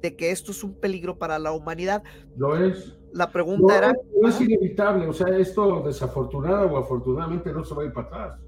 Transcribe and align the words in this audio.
de 0.00 0.16
que 0.16 0.30
esto 0.30 0.52
es 0.52 0.64
un 0.64 0.74
peligro 0.74 1.18
para 1.18 1.38
la 1.38 1.52
humanidad. 1.52 2.02
Lo 2.36 2.56
es. 2.56 2.96
La 3.12 3.30
pregunta 3.30 3.76
era... 3.76 3.92
No 4.20 4.28
es 4.28 4.40
inevitable, 4.40 5.06
o 5.06 5.12
sea, 5.12 5.36
esto 5.36 5.82
desafortunada 5.84 6.64
o 6.66 6.78
afortunadamente 6.78 7.52
no 7.52 7.64
se 7.64 7.74
va 7.74 7.82
a 7.82 7.86
ir 7.86 7.92
para 7.92 8.06
atrás. 8.06 8.40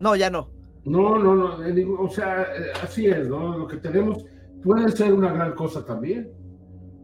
No, 0.00 0.16
ya 0.16 0.28
no. 0.30 0.50
No, 0.84 1.18
no, 1.18 1.36
no, 1.36 2.00
o 2.00 2.08
sea, 2.08 2.42
eh, 2.42 2.72
así 2.82 3.06
es, 3.06 3.28
¿no? 3.28 3.56
Lo 3.56 3.68
que 3.68 3.76
tenemos 3.76 4.24
puede 4.62 4.90
ser 4.90 5.12
una 5.12 5.32
gran 5.32 5.54
cosa 5.54 5.84
también. 5.84 6.32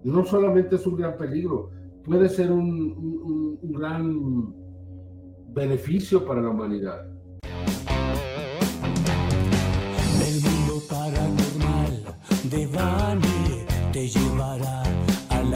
No 0.02 0.24
solamente 0.24 0.74
es 0.76 0.86
un 0.86 0.96
gran 0.96 1.16
peligro, 1.16 1.70
puede 2.04 2.28
ser 2.28 2.50
un, 2.50 3.58
un 3.62 3.72
gran 3.72 4.52
beneficio 5.54 6.24
para 6.24 6.40
la 6.42 6.50
humanidad. 6.50 7.06
El 10.26 10.40
mundo 10.42 10.82
paranormal 10.88 12.04
de 12.50 12.78
a 12.78 13.27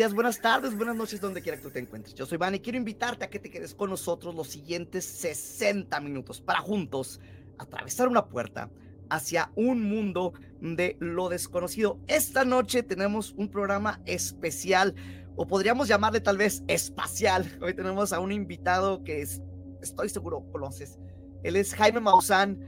Días, 0.00 0.14
buenas 0.14 0.40
tardes, 0.40 0.74
buenas 0.74 0.96
noches, 0.96 1.20
donde 1.20 1.42
quiera 1.42 1.58
que 1.58 1.64
tú 1.64 1.70
te 1.70 1.78
encuentres. 1.78 2.14
Yo 2.14 2.24
soy 2.24 2.38
Van 2.38 2.54
y 2.54 2.60
quiero 2.60 2.78
invitarte 2.78 3.22
a 3.22 3.28
que 3.28 3.38
te 3.38 3.50
quedes 3.50 3.74
con 3.74 3.90
nosotros 3.90 4.34
los 4.34 4.48
siguientes 4.48 5.04
60 5.04 6.00
minutos 6.00 6.40
para 6.40 6.60
juntos 6.60 7.20
atravesar 7.58 8.08
una 8.08 8.24
puerta 8.24 8.70
hacia 9.10 9.52
un 9.56 9.82
mundo 9.82 10.32
de 10.62 10.96
lo 11.00 11.28
desconocido. 11.28 11.98
Esta 12.06 12.46
noche 12.46 12.82
tenemos 12.82 13.34
un 13.36 13.50
programa 13.50 14.00
especial, 14.06 14.94
o 15.36 15.46
podríamos 15.46 15.86
llamarle 15.86 16.22
tal 16.22 16.38
vez 16.38 16.62
espacial. 16.66 17.58
Hoy 17.60 17.74
tenemos 17.74 18.14
a 18.14 18.20
un 18.20 18.32
invitado 18.32 19.04
que 19.04 19.20
es, 19.20 19.42
estoy 19.82 20.08
seguro 20.08 20.46
conoces. 20.50 20.98
Él 21.42 21.56
es 21.56 21.74
Jaime 21.74 22.00
Maussan, 22.00 22.58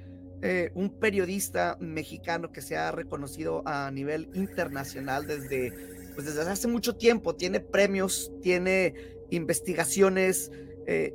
eh, 0.43 0.71
un 0.75 0.91
periodista 0.91 1.79
mexicano 1.81 2.53
que 2.53 2.61
se 2.61 2.77
ha 2.77 2.93
reconocido 2.93 3.63
a 3.65 3.91
nivel 3.91 4.29
internacional 4.35 5.27
desde, 5.27 5.92
pues 6.15 6.27
desde 6.27 6.51
hace 6.51 6.69
mucho 6.69 6.97
tiempo. 6.97 7.35
Tiene 7.35 7.61
premios, 7.61 8.33
tiene 8.41 8.95
investigaciones 9.31 10.51
eh, 10.87 11.15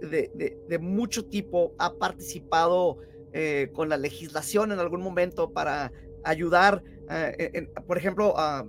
de, 0.67 0.79
mucho 0.79 1.25
tipo, 1.25 1.73
ha 1.77 1.93
participado 1.93 2.99
eh, 3.33 3.69
con 3.73 3.89
la 3.89 3.97
legislación 3.97 4.71
en 4.71 4.79
algún 4.79 5.01
momento 5.01 5.51
para 5.51 5.91
ayudar, 6.23 6.83
eh, 7.09 7.67
por 7.85 7.97
ejemplo, 7.97 8.33
a, 8.37 8.65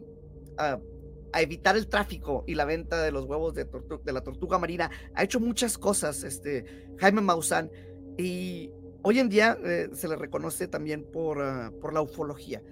evitar 1.35 1.77
el 1.77 1.87
tráfico 1.87 2.43
y 2.47 2.55
la 2.55 2.65
venta 2.65 3.03
de 3.03 3.13
los 3.13 3.27
huevos 3.27 3.55
de, 3.55 3.65
de, 3.65 4.13
la 4.13 4.23
tortuga 4.23 4.59
marina. 4.59 4.91
Ha 5.15 5.23
hecho 5.23 5.39
muchas 5.39 5.79
cosas, 5.79 6.25
este, 6.25 6.65
Jaime 6.97 7.21
Maussan, 7.21 7.71
y 8.17 8.73
hoy 9.03 9.21
en 9.21 9.29
día 9.29 9.57
eh, 9.65 9.89
se 9.93 10.09
le 10.09 10.17
reconoce 10.17 10.67
también 10.67 11.05
por, 11.05 11.39
por 11.81 11.93
la 11.93 12.01
ufología. 12.01 12.63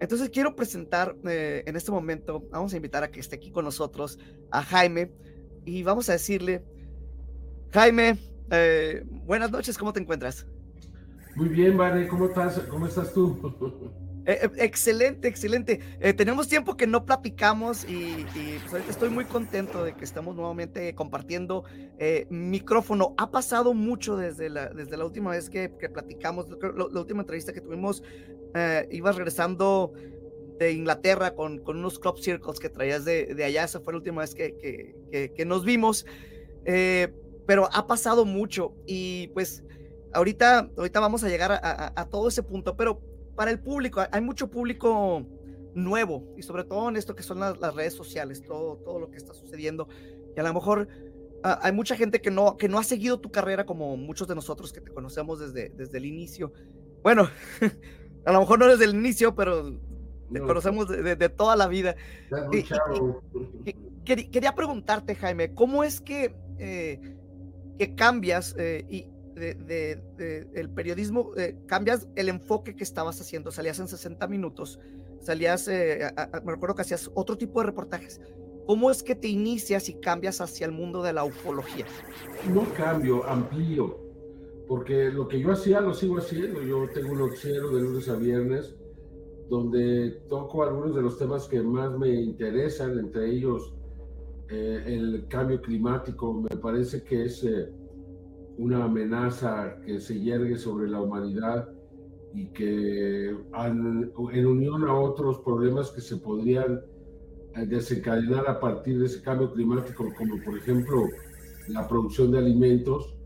Entonces 0.00 0.30
quiero 0.30 0.54
presentar 0.54 1.16
eh, 1.28 1.62
en 1.66 1.76
este 1.76 1.90
momento, 1.90 2.44
vamos 2.50 2.72
a 2.72 2.76
invitar 2.76 3.02
a 3.02 3.10
que 3.10 3.20
esté 3.20 3.36
aquí 3.36 3.50
con 3.50 3.64
nosotros 3.64 4.18
a 4.50 4.62
Jaime 4.62 5.12
y 5.64 5.82
vamos 5.82 6.08
a 6.08 6.12
decirle, 6.12 6.64
Jaime, 7.72 8.16
eh, 8.50 9.02
buenas 9.06 9.50
noches, 9.50 9.76
¿cómo 9.76 9.92
te 9.92 10.00
encuentras? 10.00 10.46
Muy 11.34 11.48
bien, 11.48 11.76
Vane, 11.76 12.08
¿cómo 12.08 12.26
estás? 12.26 12.58
¿Cómo 12.70 12.86
estás 12.86 13.12
tú? 13.12 13.94
Eh, 14.28 14.46
excelente, 14.58 15.26
excelente. 15.26 15.80
Eh, 16.00 16.12
tenemos 16.12 16.48
tiempo 16.48 16.76
que 16.76 16.86
no 16.86 17.06
platicamos 17.06 17.88
y, 17.88 18.26
pues, 18.68 18.86
estoy 18.86 19.08
muy 19.08 19.24
contento 19.24 19.82
de 19.82 19.94
que 19.94 20.04
estamos 20.04 20.36
nuevamente 20.36 20.94
compartiendo 20.94 21.64
eh, 21.98 22.26
micrófono. 22.28 23.14
Ha 23.16 23.30
pasado 23.30 23.72
mucho 23.72 24.18
desde 24.18 24.50
la, 24.50 24.70
última 25.02 25.30
vez 25.30 25.48
que, 25.48 25.70
platicamos, 25.70 26.46
la, 26.50 27.00
última 27.00 27.22
entrevista 27.22 27.54
que 27.54 27.62
tuvimos, 27.62 28.02
eh, 28.54 28.86
ibas 28.90 29.16
regresando 29.16 29.94
de 30.58 30.72
Inglaterra 30.72 31.34
con, 31.34 31.62
unos 31.66 31.98
club 31.98 32.18
circles 32.18 32.58
que 32.58 32.68
traías 32.68 33.06
de, 33.06 33.34
allá. 33.42 33.64
Esa 33.64 33.80
fue 33.80 33.94
la 33.94 33.96
última 33.96 34.20
vez 34.20 34.34
que, 34.34 35.44
nos 35.46 35.64
vimos. 35.64 36.04
Eh, 36.66 37.14
pero 37.46 37.66
ha 37.72 37.86
pasado 37.86 38.26
mucho 38.26 38.74
y 38.84 39.28
pues 39.28 39.64
ahorita, 40.12 40.68
vamos 40.92 41.24
a 41.24 41.30
llegar 41.30 41.50
a 41.62 42.08
todo 42.10 42.28
ese 42.28 42.42
punto, 42.42 42.76
pero 42.76 43.00
para 43.38 43.52
el 43.52 43.60
público, 43.60 44.02
hay 44.10 44.20
mucho 44.20 44.50
público 44.50 45.24
nuevo 45.72 46.34
y 46.36 46.42
sobre 46.42 46.64
todo 46.64 46.88
en 46.88 46.96
esto 46.96 47.14
que 47.14 47.22
son 47.22 47.38
las, 47.38 47.56
las 47.60 47.72
redes 47.72 47.94
sociales, 47.94 48.42
todo, 48.42 48.78
todo 48.78 48.98
lo 48.98 49.12
que 49.12 49.16
está 49.16 49.32
sucediendo. 49.32 49.86
Y 50.36 50.40
a 50.40 50.42
lo 50.42 50.52
mejor 50.52 50.88
uh, 51.44 51.48
hay 51.62 51.70
mucha 51.70 51.94
gente 51.94 52.20
que 52.20 52.32
no, 52.32 52.56
que 52.56 52.68
no 52.68 52.80
ha 52.80 52.82
seguido 52.82 53.20
tu 53.20 53.30
carrera 53.30 53.64
como 53.64 53.96
muchos 53.96 54.26
de 54.26 54.34
nosotros 54.34 54.72
que 54.72 54.80
te 54.80 54.90
conocemos 54.90 55.38
desde, 55.38 55.68
desde 55.68 55.98
el 55.98 56.06
inicio. 56.06 56.52
Bueno, 57.04 57.30
a 58.26 58.32
lo 58.32 58.40
mejor 58.40 58.58
no 58.58 58.66
desde 58.66 58.86
el 58.86 58.96
inicio, 58.96 59.36
pero 59.36 59.70
te 59.70 60.40
no, 60.40 60.44
conocemos 60.44 60.88
de, 60.88 61.00
de, 61.04 61.14
de, 61.14 61.28
toda 61.28 61.54
la 61.54 61.68
vida. 61.68 61.94
Y, 62.50 62.56
y, 62.56 62.64
y, 63.66 64.30
quería 64.30 64.56
preguntarte, 64.56 65.14
Jaime, 65.14 65.54
¿cómo 65.54 65.84
es 65.84 66.00
que, 66.00 66.34
eh, 66.58 67.16
que 67.78 67.94
cambias 67.94 68.56
eh, 68.58 68.84
y 68.90 69.06
de, 69.38 69.54
de, 69.54 70.02
de, 70.16 70.48
el 70.54 70.70
periodismo, 70.70 71.32
eh, 71.36 71.56
cambias 71.66 72.08
el 72.16 72.28
enfoque 72.28 72.74
que 72.74 72.84
estabas 72.84 73.20
haciendo, 73.20 73.50
salías 73.50 73.78
en 73.78 73.88
60 73.88 74.26
minutos, 74.28 74.78
salías, 75.20 75.68
eh, 75.68 76.04
a, 76.04 76.22
a, 76.22 76.40
me 76.40 76.52
recuerdo 76.52 76.74
que 76.74 76.82
hacías 76.82 77.10
otro 77.14 77.36
tipo 77.38 77.60
de 77.60 77.66
reportajes. 77.66 78.20
¿Cómo 78.66 78.90
es 78.90 79.02
que 79.02 79.14
te 79.14 79.28
inicias 79.28 79.88
y 79.88 79.94
cambias 79.94 80.42
hacia 80.42 80.66
el 80.66 80.72
mundo 80.72 81.02
de 81.02 81.14
la 81.14 81.24
ufología? 81.24 81.86
No 82.52 82.64
cambio, 82.74 83.24
amplío, 83.24 83.98
porque 84.68 85.08
lo 85.10 85.26
que 85.26 85.40
yo 85.40 85.52
hacía 85.52 85.80
lo 85.80 85.94
sigo 85.94 86.18
haciendo. 86.18 86.62
Yo 86.62 86.86
tengo 86.92 87.12
un 87.12 87.18
noticiero 87.20 87.70
de 87.70 87.80
lunes 87.80 88.08
a 88.10 88.16
viernes 88.16 88.74
donde 89.48 90.20
toco 90.28 90.62
algunos 90.62 90.94
de 90.94 91.02
los 91.02 91.18
temas 91.18 91.48
que 91.48 91.62
más 91.62 91.96
me 91.98 92.10
interesan, 92.10 92.98
entre 92.98 93.30
ellos 93.30 93.72
eh, 94.50 94.82
el 94.86 95.26
cambio 95.28 95.60
climático. 95.60 96.34
Me 96.34 96.56
parece 96.56 97.02
que 97.02 97.24
es 97.24 97.42
eh, 97.44 97.70
una 98.58 98.84
amenaza 98.84 99.76
que 99.86 100.00
se 100.00 100.20
yergue 100.20 100.58
sobre 100.58 100.88
la 100.88 101.00
humanidad 101.00 101.68
y 102.34 102.48
que 102.48 103.28
en 103.28 104.46
unión 104.46 104.84
a 104.88 104.94
otros 104.94 105.38
problemas 105.38 105.90
que 105.90 106.00
se 106.00 106.16
podrían 106.16 106.80
eh, 107.54 107.66
desencadenar 107.66 108.48
a 108.48 108.60
partir 108.60 108.98
de 108.98 109.06
ese 109.06 109.22
cambio 109.22 109.52
climático, 109.52 110.06
como 110.16 110.42
por 110.44 110.58
ejemplo 110.58 111.06
la 111.68 111.86
producción 111.88 112.32
de 112.32 112.38
alimentos, 112.38 113.16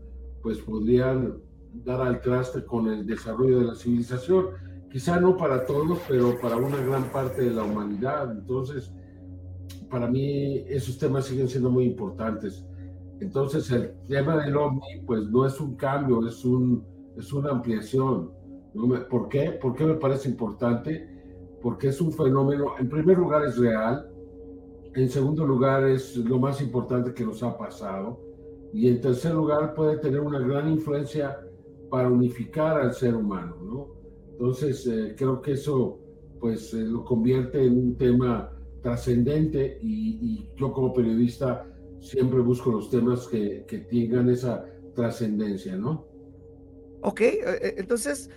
pues 0.41 0.59
podrían 0.59 1.41
dar 1.73 2.01
al 2.01 2.21
traste 2.21 2.63
con 2.63 2.87
el 2.87 3.05
desarrollo 3.05 3.59
de 3.59 3.65
la 3.65 3.75
civilización. 3.75 4.47
Quizá 4.91 5.19
no 5.19 5.35
para 5.35 5.65
todos, 5.65 5.99
pero 6.07 6.39
para 6.39 6.57
una 6.57 6.77
gran 6.85 7.05
parte 7.05 7.41
de 7.41 7.51
la 7.51 7.63
humanidad. 7.63 8.31
Entonces, 8.31 8.91
para 9.89 10.07
mí 10.07 10.63
esos 10.67 10.97
temas 10.99 11.25
siguen 11.25 11.47
siendo 11.47 11.71
muy 11.71 11.85
importantes. 11.85 12.63
Entonces 13.23 13.71
el 13.71 13.93
tema 14.07 14.43
del 14.43 14.55
OVNI 14.57 15.05
pues 15.07 15.21
no 15.29 15.45
es 15.45 15.59
un 15.61 15.75
cambio, 15.75 16.27
es, 16.27 16.43
un, 16.43 16.85
es 17.17 17.31
una 17.31 17.51
ampliación. 17.51 18.31
¿Por 19.09 19.29
qué? 19.29 19.51
¿Por 19.61 19.75
qué 19.75 19.85
me 19.85 19.95
parece 19.95 20.27
importante? 20.29 21.07
Porque 21.61 21.87
es 21.87 22.01
un 22.01 22.11
fenómeno, 22.11 22.73
en 22.77 22.89
primer 22.89 23.17
lugar 23.17 23.45
es 23.45 23.57
real, 23.57 24.11
en 24.93 25.09
segundo 25.09 25.45
lugar 25.45 25.87
es 25.87 26.17
lo 26.17 26.37
más 26.37 26.61
importante 26.61 27.13
que 27.13 27.23
nos 27.23 27.41
ha 27.43 27.57
pasado 27.57 28.19
y 28.73 28.89
en 28.89 28.99
tercer 28.99 29.33
lugar 29.33 29.73
puede 29.73 29.97
tener 29.99 30.19
una 30.19 30.39
gran 30.39 30.69
influencia 30.69 31.39
para 31.89 32.09
unificar 32.09 32.81
al 32.81 32.93
ser 32.93 33.15
humano, 33.15 33.55
¿no? 33.63 33.87
Entonces 34.31 34.85
eh, 34.87 35.15
creo 35.17 35.41
que 35.41 35.53
eso 35.53 35.99
pues 36.41 36.73
eh, 36.73 36.81
lo 36.81 37.05
convierte 37.05 37.63
en 37.63 37.77
un 37.77 37.95
tema 37.95 38.51
trascendente 38.81 39.79
y, 39.81 40.17
y 40.21 40.49
yo 40.57 40.73
como 40.73 40.91
periodista 40.91 41.65
siempre 42.03 42.39
busco 42.41 42.71
los 42.71 42.89
temas 42.89 43.27
que, 43.27 43.65
que 43.67 43.79
tengan 43.79 44.29
esa 44.29 44.65
trascendencia, 44.93 45.75
¿no? 45.75 46.05
Ok, 47.01 47.21
eh, 47.21 47.75
entonces 47.77 48.29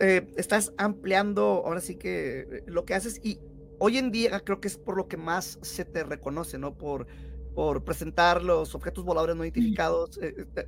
eh, 0.00 0.26
estás 0.36 0.72
ampliando 0.76 1.62
ahora 1.64 1.80
sí 1.80 1.96
que 1.96 2.40
eh, 2.40 2.62
lo 2.66 2.84
que 2.84 2.94
haces 2.94 3.20
y 3.22 3.38
hoy 3.78 3.98
en 3.98 4.10
día 4.10 4.40
creo 4.40 4.60
que 4.60 4.68
es 4.68 4.76
por 4.76 4.96
lo 4.96 5.08
que 5.08 5.16
más 5.16 5.58
se 5.62 5.84
te 5.84 6.02
reconoce, 6.02 6.58
¿no? 6.58 6.76
Por, 6.76 7.06
por 7.54 7.84
presentar 7.84 8.42
los 8.42 8.74
objetos 8.74 9.04
voladores 9.04 9.36
no 9.36 9.44
identificados. 9.44 10.16
Sí. 10.16 10.26
Eh, 10.26 10.66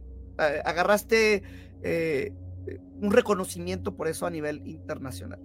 agarraste 0.64 1.42
un 3.00 3.10
reconocimiento 3.10 3.96
por 3.96 4.08
eso 4.08 4.24
a 4.24 4.30
nivel 4.30 4.66
internacional. 4.66 5.40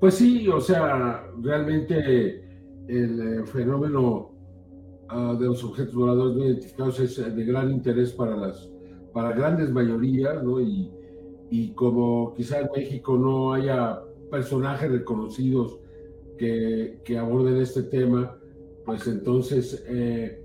Pues 0.00 0.14
sí, 0.14 0.48
o 0.48 0.60
sea, 0.60 1.26
realmente 1.42 2.42
el 2.88 3.40
eh, 3.40 3.46
fenómeno 3.46 4.29
ah, 5.10 5.36
de 5.38 5.46
los 5.46 5.62
objetos 5.64 5.94
voladores 5.94 6.36
no 6.36 6.44
identificados 6.44 7.00
es 7.00 7.18
eh, 7.18 7.30
de 7.30 7.44
gran 7.44 7.70
interés 7.70 8.12
para 8.12 8.36
las 8.36 8.70
para 9.12 9.32
grandes 9.32 9.70
mayorías, 9.70 10.42
¿no? 10.42 10.60
Y, 10.60 10.90
y 11.50 11.72
como 11.72 12.32
quizá 12.34 12.60
en 12.60 12.68
México 12.74 13.16
no 13.16 13.52
haya 13.52 14.00
personajes 14.30 14.90
reconocidos 14.90 15.80
que, 16.38 17.00
que 17.04 17.18
aborden 17.18 17.56
este 17.56 17.82
tema, 17.82 18.38
pues 18.86 19.06
entonces 19.06 19.84
eh, 19.88 20.42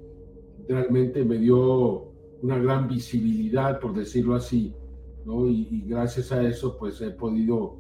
realmente 0.68 1.24
me 1.24 1.38
dio 1.38 2.12
una 2.42 2.58
gran 2.58 2.88
visibilidad, 2.88 3.80
por 3.80 3.94
decirlo 3.94 4.36
así, 4.36 4.74
¿no? 5.26 5.48
Y, 5.48 5.84
gracias 5.88 6.32
a 6.32 6.44
eso, 6.44 6.78
pues 6.78 7.00
he 7.02 7.12
podido 7.12 7.78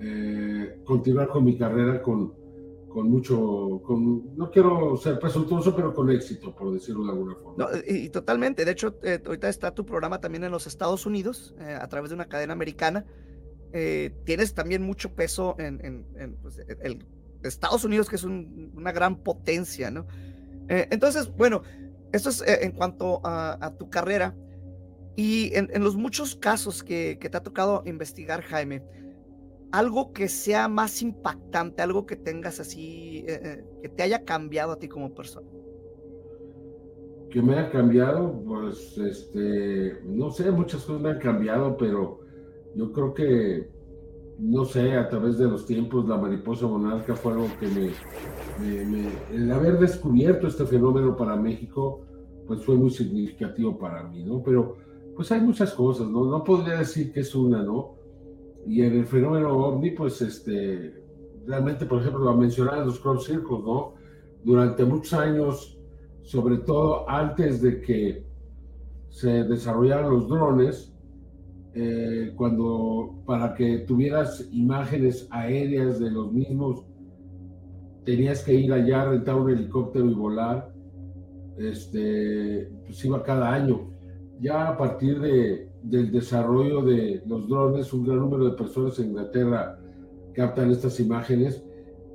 eh, 0.00 0.80
continuar 0.84 1.28
con 1.28 1.44
mi 1.44 1.56
carrera 1.56 2.00
con, 2.02 2.32
con 2.88 3.10
mucho, 3.10 3.82
con, 3.84 4.36
no 4.36 4.50
quiero 4.50 4.96
ser 4.96 5.18
presuntuoso, 5.18 5.74
pero 5.74 5.94
con 5.94 6.10
éxito, 6.10 6.54
por 6.54 6.72
decirlo 6.72 7.04
de 7.04 7.10
alguna 7.10 7.34
forma. 7.34 7.64
No, 7.64 7.68
y, 7.86 8.08
totalmente. 8.08 8.64
De 8.64 8.72
hecho, 8.72 8.98
eh, 9.02 9.20
ahorita 9.24 9.48
está 9.48 9.74
tu 9.74 9.84
programa 9.84 10.20
también 10.20 10.44
en 10.44 10.50
los 10.50 10.66
Estados 10.66 11.06
Unidos, 11.06 11.54
eh, 11.60 11.76
a 11.80 11.86
través 11.88 12.10
de 12.10 12.14
una 12.14 12.26
cadena 12.26 12.52
americana. 12.52 13.04
Eh, 13.72 14.14
tienes 14.24 14.54
también 14.54 14.82
mucho 14.82 15.14
peso 15.14 15.54
en, 15.58 15.80
en, 15.84 16.36
pues, 16.36 16.58
Estados 17.42 17.84
Unidos, 17.84 18.08
que 18.08 18.16
es 18.16 18.24
un, 18.24 18.72
una 18.74 18.92
gran 18.92 19.16
potencia, 19.16 19.90
¿no? 19.90 20.06
Eh, 20.68 20.88
entonces, 20.90 21.30
bueno, 21.36 21.62
esto 22.12 22.30
es 22.30 22.42
en 22.46 22.72
cuanto 22.72 23.20
a, 23.24 23.74
tu 23.78 23.90
carrera. 23.90 24.34
Y 25.16 25.52
en, 25.54 25.82
los 25.82 25.96
muchos 25.96 26.36
casos 26.36 26.84
que, 26.84 27.16
te 27.16 27.36
ha 27.36 27.42
tocado 27.42 27.82
investigar, 27.86 28.42
Jaime, 28.42 28.82
algo 29.70 30.12
que 30.12 30.28
sea 30.28 30.68
más 30.68 31.02
impactante, 31.02 31.82
algo 31.82 32.06
que 32.06 32.16
tengas 32.16 32.60
así, 32.60 33.24
eh, 33.28 33.40
eh, 33.42 33.64
que 33.82 33.88
te 33.88 34.02
haya 34.02 34.24
cambiado 34.24 34.72
a 34.72 34.78
ti 34.78 34.88
como 34.88 35.14
persona. 35.14 35.48
Que 37.30 37.42
me 37.42 37.58
ha 37.58 37.70
cambiado, 37.70 38.42
pues, 38.46 38.96
este, 38.96 39.98
no 40.04 40.30
sé, 40.30 40.50
muchas 40.50 40.84
cosas 40.84 41.02
me 41.02 41.10
han 41.10 41.18
cambiado, 41.18 41.76
pero 41.76 42.20
yo 42.74 42.90
creo 42.92 43.12
que, 43.12 43.70
no 44.38 44.64
sé, 44.64 44.94
a 44.96 45.08
través 45.08 45.36
de 45.36 45.44
los 45.44 45.66
tiempos, 45.66 46.08
la 46.08 46.16
mariposa 46.16 46.66
monarca 46.66 47.14
fue 47.14 47.32
algo 47.32 47.48
que 47.60 47.66
me, 47.66 47.90
me, 48.60 48.84
me 48.84 49.08
el 49.34 49.52
haber 49.52 49.78
descubierto 49.78 50.46
este 50.46 50.64
fenómeno 50.64 51.14
para 51.16 51.36
México, 51.36 52.00
pues 52.46 52.64
fue 52.64 52.76
muy 52.76 52.90
significativo 52.90 53.76
para 53.78 54.04
mí, 54.04 54.24
¿no? 54.24 54.42
Pero, 54.42 54.76
pues 55.14 55.30
hay 55.32 55.42
muchas 55.42 55.74
cosas, 55.74 56.08
¿no? 56.08 56.24
No 56.24 56.42
podría 56.44 56.78
decir 56.78 57.12
que 57.12 57.20
es 57.20 57.34
una, 57.34 57.62
¿no? 57.62 57.97
Y 58.68 58.82
en 58.82 58.98
el 58.98 59.06
fenómeno 59.06 59.56
ovni, 59.56 59.92
pues 59.92 60.20
este, 60.20 61.02
realmente, 61.46 61.86
por 61.86 62.02
ejemplo, 62.02 62.22
lo 62.22 62.36
mencionaban 62.36 62.84
los 62.84 63.00
crop 63.00 63.18
circles, 63.22 63.64
¿no? 63.64 63.94
Durante 64.44 64.84
muchos 64.84 65.14
años, 65.14 65.80
sobre 66.20 66.58
todo 66.58 67.08
antes 67.08 67.62
de 67.62 67.80
que 67.80 68.26
se 69.08 69.44
desarrollaran 69.44 70.10
los 70.10 70.28
drones, 70.28 70.94
eh, 71.74 72.34
cuando 72.36 73.22
para 73.24 73.54
que 73.54 73.78
tuvieras 73.78 74.46
imágenes 74.52 75.26
aéreas 75.30 75.98
de 75.98 76.10
los 76.10 76.30
mismos, 76.30 76.84
tenías 78.04 78.44
que 78.44 78.52
ir 78.52 78.70
allá, 78.70 79.06
rentar 79.06 79.36
un 79.36 79.48
helicóptero 79.48 80.10
y 80.10 80.14
volar, 80.14 80.74
este, 81.56 82.70
pues 82.84 83.02
iba 83.02 83.22
cada 83.22 83.54
año. 83.54 83.90
Ya 84.40 84.68
a 84.68 84.76
partir 84.76 85.20
de, 85.20 85.67
del 85.88 86.10
desarrollo 86.10 86.82
de 86.82 87.22
los 87.26 87.48
drones, 87.48 87.92
un 87.92 88.04
gran 88.04 88.18
número 88.18 88.44
de 88.50 88.56
personas 88.56 88.98
en 88.98 89.08
Inglaterra 89.10 89.78
captan 90.34 90.70
estas 90.70 91.00
imágenes 91.00 91.64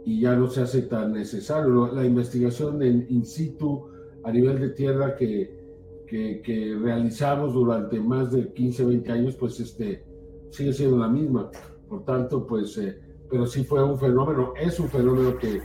y 0.05 0.21
ya 0.21 0.35
no 0.35 0.47
se 0.47 0.61
hace 0.61 0.83
tan 0.83 1.13
necesario. 1.13 1.91
La 1.91 2.05
investigación 2.05 2.81
en 2.81 3.05
in 3.09 3.25
situ 3.25 3.85
a 4.23 4.31
nivel 4.31 4.59
de 4.59 4.69
tierra 4.69 5.15
que, 5.15 5.59
que, 6.07 6.41
que 6.41 6.77
realizamos 6.81 7.53
durante 7.53 7.99
más 7.99 8.31
de 8.31 8.53
15, 8.53 8.85
20 8.85 9.11
años, 9.11 9.35
pues 9.35 9.59
este, 9.59 10.05
sigue 10.51 10.73
siendo 10.73 10.97
la 10.97 11.09
misma. 11.09 11.49
Por 11.89 12.05
tanto, 12.05 12.45
pues, 12.45 12.77
eh, 12.77 12.97
pero 13.29 13.45
sí 13.45 13.63
fue 13.63 13.83
un 13.83 13.97
fenómeno, 13.97 14.53
es 14.59 14.79
un 14.79 14.87
fenómeno 14.89 15.37
que, 15.37 15.61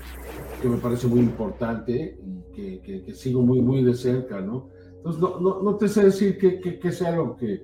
que 0.60 0.68
me 0.68 0.78
parece 0.78 1.06
muy 1.06 1.20
importante 1.20 2.18
y 2.56 2.78
que, 2.78 3.12
sigo 3.14 3.42
muy, 3.42 3.60
muy 3.60 3.84
de 3.84 3.94
cerca, 3.94 4.40
¿no? 4.40 4.68
Entonces, 4.96 5.20
no, 5.20 5.38
no, 5.38 5.62
no 5.62 5.76
te 5.76 5.86
sé 5.86 6.04
decir 6.04 6.38
que, 6.38 6.92
sea 6.92 7.14
lo 7.14 7.36
que, 7.36 7.62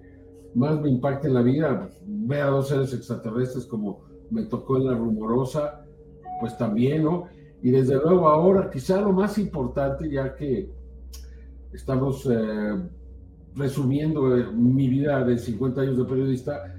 más 0.54 0.80
me 0.80 0.88
impacta 0.88 1.28
en 1.28 1.34
la 1.34 1.42
vida, 1.42 1.80
pues, 1.80 2.00
ver 2.06 2.42
a 2.42 2.46
dos 2.46 2.68
seres 2.68 2.92
extraterrestres 2.94 3.66
como 3.66 4.04
me 4.30 4.44
tocó 4.44 4.76
en 4.76 4.86
la 4.86 4.94
rumorosa, 4.94 5.84
pues 6.40 6.56
también, 6.56 7.04
¿no? 7.04 7.24
Y 7.62 7.70
desde 7.70 7.94
luego 7.94 8.28
ahora, 8.28 8.70
quizá 8.70 9.00
lo 9.00 9.12
más 9.12 9.38
importante, 9.38 10.10
ya 10.10 10.34
que 10.34 10.70
estamos 11.72 12.28
eh, 12.30 12.88
resumiendo 13.54 14.36
eh, 14.36 14.46
mi 14.52 14.88
vida 14.88 15.24
de 15.24 15.38
50 15.38 15.80
años 15.80 15.96
de 15.96 16.04
periodista, 16.04 16.74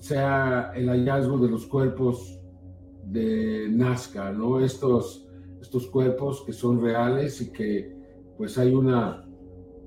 sea 0.00 0.72
el 0.74 0.88
hallazgo 0.88 1.38
de 1.38 1.50
los 1.50 1.66
cuerpos 1.66 2.40
de 3.04 3.68
Nazca, 3.70 4.32
¿no? 4.32 4.60
Estos, 4.60 5.26
estos 5.60 5.86
cuerpos 5.88 6.42
que 6.44 6.52
son 6.52 6.80
reales 6.80 7.40
y 7.40 7.50
que 7.50 7.96
pues 8.36 8.58
hay 8.58 8.74
una 8.74 9.27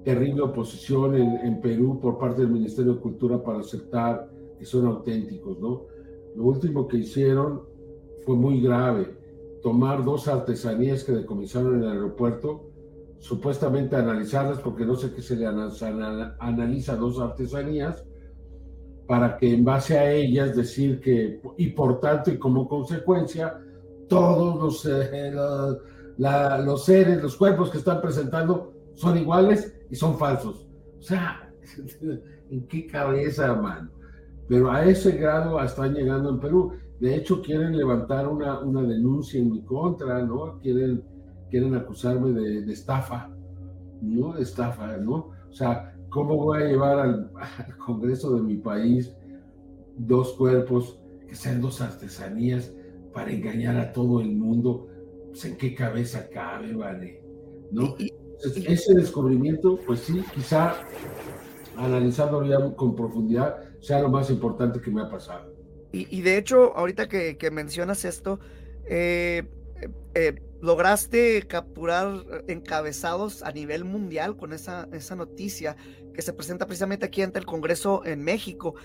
terrible 0.03 0.41
oposición 0.41 1.15
en, 1.15 1.37
en, 1.45 1.61
Perú 1.61 1.99
por 1.99 2.17
parte 2.17 2.41
del 2.41 2.51
Ministerio 2.51 2.95
de 2.95 2.99
Cultura 2.99 3.41
para 3.43 3.59
aceptar 3.59 4.29
que 4.57 4.65
son 4.65 4.87
auténticos, 4.87 5.59
¿no? 5.59 5.85
Lo 6.35 6.43
último 6.43 6.87
que 6.87 6.97
hicieron 6.97 7.61
fue 8.25 8.35
muy 8.35 8.61
grave, 8.61 9.15
tomar 9.61 10.03
dos 10.03 10.27
artesanías 10.27 11.03
que 11.03 11.11
decomisaron 11.11 11.75
en 11.75 11.83
el 11.83 11.89
aeropuerto, 11.89 12.69
supuestamente 13.19 13.95
analizarlas, 13.95 14.59
porque 14.59 14.85
no 14.85 14.95
sé 14.95 15.13
qué 15.13 15.21
se 15.21 15.35
le 15.35 15.45
analiza 15.45 16.95
dos 16.95 17.19
artesanías, 17.19 18.03
para 19.07 19.37
que 19.37 19.53
en 19.53 19.63
base 19.63 19.97
a 19.99 20.11
ellas 20.11 20.55
decir 20.55 20.99
que, 20.99 21.41
y 21.57 21.67
por 21.67 21.99
tanto 21.99 22.31
y 22.31 22.37
como 22.39 22.67
consecuencia, 22.67 23.59
todos 24.07 24.55
los, 24.61 24.85
eh, 24.85 25.31
los, 25.31 25.77
la, 26.17 26.57
los 26.59 26.85
seres, 26.85 27.21
los 27.21 27.35
cuerpos 27.35 27.69
que 27.69 27.77
están 27.77 28.01
presentando 28.01 28.73
son 28.95 29.17
iguales 29.17 29.73
y 29.89 29.95
son 29.95 30.17
falsos. 30.17 30.67
O 30.99 31.01
sea, 31.01 31.51
¿en 32.49 32.67
qué 32.67 32.87
cabeza, 32.87 33.53
mano? 33.55 33.89
Pero 34.47 34.71
a 34.71 34.85
ese 34.85 35.13
grado 35.13 35.61
están 35.63 35.93
llegando 35.93 36.29
en 36.29 36.39
Perú. 36.39 36.73
De 36.99 37.15
hecho, 37.15 37.41
quieren 37.41 37.75
levantar 37.77 38.27
una, 38.27 38.59
una 38.59 38.83
denuncia 38.83 39.39
en 39.39 39.51
mi 39.51 39.63
contra, 39.63 40.23
¿no? 40.23 40.59
Quieren, 40.59 41.03
quieren 41.49 41.73
acusarme 41.73 42.31
de, 42.31 42.71
estafa, 42.71 43.29
¿no? 44.01 44.33
De 44.33 44.43
estafa, 44.43 44.97
¿no? 44.97 45.31
O 45.49 45.53
sea, 45.53 45.95
¿cómo 46.09 46.35
voy 46.35 46.63
a 46.63 46.67
llevar 46.67 46.99
al, 46.99 47.31
al, 47.35 47.77
Congreso 47.77 48.35
de 48.35 48.41
mi 48.41 48.57
país 48.57 49.15
dos 49.97 50.33
cuerpos 50.33 50.99
que 51.27 51.35
sean 51.35 51.61
dos 51.61 51.81
artesanías 51.81 52.73
para 53.13 53.31
engañar 53.31 53.77
a 53.77 53.93
todo 53.93 54.21
el 54.21 54.35
mundo? 54.35 54.87
Pues, 55.29 55.45
¿En 55.45 55.57
qué 55.57 55.73
cabeza 55.73 56.27
cabe, 56.29 56.73
vale? 56.73 57.23
¿No? 57.71 57.95
Ese 58.43 58.93
descubrimiento, 58.93 59.79
pues 59.85 60.01
sí, 60.01 60.23
quizá 60.33 60.75
analizándolo 61.77 62.47
ya 62.47 62.75
con 62.75 62.95
profundidad, 62.95 63.57
sea 63.81 64.01
lo 64.01 64.09
más 64.09 64.29
importante 64.29 64.79
que 64.81 64.91
me 64.91 65.01
ha 65.01 65.09
pasado. 65.09 65.53
Y, 65.91 66.07
y 66.15 66.21
de 66.21 66.37
hecho, 66.37 66.75
ahorita 66.75 67.07
que, 67.07 67.37
que 67.37 67.51
mencionas 67.51 68.05
esto, 68.05 68.39
eh, 68.85 69.43
eh, 70.13 70.41
lograste 70.61 71.41
capturar 71.47 72.23
encabezados 72.47 73.41
a 73.43 73.51
nivel 73.51 73.83
mundial 73.83 74.37
con 74.37 74.53
esa, 74.53 74.87
esa 74.93 75.15
noticia 75.15 75.75
que 76.13 76.21
se 76.21 76.33
presenta 76.33 76.67
precisamente 76.67 77.05
aquí 77.05 77.21
ante 77.21 77.39
el 77.39 77.45
Congreso 77.45 78.05
en 78.05 78.23
México. 78.23 78.75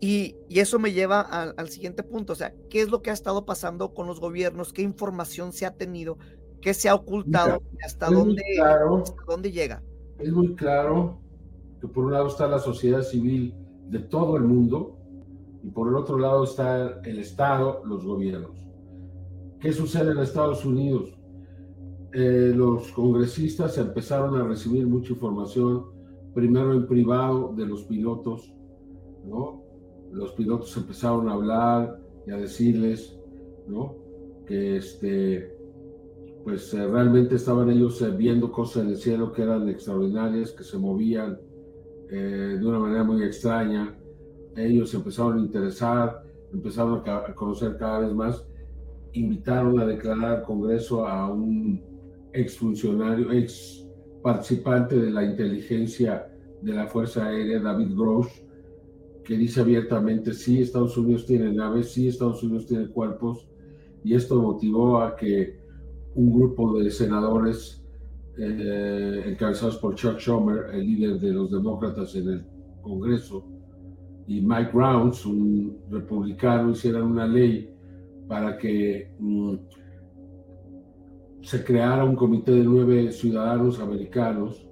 Y, 0.00 0.36
y 0.48 0.60
eso 0.60 0.78
me 0.78 0.92
lleva 0.92 1.20
al, 1.20 1.54
al 1.56 1.70
siguiente 1.70 2.04
punto, 2.04 2.32
o 2.32 2.36
sea, 2.36 2.54
¿qué 2.70 2.80
es 2.80 2.88
lo 2.88 3.02
que 3.02 3.10
ha 3.10 3.14
estado 3.14 3.44
pasando 3.44 3.92
con 3.94 4.06
los 4.06 4.20
gobiernos? 4.20 4.72
¿Qué 4.72 4.82
información 4.82 5.52
se 5.52 5.66
ha 5.66 5.74
tenido 5.74 6.18
¿Qué 6.60 6.74
se 6.74 6.88
ha 6.88 6.94
ocultado? 6.94 7.62
Mira, 7.72 7.86
¿Hasta, 7.86 8.10
dónde, 8.10 8.42
claro, 8.56 9.02
¿Hasta 9.02 9.22
dónde 9.26 9.52
llega? 9.52 9.82
Es 10.18 10.32
muy 10.32 10.54
claro 10.54 11.20
que 11.80 11.86
por 11.86 12.06
un 12.06 12.12
lado 12.12 12.28
está 12.28 12.48
la 12.48 12.58
sociedad 12.58 13.02
civil 13.02 13.54
de 13.88 14.00
todo 14.00 14.36
el 14.36 14.44
mundo 14.44 14.98
y 15.62 15.70
por 15.70 15.88
el 15.88 15.96
otro 15.96 16.18
lado 16.18 16.44
está 16.44 17.00
el 17.04 17.18
Estado, 17.18 17.82
los 17.84 18.04
gobiernos. 18.04 18.66
¿Qué 19.60 19.72
sucede 19.72 20.12
en 20.12 20.18
Estados 20.18 20.64
Unidos? 20.64 21.18
Eh, 22.12 22.52
los 22.54 22.90
congresistas 22.92 23.76
empezaron 23.78 24.40
a 24.40 24.44
recibir 24.44 24.86
mucha 24.86 25.12
información, 25.12 25.86
primero 26.34 26.72
en 26.72 26.86
privado 26.86 27.52
de 27.56 27.66
los 27.66 27.84
pilotos, 27.84 28.54
¿no? 29.24 29.62
Los 30.12 30.32
pilotos 30.32 30.76
empezaron 30.76 31.28
a 31.28 31.34
hablar 31.34 32.00
y 32.26 32.30
a 32.30 32.36
decirles, 32.36 33.18
¿no? 33.66 33.94
Que 34.46 34.76
este, 34.76 35.57
pues 36.44 36.72
eh, 36.74 36.86
realmente 36.86 37.34
estaban 37.34 37.70
ellos 37.70 38.00
eh, 38.02 38.10
viendo 38.10 38.50
cosas 38.50 38.84
en 38.84 38.90
el 38.90 38.96
cielo 38.96 39.32
que 39.32 39.42
eran 39.42 39.68
extraordinarias, 39.68 40.52
que 40.52 40.64
se 40.64 40.78
movían 40.78 41.38
eh, 42.10 42.56
de 42.58 42.66
una 42.66 42.78
manera 42.78 43.04
muy 43.04 43.22
extraña. 43.22 43.98
Ellos 44.56 44.94
empezaron 44.94 45.38
a 45.38 45.40
interesar, 45.40 46.22
empezaron 46.52 47.02
a, 47.06 47.34
conocer 47.34 47.76
cada 47.76 48.00
vez 48.00 48.12
más 48.12 48.44
invitaron 49.12 49.80
a 49.80 49.86
declarar 49.86 50.38
al 50.38 50.42
Congreso 50.42 51.06
a 51.06 51.32
un 51.32 51.82
exfuncionario, 52.32 53.32
ex 53.32 53.86
participante 54.22 54.96
de 54.98 55.10
la 55.10 55.24
inteligencia 55.24 56.30
de 56.60 56.72
la 56.72 56.86
Fuerza 56.86 57.26
Aérea, 57.26 57.60
David 57.60 57.96
Grosh, 57.96 58.42
que 59.24 59.36
dice 59.36 59.60
abiertamente, 59.60 60.32
sí, 60.34 60.60
Estados 60.60 60.96
Unidos 60.96 61.26
tiene 61.26 61.52
naves, 61.52 61.92
sí, 61.92 62.08
Estados 62.08 62.42
Unidos 62.42 62.66
tiene 62.66 62.88
cuerpos, 62.88 63.48
y 64.04 64.14
esto 64.14 64.40
motivó 64.40 65.00
a 65.00 65.16
que 65.16 65.57
un 66.14 66.32
grupo 66.32 66.78
de 66.78 66.90
senadores 66.90 67.84
eh, 68.38 69.24
encabezados 69.26 69.76
por 69.78 69.94
Chuck 69.94 70.18
Schumer, 70.18 70.74
el 70.74 70.86
líder 70.86 71.20
de 71.20 71.32
los 71.32 71.50
demócratas 71.50 72.14
en 72.14 72.28
el 72.28 72.46
Congreso, 72.82 73.44
y 74.26 74.40
Mike 74.40 74.70
Rounds, 74.72 75.24
un 75.24 75.78
republicano, 75.90 76.70
hicieran 76.70 77.04
una 77.04 77.26
ley 77.26 77.70
para 78.28 78.58
que 78.58 79.10
mm, 79.18 79.54
se 81.40 81.64
creara 81.64 82.04
un 82.04 82.14
comité 82.14 82.52
de 82.52 82.64
nueve 82.64 83.10
ciudadanos 83.10 83.80
americanos 83.80 84.68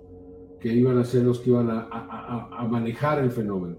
que 0.60 0.72
iban 0.74 0.98
a 0.98 1.04
ser 1.04 1.24
los 1.24 1.40
que 1.40 1.50
iban 1.50 1.70
a 1.70 2.68
manejar 2.70 3.22
el 3.22 3.30
fenómeno. 3.30 3.76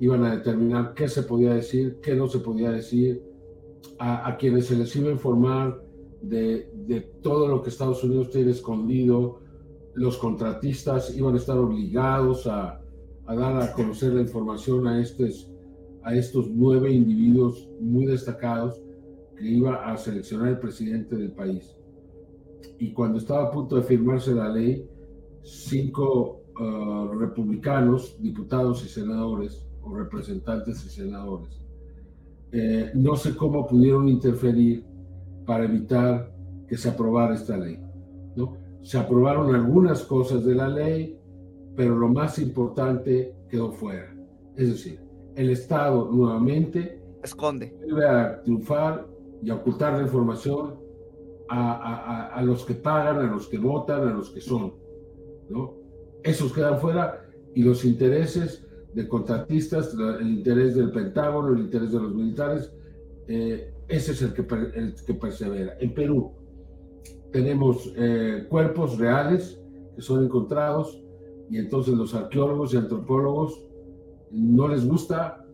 Iban 0.00 0.24
a 0.24 0.36
determinar 0.36 0.92
qué 0.94 1.08
se 1.08 1.22
podía 1.22 1.54
decir, 1.54 1.98
qué 2.02 2.14
no 2.14 2.26
se 2.26 2.40
podía 2.40 2.70
decir, 2.70 3.22
a, 3.98 4.36
quienes 4.38 4.66
se 4.66 4.76
les 4.76 4.94
iba 4.96 5.08
a 5.08 5.12
informar 5.12 5.82
de, 6.22 6.70
de, 6.86 7.00
todo 7.22 7.48
lo 7.48 7.62
que 7.62 7.70
Estados 7.70 8.02
Unidos 8.04 8.30
tiene 8.30 8.50
escondido. 8.50 9.40
Los 9.94 10.18
contratistas 10.18 11.16
iban 11.16 11.34
a 11.34 11.38
estar 11.38 11.56
obligados 11.56 12.46
a, 12.46 12.80
a 13.26 13.34
dar 13.34 13.62
a 13.62 13.72
conocer 13.72 14.12
la 14.12 14.22
información 14.22 14.86
a 14.86 15.00
estos, 15.00 15.50
a 16.02 16.14
estos 16.14 16.48
nueve 16.50 16.92
individuos 16.92 17.68
muy 17.80 18.06
destacados 18.06 18.80
que 19.36 19.46
iba 19.46 19.90
a 19.90 19.96
seleccionar 19.96 20.48
el 20.48 20.58
presidente 20.58 21.16
del 21.16 21.32
país. 21.32 21.76
Y 22.78 22.92
cuando 22.92 23.18
estaba 23.18 23.44
a 23.44 23.50
punto 23.50 23.76
de 23.76 23.82
firmarse 23.82 24.34
la 24.34 24.48
ley, 24.48 24.88
cinco 25.42 26.42
uh, 26.58 27.12
republicanos, 27.18 28.16
diputados 28.20 28.84
y 28.84 28.88
senadores, 28.88 29.64
o 29.84 29.94
representantes 29.94 30.84
y 30.84 30.88
senadores. 30.88 31.60
Eh, 32.52 32.92
no 32.94 33.16
sé 33.16 33.36
cómo 33.36 33.66
pudieron 33.66 34.08
interferir 34.08 34.84
para 35.44 35.64
evitar 35.64 36.33
que 36.74 36.78
se 36.78 36.88
aprobara 36.88 37.36
esta 37.36 37.56
ley. 37.56 37.78
¿no? 38.34 38.56
Se 38.82 38.98
aprobaron 38.98 39.54
algunas 39.54 40.02
cosas 40.02 40.44
de 40.44 40.56
la 40.56 40.66
ley, 40.66 41.16
pero 41.76 41.94
lo 41.94 42.08
más 42.08 42.36
importante 42.40 43.32
quedó 43.48 43.70
fuera. 43.70 44.12
Es 44.56 44.70
decir, 44.70 44.98
el 45.36 45.50
Estado 45.50 46.10
nuevamente 46.10 47.00
esconde. 47.22 47.72
Vuelve 47.78 48.08
a 48.08 48.42
triunfar 48.42 49.06
y 49.40 49.50
a 49.50 49.54
ocultar 49.54 49.92
la 49.92 50.02
información 50.02 50.74
a, 51.48 51.74
a, 51.74 52.26
a, 52.34 52.42
los 52.42 52.64
que 52.64 52.74
pagan, 52.74 53.18
a 53.18 53.30
los 53.30 53.46
que 53.46 53.58
votan, 53.58 54.08
a 54.08 54.12
los 54.12 54.30
que 54.30 54.40
son. 54.40 54.74
¿no? 55.48 55.74
Esos 56.24 56.52
quedan 56.52 56.80
fuera 56.80 57.24
y 57.54 57.62
los 57.62 57.84
intereses 57.84 58.66
de 58.94 59.06
contratistas, 59.06 59.94
el 59.94 60.28
interés 60.28 60.74
del 60.74 60.90
Pentágono, 60.90 61.52
el 61.52 61.60
interés 61.60 61.92
de 61.92 62.00
los 62.00 62.12
militares, 62.12 62.72
eh, 63.28 63.72
ese 63.86 64.10
es 64.10 64.22
el 64.22 64.34
que, 64.34 64.42
el 64.74 64.96
que 65.06 65.14
persevera. 65.14 65.76
En 65.78 65.94
Perú 65.94 66.32
tenemos 67.34 67.92
eh, 67.96 68.46
cuerpos 68.48 68.96
reales 68.96 69.60
que 69.96 70.00
son 70.00 70.24
encontrados 70.24 71.02
y 71.50 71.58
entonces 71.58 71.94
los 71.94 72.14
arqueólogos 72.14 72.72
y 72.72 72.76
antropólogos 72.76 73.60
no 74.30 74.68
les 74.68 74.86
gusta, 74.86 75.44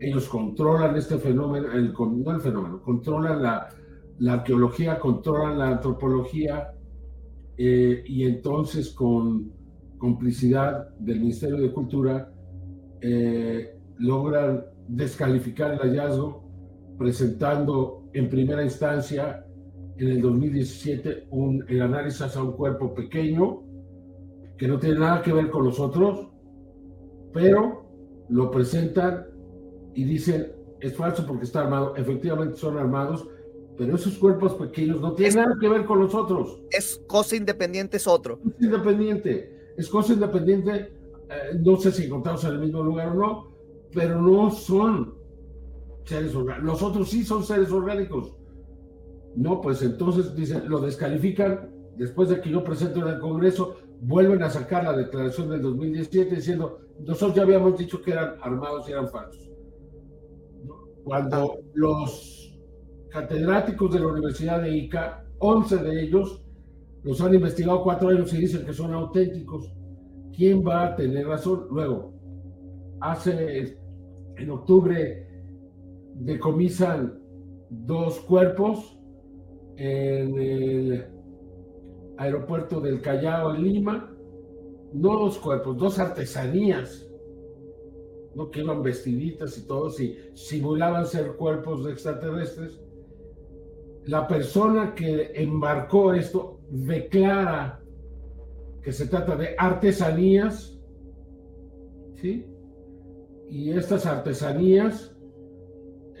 ellos 0.00 0.28
controlan 0.28 0.96
este 0.96 1.18
fenómeno, 1.18 1.70
el, 1.70 1.92
no 1.92 2.30
el 2.32 2.40
fenómeno, 2.40 2.82
controlan 2.82 3.40
la, 3.40 3.68
la 4.18 4.32
arqueología, 4.34 4.98
controlan 4.98 5.60
la 5.60 5.68
antropología 5.68 6.74
eh, 7.56 8.02
y 8.04 8.24
entonces 8.24 8.90
con 8.90 9.52
complicidad 9.98 10.88
del 10.98 11.20
Ministerio 11.20 11.58
de 11.58 11.72
Cultura 11.72 12.32
eh, 13.00 13.78
logran 13.98 14.64
descalificar 14.88 15.74
el 15.74 15.78
hallazgo 15.78 16.42
presentando 16.98 18.02
en 18.14 18.28
primera 18.28 18.64
instancia 18.64 19.44
en 19.98 20.08
el 20.08 20.22
2017 20.22 21.28
un, 21.30 21.64
el 21.68 21.82
análisis 21.82 22.36
a 22.36 22.42
un 22.42 22.52
cuerpo 22.52 22.94
pequeño 22.94 23.62
que 24.56 24.68
no 24.68 24.78
tiene 24.78 25.00
nada 25.00 25.22
que 25.22 25.32
ver 25.32 25.50
con 25.50 25.64
nosotros, 25.64 26.28
pero 27.32 27.84
lo 28.28 28.50
presentan 28.50 29.26
y 29.94 30.04
dicen 30.04 30.52
es 30.80 30.96
falso 30.96 31.26
porque 31.26 31.44
está 31.44 31.62
armado. 31.62 31.96
Efectivamente 31.96 32.56
son 32.56 32.78
armados, 32.78 33.28
pero 33.76 33.96
esos 33.96 34.16
cuerpos 34.18 34.54
pequeños 34.54 35.00
no 35.00 35.14
tienen 35.14 35.36
nada 35.36 35.56
que 35.60 35.68
ver 35.68 35.84
con 35.84 36.00
nosotros. 36.00 36.60
Es 36.70 37.02
cosa 37.06 37.36
independiente, 37.36 37.96
es 37.96 38.06
otro. 38.06 38.40
Es 38.56 38.62
independiente, 38.64 39.72
es 39.76 39.88
cosa 39.88 40.12
independiente 40.12 40.98
eh, 41.30 41.58
no 41.62 41.76
sé 41.76 41.92
si 41.92 42.04
encontramos 42.04 42.42
en 42.44 42.52
el 42.52 42.58
mismo 42.60 42.82
lugar 42.82 43.08
o 43.08 43.14
no, 43.14 43.48
pero 43.92 44.20
no 44.20 44.50
son 44.50 45.14
seres 46.04 46.34
orgánicos. 46.34 46.64
Los 46.64 46.82
otros 46.82 47.10
sí 47.10 47.24
son 47.24 47.44
seres 47.44 47.70
orgánicos. 47.70 48.34
No, 49.38 49.60
pues 49.60 49.82
entonces 49.82 50.34
dicen, 50.34 50.68
lo 50.68 50.80
descalifican 50.80 51.70
después 51.96 52.28
de 52.28 52.40
que 52.40 52.50
yo 52.50 52.64
presento 52.64 53.00
en 53.00 53.14
el 53.14 53.20
Congreso, 53.20 53.76
vuelven 54.00 54.42
a 54.42 54.50
sacar 54.50 54.84
la 54.84 54.96
declaración 54.96 55.48
del 55.48 55.62
2017 55.62 56.36
diciendo, 56.36 56.80
nosotros 57.00 57.34
ya 57.36 57.42
habíamos 57.42 57.78
dicho 57.78 58.02
que 58.02 58.12
eran 58.12 58.34
armados 58.40 58.88
y 58.88 58.92
eran 58.92 59.08
falsos. 59.08 59.50
Cuando 61.04 61.52
ah. 61.52 61.56
los 61.74 62.58
catedráticos 63.10 63.92
de 63.92 64.00
la 64.00 64.08
Universidad 64.08 64.62
de 64.62 64.76
Ica, 64.76 65.24
11 65.38 65.76
de 65.78 66.02
ellos, 66.02 66.42
los 67.02 67.20
han 67.20 67.34
investigado 67.34 67.82
cuatro 67.82 68.08
años 68.08 68.32
y 68.34 68.38
dicen 68.38 68.66
que 68.66 68.72
son 68.72 68.92
auténticos. 68.92 69.72
¿quién 70.38 70.64
va 70.64 70.84
a 70.84 70.96
tener 70.96 71.26
razón? 71.26 71.66
Luego, 71.68 72.14
hace 73.00 73.76
en 74.36 74.50
octubre 74.50 75.26
decomisan 76.14 77.18
dos 77.70 78.20
cuerpos 78.20 78.97
en 79.78 80.38
el 80.38 81.06
aeropuerto 82.16 82.80
del 82.80 83.00
Callao 83.00 83.54
en 83.54 83.62
Lima, 83.62 84.12
no 84.92 85.18
dos 85.20 85.38
cuerpos, 85.38 85.76
dos 85.76 85.98
artesanías, 86.00 87.08
¿no? 88.34 88.50
que 88.50 88.60
iban 88.60 88.82
vestiditas 88.82 89.56
y 89.56 89.66
todos 89.66 90.00
y 90.00 90.18
simulaban 90.34 91.06
ser 91.06 91.36
cuerpos 91.36 91.88
extraterrestres. 91.88 92.80
La 94.06 94.26
persona 94.26 94.94
que 94.94 95.30
embarcó 95.34 96.12
esto 96.12 96.58
declara 96.70 97.80
que 98.82 98.92
se 98.92 99.06
trata 99.06 99.36
de 99.36 99.54
artesanías, 99.56 100.76
¿sí? 102.16 102.46
Y 103.48 103.70
estas 103.70 104.06
artesanías, 104.06 105.14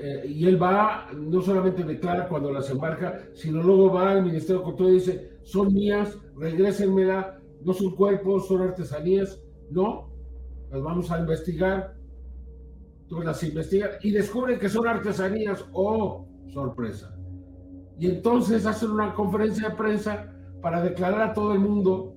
eh, 0.00 0.26
y 0.28 0.46
él 0.46 0.62
va, 0.62 1.08
no 1.12 1.42
solamente 1.42 1.82
declara 1.82 2.28
cuando 2.28 2.52
las 2.52 2.70
embarca, 2.70 3.20
sino 3.34 3.62
luego 3.62 3.92
va 3.92 4.12
al 4.12 4.24
Ministerio 4.24 4.58
de 4.60 4.64
Cultura 4.64 4.90
y 4.90 4.94
dice, 4.94 5.38
son 5.42 5.72
mías, 5.72 6.16
regrésenmela, 6.36 7.40
no 7.62 7.72
son 7.72 7.96
cuerpos, 7.96 8.46
son 8.46 8.62
artesanías, 8.62 9.42
no, 9.70 10.12
las 10.70 10.82
vamos 10.82 11.10
a 11.10 11.18
investigar, 11.18 11.96
tú 13.08 13.22
las 13.22 13.42
investigan 13.42 13.90
y 14.02 14.12
descubren 14.12 14.60
que 14.60 14.68
son 14.68 14.86
artesanías, 14.86 15.64
oh, 15.72 16.28
sorpresa. 16.52 17.16
Y 17.98 18.06
entonces 18.06 18.66
hacen 18.66 18.90
una 18.90 19.14
conferencia 19.14 19.70
de 19.70 19.74
prensa 19.74 20.32
para 20.62 20.80
declarar 20.80 21.30
a 21.30 21.34
todo 21.34 21.54
el 21.54 21.58
mundo 21.58 22.14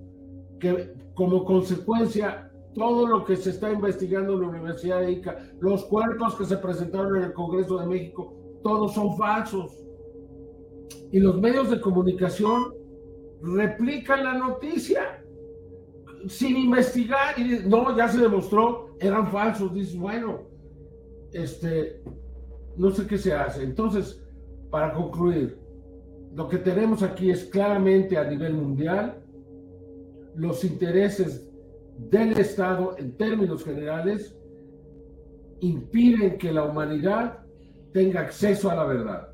que 0.60 0.94
como 1.16 1.44
consecuencia 1.46 2.51
todo 2.74 3.06
lo 3.08 3.26
que 3.26 3.36
se 3.36 3.50
está 3.50 3.72
investigando 3.72 4.34
en 4.34 4.42
la 4.42 4.48
Universidad 4.48 5.02
de 5.02 5.12
Ica, 5.12 5.38
los 5.60 5.86
cuerpos 5.86 6.36
que 6.36 6.46
se 6.46 6.58
presentaron 6.58 7.18
en 7.18 7.24
el 7.24 7.34
Congreso 7.34 7.80
de 7.80 7.88
México, 7.88 8.34
todos 8.64 8.94
son 8.94 9.18
falsos. 9.18 9.78
Y 11.12 11.20
los 11.20 11.40
medios 11.40 11.70
de 11.70 11.82
comunicación 11.82 12.74
replican 13.42 14.24
la 14.24 14.34
noticia 14.36 15.24
sin 16.28 16.56
investigar 16.56 17.38
y 17.38 17.68
no, 17.68 17.96
ya 17.98 18.08
se 18.08 18.20
demostró, 18.20 18.96
eran 19.00 19.32
falsos. 19.32 19.74
Dices, 19.74 19.98
bueno, 19.98 20.44
este, 21.34 22.02
no 22.78 22.92
sé 22.92 23.08
qué 23.08 23.18
se 23.18 23.34
hace. 23.34 23.64
Entonces, 23.64 24.24
para 24.70 24.94
concluir, 24.94 25.60
lo 26.34 26.48
que 26.48 26.58
tenemos 26.58 27.04
aquí 27.04 27.30
es 27.30 27.46
claramente 27.46 28.18
a 28.18 28.24
nivel 28.24 28.54
mundial 28.54 29.22
los 30.36 30.64
intereses 30.64 31.51
del 32.10 32.38
Estado 32.40 32.96
en 32.98 33.16
términos 33.16 33.64
generales 33.64 34.36
impiden 35.62 36.38
que 36.38 36.52
la 36.52 36.64
humanidad 36.64 37.40
tenga 37.94 38.22
acceso 38.22 38.70
a 38.72 38.76
la 38.76 38.86
verdad. 38.86 39.28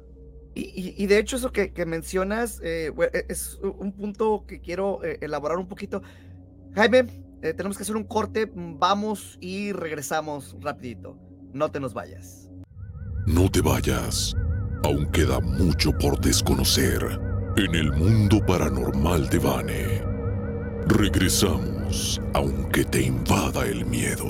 Y, 0.60 1.06
de 1.06 1.20
hecho 1.20 1.36
eso 1.36 1.52
que, 1.52 1.72
mencionas 1.86 2.60
eh, 2.64 2.92
e, 3.14 3.26
es 3.30 3.60
un 3.62 3.92
punto 3.92 4.44
que 4.48 4.60
quiero 4.60 5.04
eh, 5.04 5.20
elaborar 5.22 5.60
un 5.60 5.68
poquito. 5.68 6.02
Jaime, 6.74 7.06
eh, 7.44 7.54
tenemos 7.54 7.78
que 7.78 7.84
hacer 7.84 7.96
un 7.96 8.06
corte, 8.06 8.52
vamos 8.56 9.38
y 9.40 9.72
regresamos 9.72 10.58
rapidito. 10.60 11.16
No 11.54 11.70
te 11.70 11.80
nos 11.80 11.94
vayas. 11.94 12.50
No 13.28 13.50
te 13.52 13.62
vayas. 13.62 14.36
Aún 14.84 15.06
queda 15.12 15.40
mucho 15.40 15.92
por 15.92 16.20
desconocer 16.20 17.04
en 17.56 17.76
el 17.76 17.92
mundo 17.92 18.44
paranormal 18.46 19.30
de 19.30 19.40
Vane. 19.40 19.97
Regresamos, 20.90 22.22
aunque 22.34 22.86
te 22.86 23.02
invada 23.02 23.66
el 23.66 23.86
miedo. 23.86 24.26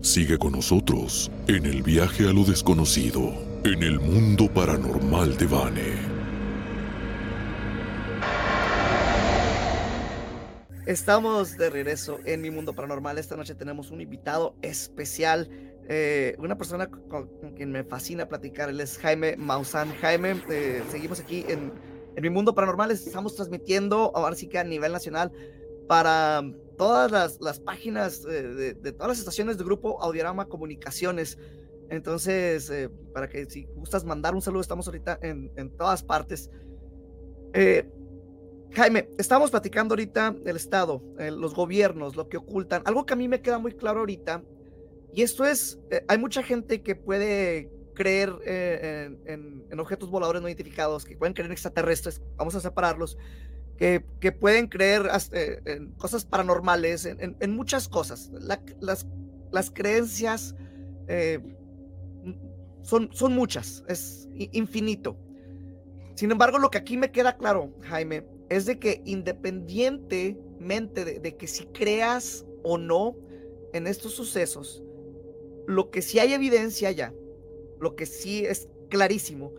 Sigue 0.00 0.36
con 0.38 0.52
nosotros 0.52 1.30
en 1.46 1.66
el 1.66 1.82
viaje 1.84 2.28
a 2.28 2.32
lo 2.32 2.42
desconocido, 2.42 3.32
en 3.64 3.84
el 3.84 4.00
mundo 4.00 4.52
paranormal 4.52 5.36
de 5.36 5.46
Vane. 5.46 6.14
Estamos 10.86 11.56
de 11.56 11.70
regreso 11.70 12.18
en 12.24 12.42
mi 12.42 12.50
mundo 12.50 12.74
paranormal. 12.74 13.18
Esta 13.18 13.36
noche 13.36 13.54
tenemos 13.54 13.92
un 13.92 14.00
invitado 14.00 14.56
especial, 14.62 15.48
eh, 15.88 16.34
una 16.38 16.56
persona 16.56 16.88
con, 16.88 17.28
quien 17.56 17.70
me 17.70 17.84
fascina 17.84 18.28
platicar. 18.28 18.70
Él 18.70 18.80
es 18.80 18.98
Jaime 18.98 19.36
Maussan. 19.36 19.90
Jaime, 20.00 20.42
eh, 20.50 20.82
seguimos 20.90 21.20
aquí 21.20 21.44
en, 21.48 21.72
en, 22.16 22.22
mi 22.22 22.30
mundo 22.30 22.54
paranormal. 22.54 22.90
Estamos 22.90 23.34
transmitiendo 23.34 24.12
ahora 24.14 24.34
sí 24.34 24.48
que 24.48 24.58
a 24.58 24.64
nivel 24.64 24.92
nacional 24.92 25.30
para 25.86 26.42
todas 26.78 27.10
las, 27.10 27.40
las 27.40 27.60
páginas 27.60 28.24
eh, 28.24 28.42
de, 28.42 28.74
de, 28.74 28.92
todas 28.92 29.08
las 29.08 29.18
estaciones 29.18 29.58
del 29.58 29.66
grupo 29.66 30.02
Audiorama 30.02 30.46
Comunicaciones. 30.46 31.38
Entonces, 31.90 32.72
para 33.12 33.28
que 33.28 33.44
si 33.44 33.64
gustas 33.74 34.06
mandar 34.06 34.34
un 34.34 34.40
saludo, 34.40 34.62
estamos 34.62 34.86
ahorita 34.86 35.18
en, 35.20 35.52
en 35.56 35.68
todas 35.76 36.02
partes. 36.02 36.50
Jaime, 38.72 39.10
estamos 39.18 39.50
platicando 39.50 39.92
ahorita 39.92 40.34
el 40.46 40.56
Estado, 40.56 41.02
los 41.18 41.54
gobiernos, 41.54 42.16
lo 42.16 42.28
que 42.28 42.38
ocultan. 42.38 42.82
Algo 42.86 43.04
que 43.04 43.12
a 43.12 43.16
mí 43.16 43.28
me 43.28 43.42
queda 43.42 43.58
muy 43.58 43.72
claro 43.74 44.00
ahorita, 44.00 44.42
y 45.14 45.22
esto 45.22 45.44
es, 45.44 45.78
eh, 45.90 46.04
hay 46.08 46.18
mucha 46.18 46.42
gente 46.42 46.82
que 46.82 46.96
puede 46.96 47.70
creer 47.94 48.34
eh, 48.44 49.16
en, 49.26 49.64
en, 49.70 49.80
objetos 49.80 50.10
voladores 50.10 50.42
no 50.42 50.48
identificados, 50.48 51.04
que 51.04 51.16
pueden 51.16 51.34
creer 51.34 51.46
en 51.46 51.52
extraterrestres, 51.52 52.20
vamos 52.36 52.56
a 52.56 52.60
separarlos, 52.60 53.16
que, 53.76 54.04
que 54.20 54.32
pueden 54.32 54.66
creer 54.66 55.08
hasta, 55.10 55.38
en 55.40 55.92
cosas 55.92 56.24
paranormales, 56.24 57.04
en, 57.04 57.36
en 57.38 57.54
muchas 57.54 57.86
cosas. 57.88 58.30
La, 58.32 58.60
las, 58.80 59.06
las, 59.52 59.70
creencias 59.70 60.56
son, 62.82 63.10
son 63.12 63.34
muchas, 63.34 63.84
es 63.88 64.28
infinito. 64.34 65.16
Sin 66.16 66.32
embargo, 66.32 66.58
lo 66.58 66.70
que 66.70 66.78
aquí 66.78 66.96
me 66.96 67.12
queda 67.12 67.36
claro, 67.36 67.72
Jaime, 67.82 68.26
es 68.48 68.66
de 68.66 68.80
que 68.80 69.00
independientemente 69.04 71.04
de, 71.04 71.20
de, 71.20 71.36
que 71.36 71.46
si 71.46 71.66
creas 71.66 72.44
o 72.62 72.78
no 72.78 73.14
en 73.72 73.86
estos 73.86 74.14
sucesos, 74.14 74.82
lo 75.66 75.90
que 75.90 76.02
sí 76.02 76.18
hay 76.18 76.32
evidencia 76.32 76.90
ya, 76.90 77.12
lo 77.80 77.96
que 77.96 78.06
sí 78.06 78.44
es 78.44 78.68
clarísimo, 78.88 79.52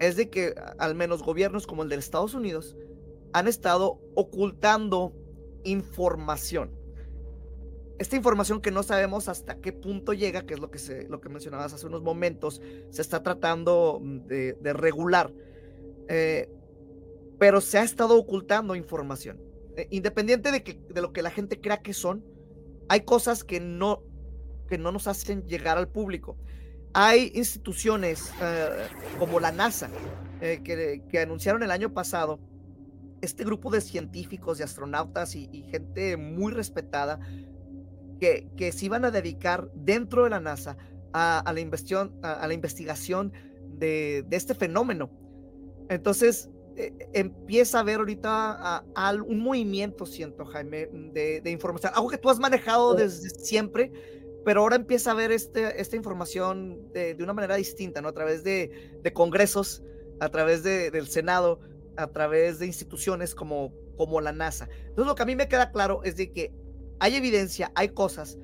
es 0.00 0.16
de 0.16 0.28
que 0.30 0.54
al 0.78 0.94
menos 0.94 1.22
gobiernos 1.22 1.66
como 1.66 1.82
el 1.82 1.88
de 1.88 1.96
Estados 1.96 2.34
Unidos 2.34 2.76
han 3.32 3.48
estado 3.48 4.00
ocultando 4.14 5.12
información. 5.64 6.70
Esta 7.98 8.16
información 8.16 8.60
que 8.60 8.72
no 8.72 8.82
sabemos 8.82 9.28
hasta 9.28 9.60
qué 9.60 9.72
punto 9.72 10.12
llega, 10.12 10.46
que 10.46 10.54
es 10.54 10.60
lo 10.60 10.70
que, 10.70 10.78
se, 10.78 11.08
lo 11.08 11.20
que 11.20 11.28
mencionabas 11.28 11.72
hace 11.72 11.86
unos 11.86 12.02
momentos, 12.02 12.60
se 12.90 13.02
está 13.02 13.22
tratando 13.22 14.00
de, 14.02 14.54
de 14.54 14.72
regular. 14.72 15.32
Eh, 16.08 16.48
pero 17.38 17.60
se 17.60 17.78
ha 17.78 17.82
estado 17.82 18.16
ocultando 18.16 18.74
información. 18.74 19.40
Eh, 19.76 19.88
independiente 19.90 20.52
de, 20.52 20.62
que, 20.62 20.80
de 20.88 21.02
lo 21.02 21.12
que 21.12 21.22
la 21.22 21.30
gente 21.30 21.60
crea 21.60 21.82
que 21.82 21.92
son, 21.92 22.24
hay 22.88 23.00
cosas 23.00 23.44
que 23.44 23.60
no, 23.60 24.02
que 24.68 24.78
no 24.78 24.92
nos 24.92 25.06
hacen 25.06 25.46
llegar 25.46 25.78
al 25.78 25.88
público. 25.88 26.36
Hay 26.92 27.32
instituciones 27.34 28.32
eh, 28.40 28.68
como 29.18 29.40
la 29.40 29.52
NASA 29.52 29.88
eh, 30.40 30.60
que, 30.62 31.02
que, 31.08 31.18
anunciaron 31.18 31.62
el 31.62 31.70
año 31.70 31.92
pasado 31.92 32.38
este 33.20 33.44
grupo 33.44 33.70
de 33.70 33.80
científicos, 33.80 34.58
de 34.58 34.64
astronautas 34.64 35.34
y, 35.34 35.48
y 35.50 35.62
gente 35.62 36.16
muy 36.16 36.52
respetada 36.52 37.18
que, 38.20 38.48
que, 38.56 38.70
se 38.70 38.86
iban 38.86 39.04
a 39.04 39.10
dedicar 39.10 39.70
dentro 39.74 40.24
de 40.24 40.30
la 40.30 40.40
NASA 40.40 40.76
a, 41.12 41.38
a 41.40 41.52
la, 41.52 41.60
investigación, 41.60 42.18
a, 42.22 42.32
a 42.34 42.46
la 42.46 42.54
investigación 42.54 43.32
de, 43.78 44.24
de 44.28 44.36
este 44.36 44.54
fenómeno. 44.54 45.10
Entonces, 45.88 46.48
eh, 46.76 46.92
empieza 47.12 47.78
a 47.78 47.80
haber 47.82 48.00
ahorita 48.00 48.30
a, 48.30 48.84
a 48.96 49.14
un 49.14 49.38
movimiento, 49.38 50.06
siento, 50.06 50.44
Jaime, 50.44 50.88
de, 51.12 51.40
de, 51.40 51.50
información, 51.50 51.92
algo 51.94 52.08
que 52.08 52.18
tú 52.18 52.30
has 52.30 52.40
manejado 52.40 52.94
desde 52.94 53.30
siempre, 53.30 53.92
pero 54.44 54.60
ahora 54.60 54.76
empieza 54.76 55.12
a 55.12 55.14
ver 55.14 55.32
este, 55.32 55.80
esta 55.80 55.96
información 55.96 56.92
de, 56.92 57.14
de, 57.14 57.24
una 57.24 57.32
manera 57.32 57.56
distinta, 57.56 58.02
¿no? 58.02 58.08
A 58.08 58.12
través 58.12 58.44
de, 58.44 58.98
de 59.02 59.12
congresos, 59.12 59.82
a 60.20 60.28
través 60.28 60.62
del 60.62 61.06
Senado, 61.06 61.60
a 61.96 62.08
través 62.08 62.58
de 62.58 62.66
instituciones 62.66 63.34
como, 63.34 63.72
como 63.96 64.20
la 64.20 64.32
NASA. 64.32 64.68
Entonces, 64.80 65.06
lo 65.06 65.14
que 65.14 65.22
a 65.22 65.26
mí 65.26 65.36
me 65.36 65.48
queda 65.48 65.70
claro 65.70 66.02
es 66.04 66.16
de 66.16 66.32
que 66.32 66.52
hay 66.98 67.16
evidencia, 67.16 67.72
hay 67.74 67.88
cosas 67.90 68.38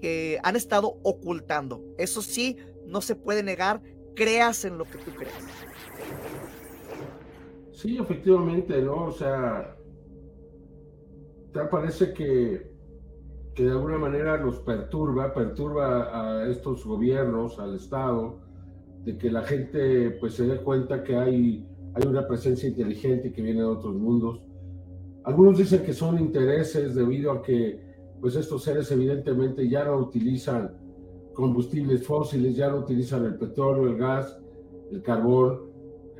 que 0.00 0.38
han 0.42 0.56
estado 0.56 0.98
ocultando. 1.02 1.82
Eso 1.98 2.22
sí, 2.22 2.56
no 2.86 3.00
se 3.00 3.14
puede 3.14 3.42
negar, 3.42 3.82
creas 4.14 4.64
en 4.64 4.78
lo 4.78 4.84
que 4.84 4.98
tú 4.98 5.12
crees. 5.14 5.32
Sí, 7.72 7.98
efectivamente, 7.98 8.80
¿no? 8.82 9.06
O 9.06 9.12
sea, 9.12 9.76
tal 11.52 11.68
parece 11.68 12.12
que, 12.12 12.71
que 13.54 13.64
de 13.64 13.72
alguna 13.72 13.98
manera 13.98 14.36
los 14.38 14.60
perturba, 14.60 15.34
perturba 15.34 16.40
a 16.40 16.48
estos 16.48 16.84
gobiernos, 16.84 17.58
al 17.58 17.74
Estado, 17.74 18.38
de 19.04 19.18
que 19.18 19.30
la 19.30 19.42
gente 19.42 20.10
pues 20.20 20.34
se 20.34 20.46
dé 20.46 20.56
cuenta 20.58 21.02
que 21.02 21.16
hay, 21.16 21.66
hay 21.94 22.08
una 22.08 22.26
presencia 22.26 22.68
inteligente 22.68 23.32
que 23.32 23.42
viene 23.42 23.60
de 23.60 23.66
otros 23.66 23.94
mundos. 23.94 24.40
Algunos 25.24 25.58
dicen 25.58 25.82
que 25.82 25.92
son 25.92 26.18
intereses 26.18 26.94
debido 26.94 27.32
a 27.32 27.42
que 27.42 27.80
pues 28.20 28.36
estos 28.36 28.62
seres 28.62 28.90
evidentemente 28.90 29.68
ya 29.68 29.84
no 29.84 29.96
utilizan 29.96 30.76
combustibles 31.34 32.06
fósiles, 32.06 32.56
ya 32.56 32.70
no 32.70 32.78
utilizan 32.78 33.24
el 33.24 33.36
petróleo, 33.36 33.88
el 33.88 33.96
gas, 33.96 34.38
el 34.90 35.02
carbón, 35.02 35.72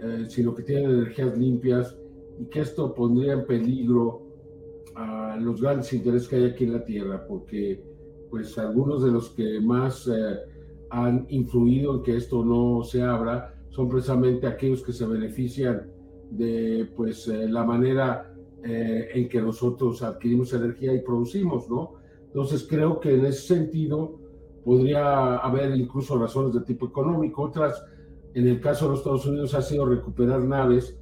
eh, 0.02 0.24
sino 0.28 0.54
que 0.54 0.62
tienen 0.62 0.90
energías 0.90 1.38
limpias 1.38 1.96
y 2.40 2.46
que 2.46 2.60
esto 2.60 2.94
pondría 2.94 3.34
en 3.34 3.46
peligro 3.46 4.31
a 4.94 5.37
los 5.40 5.61
grandes 5.61 5.92
intereses 5.92 6.28
que 6.28 6.37
hay 6.37 6.44
aquí 6.44 6.64
en 6.64 6.72
la 6.72 6.85
Tierra, 6.85 7.26
porque 7.26 7.83
pues 8.31 8.57
algunos 8.59 9.02
de 9.05 9.11
los 9.11 9.31
que 9.31 9.61
más 9.61 10.07
eh, 10.09 10.37
han 10.90 11.26
influido 11.28 11.96
en 11.96 12.02
que 12.02 12.16
esto 12.16 12.44
no 12.44 12.83
se 12.83 13.02
abra 13.02 13.55
son 13.70 13.88
precisamente 13.88 14.46
aquellos 14.46 14.83
que 14.83 14.92
se 14.92 15.07
benefician 15.07 15.90
de 16.31 16.90
pues 16.96 17.28
eh, 17.28 17.48
la 17.48 17.64
manera 17.64 18.35
eh, 18.64 19.09
en 19.14 19.28
que 19.28 19.40
nosotros 19.40 20.02
adquirimos 20.02 20.52
energía 20.52 20.94
y 20.94 21.00
producimos, 21.00 21.68
¿no? 21.68 21.94
Entonces 22.26 22.66
creo 22.68 23.00
que 23.00 23.14
en 23.14 23.26
ese 23.26 23.55
sentido 23.55 24.18
podría 24.64 25.37
haber 25.37 25.76
incluso 25.76 26.18
razones 26.18 26.55
de 26.55 26.61
tipo 26.61 26.87
económico, 26.87 27.42
otras 27.42 27.85
en 28.35 28.48
el 28.48 28.61
caso 28.61 28.85
de 28.85 28.90
los 28.92 29.00
Estados 29.00 29.26
Unidos 29.26 29.55
ha 29.55 29.62
sido 29.62 29.85
recuperar 29.85 30.42
naves 30.44 30.98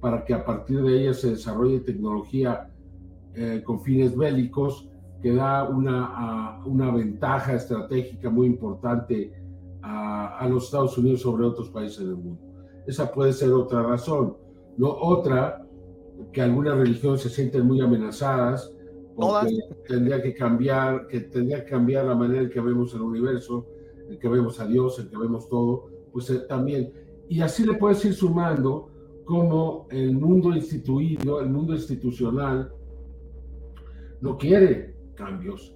para 0.00 0.24
que 0.24 0.34
a 0.34 0.44
partir 0.44 0.82
de 0.82 1.00
ellas 1.00 1.20
se 1.20 1.30
desarrolle 1.30 1.80
tecnología 1.80 2.70
eh, 3.40 3.62
con 3.62 3.80
fines 3.82 4.16
bélicos 4.16 4.88
que 5.22 5.32
da 5.32 5.68
una, 5.68 6.06
a, 6.06 6.66
una 6.66 6.90
ventaja 6.90 7.54
estratégica 7.54 8.30
muy 8.30 8.48
importante 8.48 9.32
a, 9.80 10.38
a, 10.38 10.48
los 10.48 10.64
Estados 10.64 10.98
Unidos 10.98 11.22
sobre 11.22 11.44
otros 11.44 11.70
países 11.70 12.00
del 12.00 12.16
mundo. 12.16 12.42
Esa 12.84 13.12
puede 13.12 13.32
ser 13.32 13.52
otra 13.52 13.82
razón. 13.84 14.36
No 14.76 14.88
otra, 14.88 15.64
que 16.32 16.42
algunas 16.42 16.78
religiones 16.78 17.20
se 17.20 17.28
sienten 17.28 17.64
muy 17.64 17.80
amenazadas 17.80 18.72
porque 19.14 19.56
tendría 19.86 20.20
que 20.20 20.34
cambiar, 20.34 21.06
que 21.06 21.20
tendría 21.20 21.64
que 21.64 21.70
cambiar 21.70 22.06
la 22.06 22.16
manera 22.16 22.42
en 22.42 22.50
que 22.50 22.60
vemos 22.60 22.92
el 22.94 23.02
universo, 23.02 23.66
en 24.08 24.18
que 24.18 24.28
vemos 24.28 24.58
a 24.58 24.66
Dios, 24.66 24.98
en 24.98 25.08
que 25.08 25.16
vemos 25.16 25.48
todo, 25.48 25.86
pues 26.12 26.28
eh, 26.30 26.40
también. 26.48 26.92
Y 27.28 27.40
así 27.40 27.64
le 27.64 27.74
puedes 27.74 28.04
ir 28.04 28.14
sumando 28.14 28.90
como 29.24 29.86
el 29.90 30.12
mundo 30.16 30.54
instituido, 30.54 31.40
el 31.40 31.50
mundo 31.50 31.74
institucional, 31.74 32.72
no 34.20 34.36
quiere 34.36 34.94
cambios, 35.14 35.74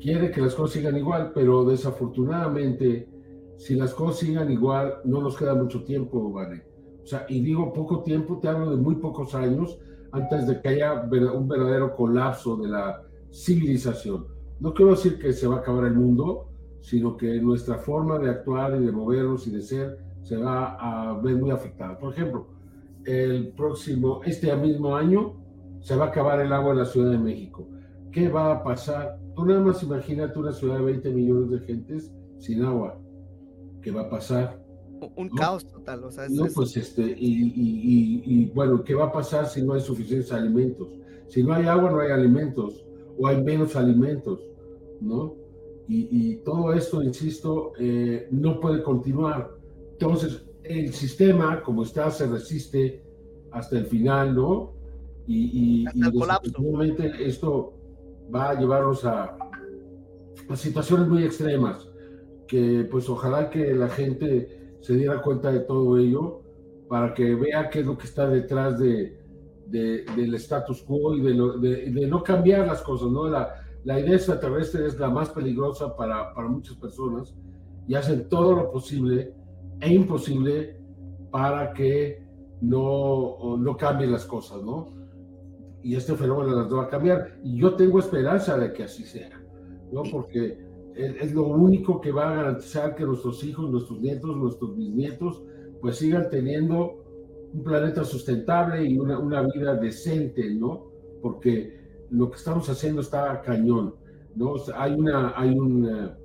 quiere 0.00 0.30
que 0.30 0.40
las 0.40 0.54
cosas 0.54 0.74
sigan 0.74 0.96
igual, 0.96 1.32
pero 1.34 1.64
desafortunadamente, 1.64 3.08
si 3.56 3.74
las 3.74 3.94
cosas 3.94 4.20
sigan 4.20 4.50
igual, 4.50 5.00
no 5.04 5.20
nos 5.20 5.36
queda 5.36 5.54
mucho 5.54 5.82
tiempo, 5.84 6.32
¿vale? 6.32 6.64
O 7.02 7.06
sea, 7.06 7.26
y 7.28 7.40
digo 7.40 7.72
poco 7.72 8.02
tiempo, 8.02 8.38
te 8.38 8.48
hablo 8.48 8.70
de 8.70 8.76
muy 8.76 8.96
pocos 8.96 9.34
años 9.34 9.78
antes 10.12 10.46
de 10.46 10.60
que 10.60 10.68
haya 10.68 11.08
un 11.34 11.48
verdadero 11.48 11.94
colapso 11.94 12.56
de 12.56 12.68
la 12.68 13.02
civilización. 13.32 14.26
No 14.60 14.74
quiero 14.74 14.92
decir 14.92 15.18
que 15.18 15.32
se 15.32 15.46
va 15.46 15.56
a 15.56 15.58
acabar 15.60 15.86
el 15.86 15.94
mundo, 15.94 16.48
sino 16.80 17.16
que 17.16 17.40
nuestra 17.40 17.78
forma 17.78 18.18
de 18.18 18.30
actuar 18.30 18.80
y 18.80 18.84
de 18.84 18.92
movernos 18.92 19.46
y 19.46 19.50
de 19.50 19.62
ser 19.62 19.98
se 20.22 20.36
va 20.36 20.76
a 20.78 21.20
ver 21.20 21.36
muy 21.36 21.50
afectada. 21.50 21.98
Por 21.98 22.12
ejemplo, 22.12 22.46
el 23.04 23.52
próximo, 23.52 24.20
este 24.24 24.54
mismo 24.56 24.96
año, 24.96 25.34
se 25.80 25.96
va 25.96 26.06
a 26.06 26.08
acabar 26.08 26.40
el 26.40 26.52
agua 26.52 26.72
en 26.72 26.78
la 26.78 26.84
Ciudad 26.84 27.10
de 27.10 27.18
México. 27.18 27.68
¿Qué 28.12 28.28
va 28.28 28.52
a 28.52 28.62
pasar? 28.64 29.18
tú 29.36 29.44
nada 29.46 29.60
más 29.60 29.80
imagínate 29.84 30.36
una 30.38 30.52
ciudad 30.52 30.78
de 30.78 30.84
20 30.84 31.10
millones 31.12 31.50
de 31.50 31.60
gentes 31.60 32.12
sin 32.38 32.64
agua. 32.64 32.98
¿Qué 33.82 33.92
va 33.92 34.02
a 34.02 34.10
pasar? 34.10 34.60
Un 35.14 35.28
caos 35.28 35.64
total, 35.64 36.02
o 36.02 36.10
sea, 36.10 36.24
es, 36.24 36.32
No, 36.32 36.46
es- 36.46 36.54
pues 36.54 36.76
este, 36.76 37.02
y, 37.02 37.44
y- 37.44 37.52
y- 37.54 38.22
y, 38.24 38.46
bueno, 38.46 38.82
¿qué 38.82 38.94
va 38.94 39.04
a 39.04 39.12
pasar 39.12 39.46
si 39.46 39.62
no 39.62 39.74
hay 39.74 39.80
suficientes 39.80 40.32
alimentos? 40.32 40.88
Si 41.28 41.44
no 41.44 41.52
hay 41.52 41.66
agua, 41.66 41.90
no 41.92 42.00
hay 42.00 42.10
alimentos, 42.10 42.84
o 43.16 43.28
hay 43.28 43.40
menos 43.44 43.76
alimentos, 43.76 44.40
¿no? 45.00 45.36
Y, 45.86 46.08
y 46.10 46.36
todo 46.38 46.72
esto, 46.72 47.00
insisto, 47.00 47.72
eh, 47.78 48.26
no 48.32 48.58
puede 48.58 48.82
continuar. 48.82 49.52
Entonces, 49.92 50.44
el 50.64 50.92
sistema, 50.92 51.62
como 51.62 51.84
está, 51.84 52.10
se 52.10 52.26
resiste 52.26 53.04
hasta 53.52 53.78
el 53.78 53.86
final, 53.86 54.34
¿no? 54.34 54.72
Y, 55.28 55.82
y, 55.82 55.86
Hasta 55.86 56.08
el 56.08 56.14
y 56.14 56.18
colapso. 56.18 56.42
desafortunadamente 56.50 57.26
esto 57.26 57.74
va 58.34 58.50
a 58.50 58.54
llevarnos 58.58 59.04
a, 59.04 59.36
a 60.48 60.56
situaciones 60.56 61.06
muy 61.06 61.22
extremas, 61.24 61.88
que 62.46 62.88
pues 62.90 63.08
ojalá 63.10 63.50
que 63.50 63.74
la 63.74 63.88
gente 63.88 64.76
se 64.80 64.94
diera 64.94 65.20
cuenta 65.20 65.52
de 65.52 65.60
todo 65.60 65.98
ello 65.98 66.40
para 66.88 67.12
que 67.12 67.34
vea 67.34 67.68
qué 67.68 67.80
es 67.80 67.86
lo 67.86 67.98
que 67.98 68.06
está 68.06 68.26
detrás 68.26 68.78
de, 68.78 69.18
de- 69.66 70.04
del 70.16 70.34
status 70.36 70.82
quo 70.82 71.14
y 71.14 71.20
de, 71.20 71.34
lo- 71.34 71.58
de- 71.58 71.90
de 71.90 72.06
no 72.06 72.22
cambiar 72.22 72.66
las 72.66 72.80
cosas, 72.80 73.10
¿no? 73.10 73.28
La, 73.28 73.54
la 73.84 74.00
idea 74.00 74.14
extraterrestre 74.16 74.86
es 74.86 74.98
la 74.98 75.10
más 75.10 75.28
peligrosa 75.28 75.94
para, 75.94 76.32
para 76.34 76.48
muchas 76.48 76.76
personas 76.76 77.34
y 77.86 77.94
hacen 77.94 78.28
todo 78.30 78.54
lo 78.54 78.70
posible 78.70 79.34
e 79.80 79.92
imposible 79.92 80.80
para 81.30 81.72
que 81.74 82.26
no, 82.62 83.56
no 83.58 83.76
cambien 83.76 84.10
las 84.12 84.24
cosas, 84.24 84.62
¿no? 84.62 84.96
Y 85.82 85.94
este 85.94 86.14
fenómeno 86.14 86.56
las 86.56 86.72
va 86.72 86.84
a 86.84 86.88
cambiar. 86.88 87.38
Y 87.42 87.58
yo 87.58 87.74
tengo 87.74 87.98
esperanza 87.98 88.58
de 88.58 88.72
que 88.72 88.84
así 88.84 89.04
sea, 89.04 89.40
¿no? 89.92 90.02
Porque 90.10 90.58
es, 90.98 91.32
lo 91.32 91.46
único 91.46 92.00
que 92.00 92.10
va 92.10 92.30
a 92.30 92.34
garantizar 92.34 92.94
que 92.94 93.04
nuestros 93.04 93.44
hijos, 93.44 93.70
nuestros 93.70 94.00
nietos, 94.00 94.36
nuestros 94.36 94.76
bisnietos, 94.76 95.42
pues 95.80 95.96
sigan 95.96 96.28
teniendo 96.28 97.04
un 97.52 97.62
planeta 97.62 98.04
sustentable 98.04 98.84
y 98.84 98.98
una, 98.98 99.18
una 99.18 99.42
vida 99.42 99.76
decente, 99.76 100.52
¿no? 100.54 100.90
Porque 101.22 101.78
lo 102.10 102.30
que 102.30 102.36
estamos 102.36 102.68
haciendo 102.68 103.00
está 103.00 103.40
cañón, 103.42 103.94
¿no? 104.34 104.52
O 104.52 104.58
sea, 104.58 104.82
hay 104.82 104.94
una, 104.94 105.32
hay 105.36 105.56
una, 105.56 106.18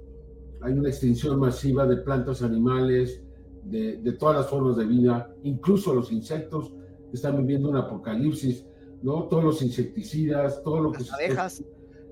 hay 0.61 0.73
una 0.73 0.89
extinción 0.89 1.39
masiva 1.39 1.85
de 1.85 1.97
plantas, 1.97 2.41
animales, 2.41 3.23
de, 3.63 3.97
de 3.97 4.11
todas 4.13 4.37
las 4.37 4.49
formas 4.49 4.75
de 4.75 4.85
vida, 4.85 5.33
incluso 5.43 5.93
los 5.93 6.11
insectos 6.11 6.73
están 7.13 7.37
viviendo 7.37 7.69
un 7.69 7.77
apocalipsis, 7.77 8.65
¿no? 9.03 9.23
Todos 9.25 9.43
los 9.43 9.61
insecticidas, 9.61 10.63
todo 10.63 10.79
lo 10.81 10.91
que 10.91 10.99
las 10.99 11.07
se 11.07 11.13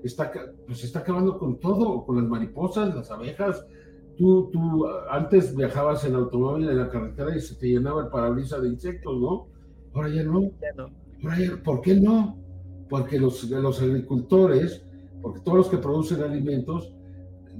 está, 0.04 0.30
pues 0.66 0.84
está 0.84 1.00
acabando 1.00 1.38
con 1.38 1.58
todo, 1.58 2.04
con 2.04 2.16
las 2.16 2.26
mariposas, 2.26 2.94
las 2.94 3.10
abejas. 3.10 3.64
Tú, 4.16 4.50
tú 4.52 4.86
antes 5.10 5.56
viajabas 5.56 6.04
en 6.04 6.14
automóvil 6.14 6.68
en 6.68 6.78
la 6.78 6.88
carretera 6.90 7.34
y 7.36 7.40
se 7.40 7.54
te 7.54 7.68
llenaba 7.68 8.02
el 8.02 8.08
parabrisas 8.08 8.62
de 8.62 8.68
insectos, 8.68 9.18
¿no? 9.20 9.46
Ahora 9.94 10.08
ya 10.10 10.22
no. 10.22 10.42
ya 10.42 10.72
no. 10.76 10.88
Ahora 11.24 11.38
ya- 11.38 11.62
¿Por 11.62 11.80
qué 11.80 11.94
no? 11.94 12.36
Porque 12.90 13.18
los, 13.18 13.44
los 13.44 13.80
agricultores, 13.80 14.84
porque 15.22 15.40
todos 15.40 15.58
los 15.58 15.68
que 15.68 15.78
producen 15.78 16.22
alimentos, 16.22 16.92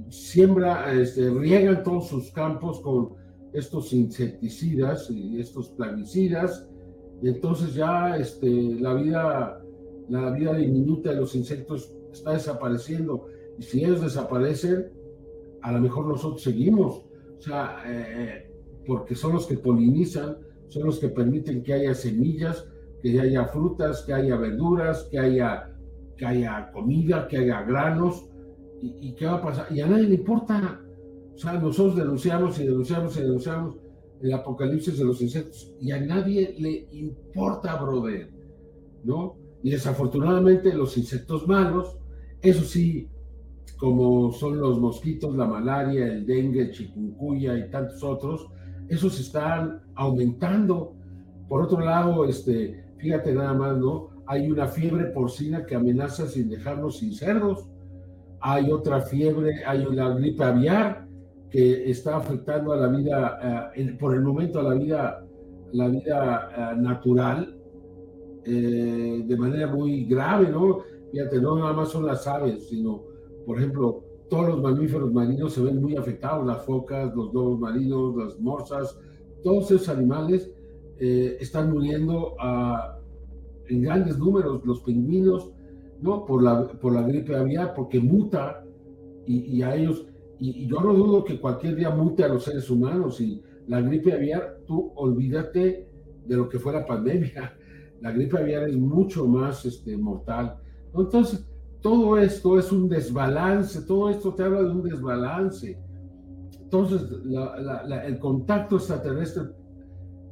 siembra, 0.09 0.93
este, 0.93 1.29
riegan 1.31 1.81
todos 1.83 2.07
sus 2.07 2.29
campos 2.31 2.79
con 2.81 3.13
estos 3.53 3.93
insecticidas 3.93 5.09
y 5.09 5.39
estos 5.39 5.69
plaguicidas, 5.69 6.67
y 7.23 7.29
entonces 7.29 7.73
ya 7.73 8.17
este, 8.17 8.49
la 8.81 8.93
vida, 8.95 9.63
la 10.09 10.29
vida 10.31 10.53
diminuta 10.55 11.11
de 11.11 11.15
los 11.15 11.33
insectos 11.35 11.95
está 12.11 12.33
desapareciendo, 12.33 13.27
y 13.57 13.63
si 13.63 13.81
ellos 13.81 14.01
desaparecen, 14.01 14.91
a 15.61 15.71
lo 15.71 15.79
mejor 15.79 16.05
nosotros 16.05 16.43
seguimos, 16.43 17.05
o 17.37 17.41
sea, 17.41 17.81
eh, 17.87 18.51
porque 18.85 19.15
son 19.15 19.35
los 19.35 19.47
que 19.47 19.57
polinizan, 19.57 20.37
son 20.67 20.83
los 20.83 20.99
que 20.99 21.07
permiten 21.07 21.63
que 21.63 21.71
haya 21.71 21.93
semillas, 21.95 22.67
que 23.01 23.17
haya 23.17 23.45
frutas, 23.45 24.01
que 24.01 24.13
haya 24.13 24.35
verduras, 24.35 25.07
que 25.09 25.17
haya, 25.17 25.73
que 26.17 26.25
haya 26.25 26.71
comida, 26.73 27.25
que 27.29 27.37
haya 27.37 27.61
granos, 27.61 28.25
y, 28.81 28.97
y 28.99 29.15
qué 29.15 29.27
va 29.27 29.35
a 29.35 29.41
pasar, 29.41 29.67
y 29.71 29.79
a 29.79 29.87
nadie 29.87 30.09
le 30.09 30.15
importa, 30.15 30.81
o 31.33 31.37
sea, 31.37 31.53
nosotros 31.53 31.95
denunciamos 31.95 32.59
y 32.59 32.65
denunciamos 32.65 33.15
y 33.15 33.21
denunciamos 33.21 33.77
el 34.23 34.33
apocalipsis 34.33 34.97
de 34.97 35.03
los 35.03 35.21
insectos 35.21 35.75
y 35.81 35.91
a 35.91 35.99
nadie 35.99 36.55
le 36.57 36.87
importa, 36.93 37.75
brother, 37.75 38.29
¿no? 39.03 39.35
Y 39.61 39.71
desafortunadamente 39.71 40.73
los 40.73 40.97
insectos 40.97 41.45
malos, 41.45 41.97
eso 42.41 42.63
sí, 42.63 43.09
como 43.77 44.31
son 44.31 44.59
los 44.61 44.79
mosquitos, 44.79 45.35
la 45.35 45.45
malaria, 45.45 46.07
el 46.07 46.25
dengue, 46.25 46.61
el 46.61 46.71
chikungunya 46.71 47.57
y 47.57 47.69
tantos 47.69 48.01
otros, 48.01 48.47
esos 48.87 49.19
están 49.19 49.81
aumentando. 49.95 50.95
Por 51.49 51.61
otro 51.61 51.81
lado, 51.81 52.25
este, 52.25 52.81
fíjate 52.99 53.33
nada 53.33 53.53
más, 53.53 53.77
¿no? 53.77 54.09
Hay 54.25 54.49
una 54.49 54.67
fiebre 54.67 55.07
porcina 55.07 55.65
que 55.65 55.75
amenaza 55.75 56.27
sin 56.27 56.49
dejarnos 56.49 56.99
sin 56.99 57.13
cerdos. 57.13 57.67
Hay 58.39 58.71
otra 58.71 59.01
fiebre, 59.01 59.65
hay 59.65 59.85
una 59.85 60.09
gripe 60.15 60.45
aviar 60.45 61.02
que 61.53 61.89
está 61.91 62.17
afectando 62.17 62.73
a 62.73 62.77
la 62.77 62.87
vida, 62.89 63.71
eh, 63.75 63.95
por 64.01 64.15
el 64.15 64.21
momento 64.29 64.59
a 64.59 64.63
la 64.63 64.75
vida, 64.83 65.25
la 65.71 65.87
vida 65.89 66.49
eh, 66.73 66.81
natural 66.81 67.39
eh, 68.45 69.23
de 69.25 69.37
manera 69.37 69.67
muy 69.67 70.05
grave, 70.05 70.49
¿no? 70.49 70.79
Fíjate, 71.11 71.39
no 71.41 71.57
nada 71.57 71.73
más 71.73 71.89
son 71.89 72.05
las 72.07 72.25
aves, 72.27 72.67
sino, 72.69 73.03
por 73.45 73.57
ejemplo, 73.59 74.03
todos 74.29 74.47
los 74.49 74.61
mamíferos 74.61 75.13
marinos 75.13 75.53
se 75.53 75.61
ven 75.63 75.81
muy 75.81 75.95
afectados, 75.95 76.45
las 76.45 76.63
focas, 76.65 77.13
los 77.15 77.33
lobos 77.33 77.59
marinos, 77.59 78.15
las 78.17 78.39
morsas, 78.39 78.99
todos 79.43 79.69
esos 79.71 79.89
animales 79.89 80.51
eh, 80.99 81.37
están 81.39 81.71
muriendo 81.71 82.35
a- 82.39 82.99
en 83.69 83.81
grandes 83.83 84.17
números, 84.17 84.65
los 84.65 84.81
pingüinos, 84.81 85.51
¿no? 86.01 86.25
Por 86.25 86.43
la, 86.43 86.67
por 86.67 86.93
la 86.93 87.03
gripe 87.03 87.35
aviar, 87.35 87.73
porque 87.75 87.99
muta 87.99 88.65
y, 89.25 89.57
y 89.57 89.61
a 89.61 89.75
ellos, 89.75 90.07
y, 90.49 90.67
yo 90.67 90.79
no 90.81 90.93
dudo 90.93 91.23
que 91.23 91.39
cualquier 91.39 91.75
día 91.75 91.89
mute 91.89 92.23
a 92.23 92.27
los 92.27 92.43
seres 92.43 92.69
humanos 92.69 93.19
y 93.21 93.41
la 93.67 93.81
gripe 93.81 94.11
aviar, 94.13 94.57
tú 94.65 94.91
olvídate 94.95 95.89
de 96.25 96.35
lo 96.35 96.49
que 96.49 96.59
fue 96.59 96.73
la 96.73 96.85
pandemia. 96.85 97.53
La 98.01 98.11
gripe 98.11 98.37
aviar 98.37 98.67
es 98.67 98.75
mucho 98.75 99.25
más 99.25 99.63
este, 99.63 99.95
mortal. 99.95 100.57
Entonces, 100.93 101.47
todo 101.79 102.17
esto 102.17 102.59
es 102.59 102.69
un 102.69 102.89
desbalance, 102.89 103.81
todo 103.83 104.09
esto 104.09 104.33
te 104.33 104.43
habla 104.43 104.61
de 104.63 104.71
un 104.71 104.83
desbalance. 104.83 105.79
Entonces, 106.61 107.01
la- 107.23 107.57
la- 107.61 107.83
la- 107.83 108.05
el 108.05 108.19
contacto 108.19 108.75
extraterrestre 108.75 109.43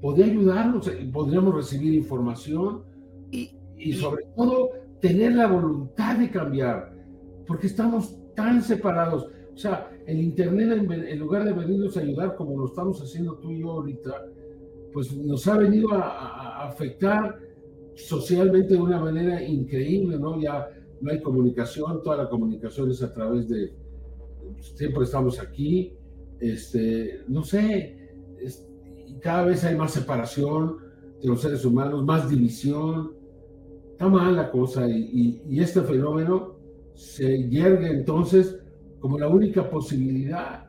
podría 0.02 0.26
ayudarnos, 0.26 0.86
eh, 0.88 1.10
podríamos 1.14 1.56
recibir 1.56 1.94
información 1.94 2.84
Y, 3.32 3.52
y 3.78 3.94
sobre 3.94 4.26
todo 4.36 4.72
tener 5.00 5.36
la 5.36 5.48
voluntad 5.48 6.18
de 6.18 6.30
cambiar, 6.30 6.94
porque 7.48 7.68
estamos 7.68 8.18
tan 8.36 8.62
separados. 8.62 9.28
Sea, 9.62 9.92
el 10.08 10.20
Internet, 10.20 10.72
en, 10.72 10.92
en 10.92 11.20
lugar 11.20 11.44
de 11.46 11.54
venirnos 11.54 11.96
a 11.96 12.00
ayudar 12.02 12.36
como 12.36 12.58
lo 12.58 12.66
estamos 12.66 13.00
haciendo 13.02 13.36
tú 13.36 13.52
y 13.52 13.60
yo 13.60 13.72
ahorita, 13.72 14.26
pues 14.94 15.16
nos 15.16 15.48
ha 15.48 15.58
venido 15.58 15.94
a, 15.94 16.02
a- 16.02 16.68
afectar 16.70 17.38
socialmente 17.96 18.74
de 18.74 18.82
una 18.82 19.00
manera 19.00 19.44
increíble, 19.44 20.18
¿no? 20.18 20.40
Ya 20.42 20.68
no 21.02 21.12
hay 21.12 21.22
comunicación, 21.22 22.02
toda 22.04 22.18
la 22.24 22.30
comunicación 22.30 22.90
es 22.90 23.04
a 23.04 23.14
través 23.14 23.48
de, 23.50 23.74
siempre 24.60 25.04
estamos 25.04 25.40
aquí, 25.40 25.94
este, 26.40 27.22
no 27.28 27.44
sé, 27.44 28.10
es- 28.40 28.66
cada 29.22 29.46
vez 29.46 29.64
hay 29.64 29.76
más 29.76 29.92
separación 29.92 30.78
de 31.22 31.28
los 31.28 31.42
seres 31.42 31.64
humanos, 31.66 32.04
más 32.04 32.28
división, 32.30 33.12
está 33.92 34.08
mal 34.08 34.36
la 34.36 34.50
cosa 34.50 34.90
y, 34.90 34.98
y- 35.14 35.42
y 35.56 35.60
este 35.60 35.82
fenómeno 35.82 36.56
se 36.96 37.48
yergue 37.50 37.90
entonces 37.92 38.58
como 39.02 39.20
la 39.20 39.28
única 39.28 39.70
posibilidad, 39.70 40.66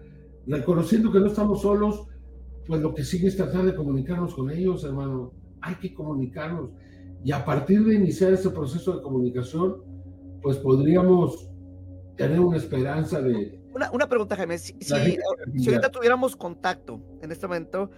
reconociendo 0.46 1.12
que 1.12 1.20
no 1.20 1.26
estamos 1.26 1.62
solos, 1.62 2.06
pues 2.66 2.80
lo 2.80 2.94
que 2.94 3.04
sigue 3.04 3.28
es 3.28 3.36
tratar 3.36 3.64
de 3.64 3.74
comunicarnos 3.76 4.34
con 4.34 4.50
ellos, 4.50 4.82
hermano, 4.84 5.32
hay 5.60 5.76
que 5.76 5.94
comunicarnos 5.94 6.70
y 7.24 7.30
a 7.30 7.44
partir 7.44 7.84
de 7.84 7.94
iniciar 7.94 8.32
ese 8.32 8.50
proceso 8.50 8.96
de 8.96 9.02
comunicación, 9.02 9.76
pues 10.42 10.56
podríamos 10.56 11.48
tener 12.16 12.40
una 12.40 12.56
esperanza 12.56 13.20
de... 13.20 13.60
una, 13.74 13.90
una 13.92 14.08
pregunta, 14.08 14.34
Jaime. 14.34 14.58
Si, 14.58 14.72
si- 14.80 14.92
si 15.60 15.68
ahorita 15.70 15.90
tuviéramos 15.90 16.34
contacto 16.34 17.00
en 17.22 17.30
este 17.30 17.46
momento, 17.46 17.90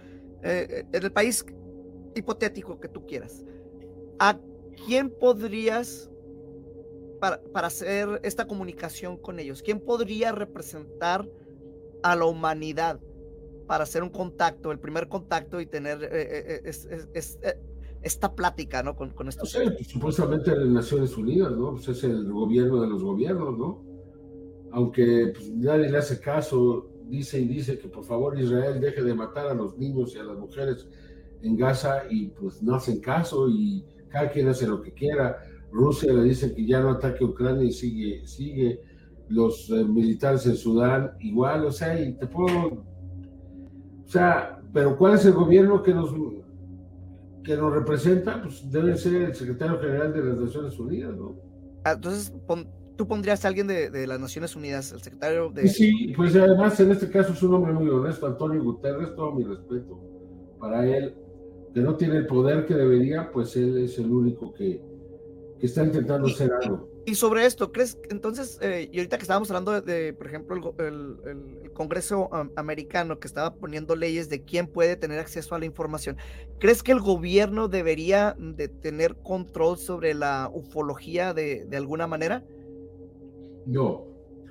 eh, 0.43 0.85
en 0.91 1.03
el 1.03 1.11
país 1.11 1.43
hipotético 2.15 2.79
que 2.79 2.87
tú 2.87 3.05
quieras, 3.07 3.43
¿a 4.19 4.37
quién 4.85 5.09
podrías 5.09 6.09
para, 7.19 7.41
para 7.53 7.67
hacer 7.67 8.19
esta 8.23 8.45
comunicación 8.47 9.17
con 9.17 9.39
ellos? 9.39 9.61
¿Quién 9.61 9.79
podría 9.79 10.31
representar 10.31 11.27
a 12.03 12.15
la 12.15 12.25
humanidad 12.25 12.99
para 13.67 13.83
hacer 13.83 14.03
un 14.03 14.09
contacto, 14.09 14.71
el 14.71 14.79
primer 14.79 15.07
contacto 15.07 15.59
y 15.59 15.65
tener 15.65 16.03
eh, 16.03 16.09
eh, 16.11 16.61
es- 16.65 16.85
es- 16.85 17.07
es- 17.13 17.39
eh, 17.41 17.55
esta 18.03 18.35
plática, 18.35 18.83
¿no? 18.83 18.95
Con, 18.95 19.09
con 19.11 19.25
No 19.25 19.29
estos 19.31 19.49
sé, 19.51 19.71
pues, 19.71 19.87
supuestamente 19.87 20.51
en 20.51 20.73
Naciones 20.73 21.17
Unidas, 21.17 21.51
¿no? 21.57 21.71
Pues 21.71 21.87
es 21.87 22.03
el 22.03 22.31
gobierno 22.31 22.81
de 22.81 22.87
los 22.87 23.03
gobiernos, 23.03 23.57
¿no? 23.57 23.83
aunque 24.71 25.31
pues, 25.33 25.49
nadie 25.51 25.89
le 25.89 25.97
hace 25.97 26.19
caso, 26.19 26.89
dice 27.05 27.39
y 27.39 27.47
dice 27.47 27.77
que 27.79 27.87
por 27.87 28.03
favor 28.03 28.37
Israel 28.37 28.81
deje 28.81 29.01
de 29.03 29.13
matar 29.13 29.47
a 29.47 29.53
los 29.53 29.77
niños 29.77 30.13
y 30.15 30.19
a 30.19 30.23
las 30.23 30.37
mujeres 30.37 30.85
en 31.41 31.55
Gaza 31.55 32.03
y 32.09 32.27
pues 32.27 32.61
no 32.61 32.75
hacen 32.75 32.99
caso 32.99 33.47
y 33.49 33.85
cada 34.09 34.29
quien 34.29 34.47
hace 34.49 34.67
lo 34.67 34.81
que 34.81 34.91
quiera. 34.93 35.37
Rusia 35.75 36.13
le 36.13 36.23
dice 36.23 36.53
que 36.53 36.65
ya 36.65 36.79
no 36.79 36.91
ataque 36.91 37.23
a 37.23 37.27
Ucrania 37.27 37.65
y 37.65 37.71
sigue, 37.71 38.25
sigue. 38.25 38.79
Los 39.27 39.69
eh, 39.71 39.83
militares 39.83 40.45
en 40.45 40.55
Sudán 40.55 41.11
igual, 41.19 41.65
o 41.65 41.71
sea, 41.71 41.99
y 41.99 42.13
te 42.13 42.27
puedo... 42.27 42.83
O 44.05 44.07
sea, 44.07 44.61
pero 44.71 44.95
¿cuál 44.97 45.15
es 45.15 45.25
el 45.25 45.33
gobierno 45.33 45.81
que 45.83 45.93
nos, 45.93 46.13
que 47.43 47.57
nos 47.57 47.73
representa? 47.73 48.41
Pues 48.41 48.69
debe 48.71 48.95
ser 48.95 49.15
el 49.15 49.35
secretario 49.35 49.79
general 49.79 50.13
de 50.13 50.23
las 50.23 50.37
Naciones 50.37 50.79
Unidas, 50.79 51.15
¿no? 51.17 51.35
Ah, 51.83 51.93
entonces, 51.93 52.33
tú 52.95 53.07
pondrías 53.07 53.43
a 53.43 53.47
alguien 53.47 53.67
de, 53.67 53.89
de, 53.89 54.07
las 54.07 54.19
Naciones 54.19 54.55
Unidas, 54.55 54.91
el 54.91 55.01
secretario 55.01 55.49
de... 55.49 55.67
Sí, 55.67 56.13
pues 56.15 56.35
además 56.35 56.79
en 56.79 56.91
este 56.91 57.09
caso 57.09 57.33
es 57.33 57.43
un 57.43 57.55
hombre 57.55 57.73
muy 57.73 57.89
honesto, 57.89 58.27
Antonio 58.27 58.63
Guterres, 58.63 59.13
todo 59.15 59.33
mi 59.33 59.43
respeto 59.43 59.99
para 60.59 60.87
él, 60.87 61.15
que 61.73 61.81
no 61.81 61.95
tiene 61.95 62.17
el 62.17 62.27
poder 62.27 62.65
que 62.65 62.75
debería, 62.75 63.31
pues 63.31 63.55
él 63.57 63.77
es 63.79 63.99
el 63.99 64.11
único 64.11 64.53
que, 64.53 64.81
que 65.59 65.67
está 65.67 65.83
intentando 65.83 66.27
hacer 66.27 66.51
algo. 66.61 66.89
Y 67.05 67.15
sobre 67.15 67.45
esto, 67.45 67.71
¿crees 67.71 67.99
entonces, 68.09 68.57
eh, 68.61 68.89
y 68.91 68.97
ahorita 68.97 69.17
que 69.17 69.23
estábamos 69.23 69.49
hablando 69.51 69.79
de, 69.79 70.13
por 70.13 70.27
ejemplo, 70.27 70.73
el, 70.79 71.17
el, 71.25 71.65
Congreso 71.75 72.29
americano 72.55 73.19
que 73.19 73.27
estaba 73.27 73.53
poniendo 73.53 73.97
leyes 73.97 74.29
de 74.29 74.43
quién 74.43 74.67
puede 74.67 74.95
tener 74.95 75.19
acceso 75.19 75.55
a 75.55 75.59
la 75.59 75.65
información, 75.65 76.15
¿crees 76.57 76.81
que 76.81 76.93
el 76.93 77.01
gobierno 77.01 77.67
debería 77.67 78.33
de 78.39 78.69
tener 78.69 79.17
control 79.17 79.77
sobre 79.77 80.13
la 80.13 80.49
ufología 80.53 81.33
de, 81.33 81.65
de 81.65 81.77
alguna 81.77 82.07
manera? 82.07 82.45
No. 83.65 84.05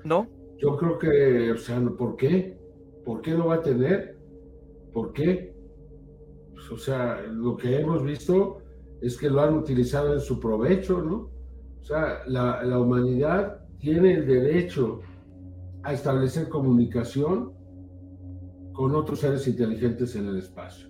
¿No? 0.05 0.29
Yo 0.59 0.77
creo 0.77 0.99
que, 0.99 1.53
o 1.53 1.57
sea, 1.57 1.81
¿por 1.81 2.17
qué? 2.17 2.59
¿Por 3.07 3.23
qué 3.23 3.31
lo 3.31 3.47
va 3.47 3.55
a 3.57 3.62
tener? 3.62 4.19
¿Por 4.93 5.14
qué? 5.14 5.55
Pues, 6.53 6.71
o 6.71 6.77
sea, 6.77 7.23
lo 7.23 7.57
que 7.57 7.79
hemos 7.81 8.05
visto 8.05 8.59
es 9.05 9.19
que 9.19 9.29
lo 9.29 9.43
han 9.43 9.55
utilizado 9.55 10.14
en 10.14 10.21
su 10.21 10.40
provecho, 10.40 11.03
¿no? 11.03 11.31
O 11.81 11.85
sea, 11.85 12.21
la, 12.27 12.79
humanidad 12.79 13.61
tiene 13.79 14.14
el 14.14 14.27
derecho 14.27 15.01
a 15.83 15.93
establecer 15.93 16.49
comunicación 16.49 17.53
con 18.73 18.95
otros 18.95 19.21
seres 19.21 19.47
inteligentes 19.47 20.17
en 20.17 20.29
el 20.29 20.38
espacio. 20.38 20.88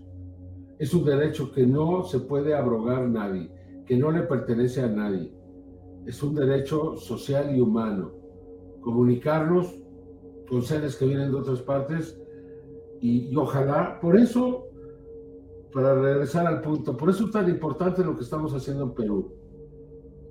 Es 0.79 0.94
un 0.94 1.05
derecho 1.05 1.50
que 1.50 1.66
no 1.66 2.05
se 2.05 2.20
puede 2.20 2.55
abrogar 2.55 3.09
nadie, 3.09 3.50
que 3.85 3.96
no 3.96 4.12
le 4.12 4.22
pertenece 4.22 4.83
a 4.83 4.88
nadie. 4.88 5.35
Es 6.07 6.22
un 6.22 6.37
derecho 6.37 6.96
social 6.96 7.57
y 7.57 7.61
humano. 7.61 8.12
Comunicarnos 8.81 9.74
con 10.48 10.62
seres 10.62 10.94
que 10.94 11.07
vienen 11.07 11.33
de 11.33 11.38
otras 11.38 11.62
partes 11.62 12.16
y 13.00 13.35
ojalá, 13.35 13.98
por 14.00 14.16
eso, 14.16 14.68
para 15.74 15.92
regresar 16.00 16.46
al 16.46 16.60
punto, 16.60 16.96
por 16.96 17.10
eso 17.10 17.24
es 17.24 17.32
tan 17.32 17.48
importante 17.48 18.04
lo 18.04 18.14
que 18.14 18.22
estamos 18.22 18.54
haciendo 18.54 18.84
en 18.84 18.94
Perú 18.94 19.34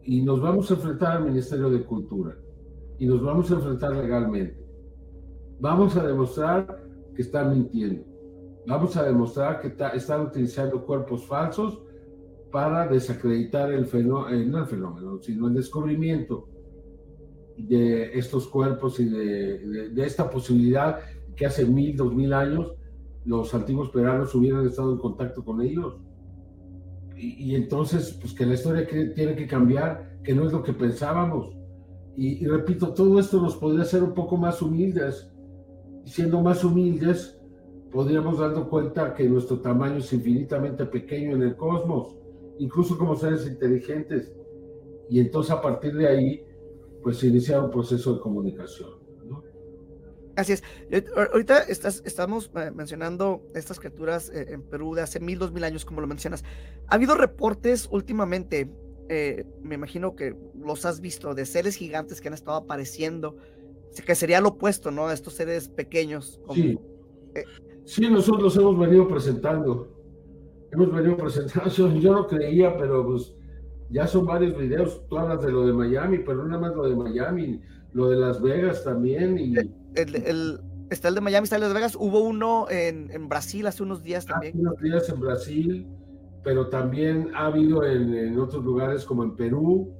y 0.04 0.22
nos 0.22 0.42
vamos 0.42 0.72
a 0.72 0.76
enfrentar 0.76 1.18
al 1.18 1.26
Ministerio 1.26 1.70
de 1.70 1.84
Cultura 1.84 2.38
y 2.98 3.06
nos 3.06 3.22
vamos 3.22 3.52
a 3.52 3.56
enfrentar 3.56 3.94
legalmente. 3.94 4.66
Vamos 5.60 5.98
a 5.98 6.08
demostrar 6.08 6.82
que 7.14 7.22
están 7.22 7.52
mintiendo. 7.52 8.06
Vamos 8.66 8.96
a 8.96 9.04
demostrar 9.04 9.60
que 9.60 9.76
están 9.98 10.22
utilizando 10.22 10.86
cuerpos 10.86 11.26
falsos 11.26 11.82
para 12.50 12.88
desacreditar 12.88 13.74
el 13.74 13.86
fenómeno, 13.86 14.30
eh, 14.30 14.46
no 14.46 14.60
el 14.60 14.66
fenómeno, 14.68 15.20
sino 15.22 15.50
el 15.50 15.56
descubrimiento 15.56 16.48
de 17.58 18.18
estos 18.18 18.48
cuerpos 18.48 18.98
y 19.02 19.10
de, 19.10 19.90
de, 19.90 20.06
esta 20.06 20.30
posibilidad 20.30 21.00
que 21.36 21.46
hace 21.46 21.66
mil, 21.66 21.98
dos 21.98 22.16
mil 22.16 22.32
años 22.32 22.74
los 23.26 23.54
antiguos 23.54 23.90
peruanos 23.90 24.34
hubieran 24.36 24.66
estado 24.66 24.92
en 24.94 25.00
contacto 25.00 25.44
con 25.44 25.62
ellos 25.62 26.00
y, 27.24 27.56
entonces, 27.56 28.18
pues 28.20 28.34
que 28.34 28.46
la 28.46 28.56
historia 28.56 28.86
tiene 28.86 29.36
que 29.36 29.48
cambiar, 29.48 30.20
que 30.24 30.34
no 30.34 30.46
es 30.46 30.52
lo 30.52 30.62
que 30.62 30.74
pensábamos. 30.74 31.56
Y, 32.18 32.46
repito, 32.46 32.94
todo 32.94 33.20
esto 33.20 33.42
nos 33.42 33.56
podría 33.56 33.84
hacer 33.84 34.04
un 34.04 34.14
poco 34.14 34.36
más 34.36 34.62
humildes. 34.62 35.32
Y 36.06 36.10
siendo 36.10 36.42
más 36.42 36.64
humildes, 36.64 37.40
podríamos 37.92 38.40
dando 38.40 38.70
cuenta 38.70 39.14
que 39.14 39.28
nuestro 39.30 39.60
tamaño 39.60 39.98
es 39.98 40.12
infinitamente 40.12 40.86
pequeño 40.86 41.36
en 41.36 41.44
el 41.44 41.56
cosmos, 41.56 42.18
incluso 42.60 42.98
como 42.98 43.16
seres 43.16 43.48
inteligentes. 43.48 44.34
Y 45.10 45.20
entonces 45.20 45.52
a 45.52 45.62
partir 45.62 45.96
de 45.96 46.08
ahí, 46.08 46.44
pues 47.02 47.24
iniciar 47.24 47.64
un 47.64 47.72
proceso 47.72 48.16
de 48.16 48.20
comunicación. 48.20 49.03
Así 50.36 50.54
es. 50.54 50.64
Ahorita 51.16 51.60
estás, 51.60 52.02
estamos 52.06 52.50
eh, 52.56 52.72
mencionando 52.74 53.44
estas 53.54 53.80
criaturas 53.80 54.30
eh, 54.30 54.48
en 54.50 54.64
Perú 54.64 54.96
de 54.96 55.02
hace 55.02 55.20
mil, 55.20 55.38
dos 55.38 55.52
mil 55.52 55.64
años, 55.64 55.86
como 55.86 56.02
lo 56.02 56.08
mencionas. 56.08 56.44
Ha 56.88 56.96
habido 56.96 57.16
reportes 57.16 57.88
últimamente, 57.92 58.70
eh, 59.10 59.46
me 59.62 59.76
imagino 59.76 60.16
que 60.16 60.36
los 60.56 60.86
has 60.86 61.02
visto, 61.02 61.36
de 61.36 61.46
seres 61.46 61.76
gigantes 61.76 62.20
que 62.20 62.30
han 62.30 62.34
estado 62.34 62.58
apareciendo, 62.58 63.38
que 64.06 64.16
sería 64.16 64.42
lo 64.42 64.50
opuesto, 64.50 64.90
¿no? 64.90 65.08
A 65.08 65.14
estos 65.14 65.34
seres 65.34 65.70
pequeños. 65.70 66.42
sí. 66.54 66.80
sí, 67.86 68.10
nosotros 68.10 68.56
hemos 68.58 68.80
venido 68.80 69.08
presentando. 69.08 69.94
Hemos 70.72 70.92
venido 70.92 71.16
presentando. 71.16 71.70
Yo, 72.00 72.12
no 72.12 72.28
creía, 72.28 72.76
pero 72.76 73.06
pues 73.06 73.36
ya 73.92 74.08
son 74.08 74.26
varios 74.26 74.58
videos. 74.58 75.04
Tú 75.08 75.18
hablas 75.20 75.46
de 75.46 75.52
lo 75.52 75.68
de 75.68 75.74
Miami, 75.74 76.20
pero 76.20 76.40
no 76.40 76.46
nada 76.46 76.62
más 76.62 76.76
lo 76.76 76.90
de 76.90 76.96
Miami, 76.96 77.62
lo 77.92 78.10
de 78.10 78.16
Las 78.16 78.42
Vegas 78.42 78.84
también. 78.84 79.38
Y 79.38 79.54
el, 79.96 80.60
está 80.90 81.10
el 81.10 81.16
de 81.16 81.22
Miami, 81.22 81.44
está 81.44 81.56
el 81.56 81.62
de 81.62 81.68
Las 81.68 81.76
Vegas. 81.76 81.96
Hubo 82.00 82.20
uno 82.22 82.70
en, 82.70 83.12
en 83.12 83.28
Brasil 83.28 83.66
hace 83.68 83.84
unos 83.84 84.04
días 84.04 84.26
también. 84.26 84.54
Hace 84.54 84.62
unos 84.62 84.82
días 84.82 85.10
en 85.10 85.20
Brasil, 85.20 85.88
pero 86.44 86.68
también 86.70 87.32
ha 87.36 87.48
habido 87.48 87.84
en, 87.86 88.14
en 88.14 88.40
otros 88.40 88.64
lugares 88.64 89.06
como 89.06 89.24
en 89.24 89.36
Perú. 89.36 89.94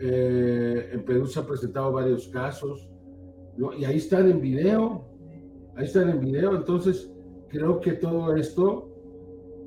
Eh, 0.00 0.90
en 0.92 1.04
Perú 1.04 1.26
se 1.26 1.40
han 1.40 1.46
presentado 1.46 1.92
varios 1.92 2.28
casos, 2.28 2.88
¿no? 3.56 3.72
y 3.74 3.84
ahí 3.84 3.96
están 3.96 4.30
en 4.30 4.40
video, 4.40 5.04
ahí 5.76 5.84
están 5.86 6.08
en 6.10 6.20
video. 6.20 6.54
Entonces, 6.54 7.10
creo 7.48 7.80
que 7.80 7.92
todo 7.94 8.36
esto 8.36 8.94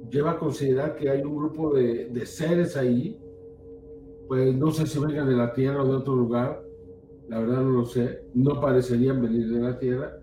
lleva 0.10 0.32
a 0.32 0.40
considerar 0.40 0.96
que 0.96 1.10
hay 1.10 1.22
un 1.22 1.36
grupo 1.36 1.74
de, 1.74 2.10
de 2.10 2.26
seres 2.26 2.78
ahí, 2.78 3.20
pues 4.28 4.56
no 4.56 4.72
sé 4.72 4.88
si 4.88 5.00
vengan 5.00 5.28
de 5.28 5.36
la 5.36 5.52
Tierra 5.54 5.84
o 5.84 5.88
de 5.88 5.96
otro 5.96 6.16
lugar, 6.16 6.64
la 7.32 7.40
verdad 7.40 7.62
no 7.62 7.70
lo 7.70 7.86
sé, 7.86 8.24
no 8.34 8.60
parecerían 8.60 9.22
venir 9.22 9.48
de 9.48 9.62
la 9.62 9.80
Tierra, 9.80 10.18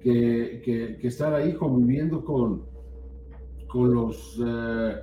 que, 0.00 0.62
que, 0.64 1.06
estar 1.06 1.34
ahí 1.34 1.52
conviviendo 1.52 2.24
con, 2.24 2.64
con, 3.68 3.92
los, 3.92 4.40
eh, 4.42 4.94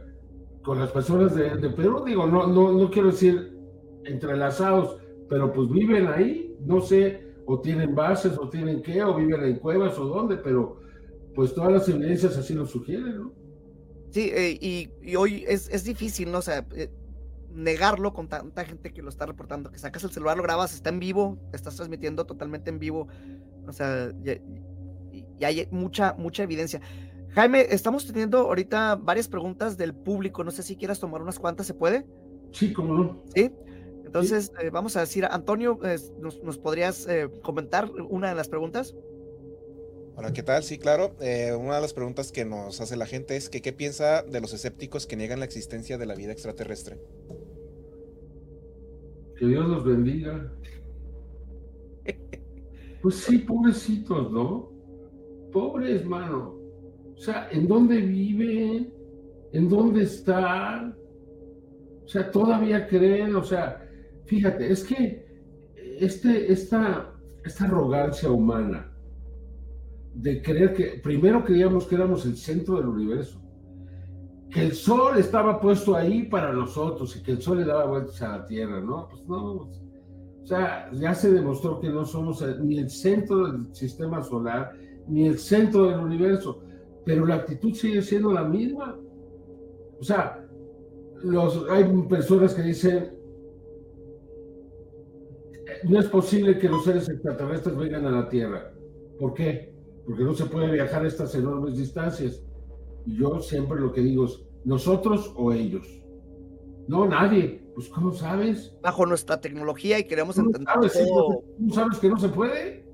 con 0.63 0.79
las 0.79 0.91
personas 0.91 1.35
de, 1.35 1.55
de, 1.57 1.69
Perú, 1.69 2.03
digo, 2.03 2.25
no, 2.25 2.47
no, 2.47 2.71
no 2.71 2.89
quiero 2.89 3.11
decir 3.11 3.55
entrelazados, 4.05 4.97
pero 5.29 5.53
pues 5.53 5.69
viven 5.69 6.07
ahí, 6.07 6.55
no 6.65 6.81
sé, 6.81 7.35
o 7.45 7.61
tienen 7.61 7.93
bases, 7.93 8.35
o 8.39 8.49
tienen 8.49 8.81
qué, 8.81 9.03
o 9.03 9.15
viven 9.15 9.43
en 9.43 9.59
cuevas, 9.59 9.95
o 9.99 10.05
dónde, 10.05 10.37
pero 10.37 10.79
pues 11.35 11.53
todas 11.53 11.71
las 11.71 11.87
evidencias 11.87 12.35
así 12.35 12.55
lo 12.55 12.65
sugieren, 12.65 13.15
¿no? 13.15 13.31
Sí, 14.09 14.31
eh, 14.33 14.57
y, 14.59 15.15
hoy 15.15 15.45
es, 15.47 15.69
es, 15.69 15.83
difícil, 15.83 16.31
¿no? 16.31 16.39
O 16.39 16.41
sea, 16.41 16.65
eh, 16.75 16.89
negarlo 17.57 18.13
con 18.13 18.27
tanta 18.27 18.63
gente 18.63 18.93
que 18.93 19.01
lo 19.01 19.09
está 19.09 19.25
reportando, 19.25 19.71
que 19.71 19.79
sacas 19.79 20.03
el 20.03 20.11
celular, 20.11 20.37
lo 20.37 20.43
grabas, 20.43 20.73
está 20.73 20.89
en 20.89 20.99
vivo, 20.99 21.39
estás 21.53 21.75
transmitiendo 21.75 22.25
totalmente 22.25 22.69
en 22.69 22.77
vivo, 22.77 23.07
o 23.67 23.73
sea, 23.73 24.11
y, 25.11 25.43
hay 25.43 25.67
mucha, 25.71 26.13
mucha 26.17 26.43
evidencia. 26.43 26.81
Jaime, 27.29 27.67
estamos 27.69 28.05
teniendo 28.05 28.39
ahorita 28.39 28.95
varias 28.95 29.27
preguntas 29.27 29.75
del 29.75 29.93
público, 29.93 30.43
no 30.43 30.51
sé 30.51 30.61
si 30.61 30.75
quieras 30.75 30.99
tomar 30.99 31.21
unas 31.21 31.39
cuantas, 31.39 31.65
¿se 31.65 31.73
puede? 31.73 32.05
Sí, 32.51 32.73
cómo 32.73 32.93
no. 32.93 33.23
Sí, 33.33 33.51
entonces 34.05 34.51
eh, 34.61 34.69
vamos 34.69 34.95
a 34.95 35.01
decir, 35.01 35.25
Antonio, 35.25 35.79
eh, 35.83 35.97
nos, 36.19 36.41
nos, 36.43 36.59
podrías 36.59 37.07
eh, 37.07 37.27
comentar 37.41 37.89
una 38.09 38.29
de 38.29 38.35
las 38.35 38.47
preguntas? 38.47 38.95
Hola, 40.19 40.33
¿qué 40.33 40.41
tal? 40.41 40.63
Sí, 40.63 40.79
claro. 40.79 41.15
Eh, 41.21 41.53
una 41.53 41.75
de 41.75 41.81
las 41.81 41.93
preguntas 41.93 42.31
que 42.31 42.43
nos 42.43 42.81
hace 42.81 42.97
la 42.97 43.05
gente 43.05 43.35
es 43.35 43.49
que 43.49 43.61
qué 43.61 43.71
piensa 43.71 44.23
de 44.23 44.41
los 44.41 44.51
escépticos 44.51 45.05
que 45.05 45.15
niegan 45.15 45.37
la 45.37 45.45
existencia 45.45 45.99
de 45.99 46.07
la 46.07 46.15
vida 46.15 46.31
extraterrestre. 46.31 46.97
Que 49.37 49.45
Dios 49.45 49.67
los 49.67 49.85
bendiga. 49.85 50.51
Pues 53.01 53.15
sí, 53.15 53.37
pobrecitos, 53.39 54.31
¿no? 54.31 54.71
Pobres, 55.51 56.05
mano. 56.05 56.55
O 57.15 57.19
sea, 57.19 57.47
¿en 57.51 57.67
dónde 57.67 58.01
viven? 58.01 58.93
¿En 59.53 59.69
dónde 59.69 60.03
están? 60.03 60.97
O 62.03 62.07
sea, 62.07 62.31
todavía 62.31 62.87
creen, 62.87 63.35
o 63.35 63.43
sea, 63.43 63.85
fíjate, 64.25 64.71
es 64.71 64.83
que 64.83 65.25
este, 65.99 66.51
esta, 66.51 67.13
esta 67.43 67.65
arrogancia 67.65 68.31
humana 68.31 68.93
de 70.13 70.41
creer 70.41 70.73
que, 70.73 70.85
primero 71.03 71.43
creíamos 71.43 71.85
que 71.85 71.95
éramos 71.95 72.25
el 72.25 72.37
centro 72.37 72.77
del 72.77 72.87
universo, 72.87 73.41
que 74.51 74.61
el 74.61 74.73
sol 74.73 75.17
estaba 75.17 75.59
puesto 75.59 75.95
ahí 75.95 76.23
para 76.23 76.53
nosotros 76.53 77.15
y 77.15 77.23
que 77.23 77.33
el 77.33 77.41
sol 77.41 77.57
le 77.57 77.65
daba 77.65 77.85
vueltas 77.85 78.21
a 78.21 78.37
la 78.37 78.45
Tierra, 78.45 78.79
¿no? 78.79 79.07
Pues 79.09 79.25
no, 79.27 79.69
o 80.47 80.49
sea, 80.49 80.89
ya 80.93 81.13
se 81.13 81.31
demostró 81.31 81.79
que 81.81 81.89
no 81.89 82.05
somos 82.05 82.41
ni 82.61 82.77
el 82.77 82.89
centro 82.89 83.51
del 83.51 83.75
sistema 83.75 84.23
solar, 84.23 84.71
ni 85.05 85.27
el 85.27 85.37
centro 85.37 85.89
del 85.89 85.99
universo, 85.99 86.63
pero 87.05 87.25
la 87.25 87.35
actitud 87.35 87.73
sigue 87.73 88.01
siendo 88.01 88.31
la 88.31 88.45
misma. 88.45 88.97
O 89.99 90.03
sea, 90.03 90.47
los, 91.23 91.69
hay 91.69 91.83
personas 92.07 92.53
que 92.53 92.61
dicen, 92.61 93.17
no 95.83 95.99
es 95.99 96.07
posible 96.07 96.57
que 96.57 96.69
los 96.69 96.85
seres 96.85 97.09
extraterrestres 97.09 97.75
vengan 97.75 98.05
a 98.05 98.11
la 98.11 98.29
Tierra. 98.29 98.71
¿Por 99.19 99.33
qué? 99.33 99.73
Porque 100.05 100.23
no 100.23 100.33
se 100.33 100.45
puede 100.45 100.71
viajar 100.71 101.05
estas 101.05 101.35
enormes 101.35 101.77
distancias. 101.77 102.41
Yo 103.07 103.39
siempre 103.39 103.79
lo 103.79 103.93
que 103.93 104.01
digo 104.01 104.25
es, 104.25 104.41
nosotros 104.65 105.33
o 105.35 105.53
ellos. 105.53 105.87
No, 106.87 107.05
nadie. 107.05 107.65
Pues, 107.73 107.89
¿cómo 107.89 108.11
sabes? 108.11 108.75
Bajo 108.81 109.05
nuestra 109.05 109.39
tecnología 109.39 109.99
y 109.99 110.05
queremos 110.05 110.37
entender. 110.37 110.67
Sabes, 110.73 111.09
¿Cómo 111.09 111.73
sabes 111.73 111.99
que 111.99 112.09
no 112.09 112.17
se 112.17 112.29
puede? 112.29 112.85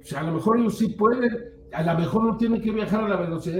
O 0.00 0.04
sea, 0.04 0.20
a 0.20 0.22
lo 0.24 0.32
mejor 0.32 0.58
ellos 0.58 0.78
sí 0.78 0.88
pueden. 0.88 1.30
A 1.72 1.82
lo 1.82 1.98
mejor 1.98 2.24
no 2.24 2.36
tienen 2.36 2.62
que 2.62 2.70
viajar 2.70 3.04
a 3.04 3.08
la 3.08 3.16
velocidad 3.16 3.56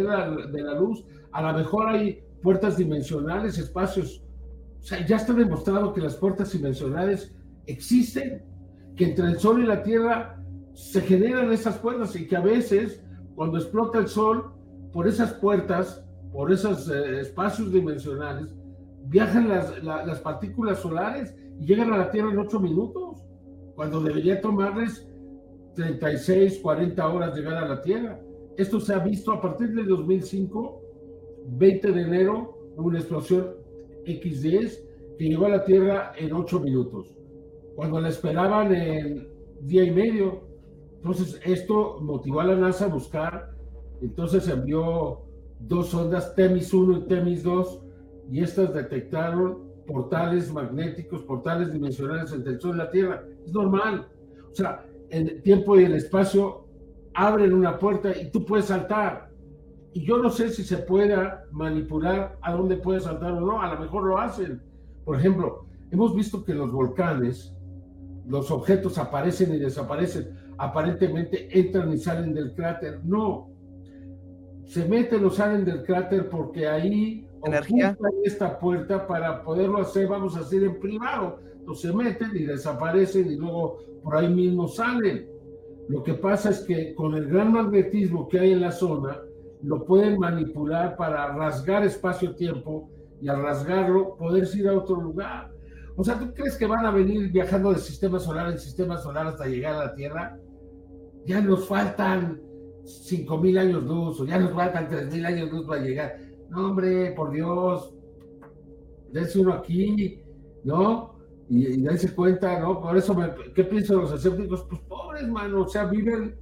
de 0.52 0.62
la, 0.62 0.74
luz. 0.74 1.04
A 1.32 1.42
lo 1.42 1.58
mejor 1.58 1.88
hay 1.88 2.22
puertas 2.42 2.76
dimensionales, 2.76 3.58
espacios. 3.58 4.22
O 4.80 4.82
sea, 4.82 5.04
ya 5.04 5.16
está 5.16 5.32
demostrado 5.32 5.92
que 5.92 6.00
las 6.00 6.14
puertas 6.14 6.52
dimensionales 6.52 7.34
existen, 7.66 8.44
que 8.94 9.06
entre 9.10 9.26
el 9.26 9.38
Sol 9.38 9.62
y 9.62 9.66
la 9.66 9.82
Tierra 9.82 10.40
se 10.72 11.00
generan 11.00 11.52
esas 11.52 11.78
puertas 11.78 12.14
y 12.14 12.26
que 12.28 12.36
a 12.36 12.40
veces, 12.40 13.02
cuando 13.34 13.58
explota 13.58 13.98
el 13.98 14.06
Sol, 14.06 14.55
por 14.96 15.06
esas 15.06 15.34
puertas, 15.34 16.02
por 16.32 16.50
esos 16.50 16.88
eh, 16.88 17.20
espacios 17.20 17.70
dimensionales, 17.70 18.48
viajan 19.04 19.46
las, 19.46 19.84
las 19.84 20.20
partículas 20.20 20.78
solares 20.78 21.36
y 21.60 21.66
llegan 21.66 21.92
a 21.92 21.98
la 21.98 22.10
Tierra 22.10 22.30
en 22.32 22.38
ocho 22.38 22.58
minutos, 22.58 23.22
cuando 23.74 24.00
debería 24.00 24.40
tomarles 24.40 25.06
36, 25.74 26.60
40 26.62 27.08
horas 27.08 27.36
llegar 27.36 27.58
a 27.58 27.68
la 27.68 27.82
Tierra. 27.82 28.18
Esto 28.56 28.80
se 28.80 28.94
ha 28.94 29.00
visto 29.00 29.32
a 29.32 29.42
partir 29.42 29.74
del 29.74 29.86
2005, 29.86 30.80
20 31.44 31.92
de 31.92 32.00
enero, 32.00 32.58
una 32.78 32.98
explosión 32.98 33.48
X10 34.06 34.80
que 35.18 35.28
llegó 35.28 35.44
a 35.44 35.50
la 35.50 35.64
Tierra 35.66 36.12
en 36.16 36.32
ocho 36.32 36.58
minutos, 36.58 37.14
cuando 37.74 38.00
la 38.00 38.08
esperaban 38.08 38.74
en 38.74 39.28
día 39.60 39.84
y 39.84 39.90
medio. 39.90 40.40
Entonces, 40.96 41.38
esto 41.44 41.98
motivó 42.00 42.40
a 42.40 42.44
la 42.44 42.56
NASA 42.56 42.86
a 42.86 42.88
buscar, 42.88 43.55
entonces 44.00 44.48
envió 44.48 45.22
dos 45.60 45.88
sondas, 45.88 46.34
Temis 46.34 46.72
1 46.72 46.98
y 46.98 47.00
Temis 47.02 47.42
2, 47.42 47.82
y 48.30 48.42
estas 48.42 48.74
detectaron 48.74 49.66
portales 49.86 50.52
magnéticos, 50.52 51.22
portales 51.22 51.72
dimensionales 51.72 52.32
entre 52.32 52.54
el 52.54 52.60
Sol 52.60 52.74
y 52.74 52.78
la 52.78 52.90
Tierra. 52.90 53.24
Es 53.44 53.52
normal. 53.52 54.08
O 54.50 54.54
sea, 54.54 54.84
el 55.10 55.42
tiempo 55.42 55.78
y 55.78 55.84
el 55.84 55.94
espacio 55.94 56.66
abren 57.14 57.52
una 57.52 57.78
puerta 57.78 58.16
y 58.16 58.30
tú 58.30 58.44
puedes 58.44 58.66
saltar. 58.66 59.30
Y 59.92 60.04
yo 60.04 60.18
no 60.18 60.28
sé 60.28 60.50
si 60.50 60.62
se 60.62 60.78
pueda 60.78 61.44
manipular 61.52 62.36
a 62.42 62.52
dónde 62.52 62.76
puedes 62.76 63.04
saltar 63.04 63.32
o 63.32 63.40
no, 63.40 63.62
a 63.62 63.74
lo 63.74 63.80
mejor 63.80 64.04
lo 64.04 64.18
hacen. 64.18 64.60
Por 65.04 65.16
ejemplo, 65.16 65.66
hemos 65.90 66.14
visto 66.14 66.44
que 66.44 66.52
los 66.52 66.70
volcanes, 66.70 67.54
los 68.26 68.50
objetos 68.50 68.98
aparecen 68.98 69.54
y 69.54 69.58
desaparecen, 69.58 70.36
aparentemente 70.58 71.48
entran 71.58 71.92
y 71.92 71.98
salen 71.98 72.34
del 72.34 72.54
cráter. 72.54 73.00
No, 73.04 73.48
se 74.66 74.84
meten 74.86 75.24
o 75.24 75.30
salen 75.30 75.64
del 75.64 75.84
cráter 75.84 76.28
porque 76.28 76.66
ahí 76.66 77.26
energía. 77.44 77.96
esta 78.24 78.58
puerta 78.58 79.06
para 79.06 79.42
poderlo 79.42 79.78
hacer, 79.78 80.08
vamos 80.08 80.36
a 80.36 80.40
hacer 80.40 80.64
en 80.64 80.78
privado. 80.78 81.38
Entonces 81.58 81.90
se 81.90 81.96
meten 81.96 82.30
y 82.34 82.44
desaparecen 82.44 83.30
y 83.30 83.36
luego 83.36 83.78
por 84.02 84.16
ahí 84.16 84.32
mismo 84.32 84.68
salen. 84.68 85.28
Lo 85.88 86.02
que 86.02 86.14
pasa 86.14 86.50
es 86.50 86.60
que 86.60 86.94
con 86.94 87.14
el 87.14 87.28
gran 87.28 87.52
magnetismo 87.52 88.28
que 88.28 88.40
hay 88.40 88.52
en 88.52 88.60
la 88.60 88.72
zona, 88.72 89.20
lo 89.62 89.84
pueden 89.84 90.18
manipular 90.18 90.96
para 90.96 91.28
rasgar 91.34 91.84
espacio-tiempo 91.84 92.90
y 93.20 93.28
al 93.28 93.42
rasgarlo 93.42 94.16
poder 94.16 94.46
ir 94.54 94.68
a 94.68 94.76
otro 94.76 95.00
lugar. 95.00 95.50
O 95.96 96.04
sea, 96.04 96.18
¿tú 96.18 96.32
crees 96.34 96.56
que 96.56 96.66
van 96.66 96.84
a 96.84 96.90
venir 96.90 97.30
viajando 97.32 97.72
de 97.72 97.78
sistema 97.78 98.18
solar 98.18 98.50
en 98.50 98.58
sistema 98.58 98.98
solar 98.98 99.28
hasta 99.28 99.46
llegar 99.46 99.74
a 99.76 99.86
la 99.86 99.94
Tierra? 99.94 100.38
Ya 101.24 101.40
nos 101.40 101.66
faltan 101.66 102.40
5.000 102.86 103.58
años 103.58 103.82
luz 103.84 104.20
o 104.20 104.24
ya 104.24 104.38
nos 104.38 104.52
faltan 104.52 104.88
3.000 104.88 105.26
años 105.26 105.50
luz 105.50 105.66
para 105.66 105.82
llegar. 105.82 106.16
No, 106.48 106.68
hombre, 106.68 107.12
por 107.12 107.32
Dios, 107.32 107.92
dense 109.12 109.40
uno 109.40 109.54
aquí, 109.54 110.22
¿no? 110.64 111.16
Y, 111.48 111.66
y 111.66 111.82
dense 111.82 112.14
cuenta, 112.14 112.58
¿no? 112.60 112.80
Por 112.80 112.96
eso, 112.96 113.14
me, 113.14 113.30
¿qué 113.54 113.64
piensan 113.64 113.98
los 113.98 114.12
escépticos? 114.12 114.64
Pues 114.68 114.80
pobres, 114.82 115.28
mano, 115.28 115.62
o 115.62 115.68
sea, 115.68 115.84
viven 115.86 116.36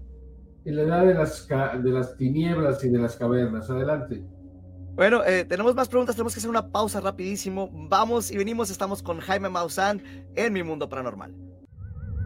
en 0.65 0.77
la 0.77 0.83
edad 0.83 1.07
de 1.07 1.15
las, 1.15 1.49
de 1.49 1.91
las 1.91 2.17
tinieblas 2.17 2.85
y 2.85 2.89
de 2.89 2.99
las 2.99 3.17
cavernas. 3.17 3.69
Adelante. 3.71 4.25
Bueno, 4.95 5.25
eh, 5.25 5.45
tenemos 5.45 5.75
más 5.75 5.89
preguntas, 5.89 6.15
tenemos 6.15 6.35
que 6.35 6.39
hacer 6.39 6.51
una 6.51 6.71
pausa 6.71 7.01
rapidísimo. 7.01 7.69
Vamos 7.73 8.31
y 8.31 8.37
venimos, 8.37 8.71
estamos 8.71 9.03
con 9.03 9.19
Jaime 9.19 9.49
Maussan 9.49 10.03
en 10.37 10.53
Mi 10.53 10.63
Mundo 10.63 10.89
Paranormal. 10.89 11.35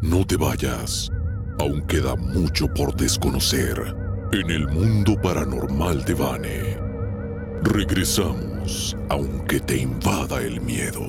No 0.02 0.24
te 0.26 0.36
vayas, 0.36 1.10
aún 1.58 1.80
queda 1.86 2.14
mucho 2.14 2.68
por 2.74 2.94
desconocer 2.94 4.07
en 4.32 4.50
el 4.50 4.68
mundo 4.68 5.16
paranormal 5.20 6.04
de 6.04 6.14
Vane. 6.14 6.78
Regresamos, 7.62 8.94
aunque 9.08 9.58
te 9.58 9.78
invada 9.78 10.42
el 10.42 10.60
miedo. 10.60 11.02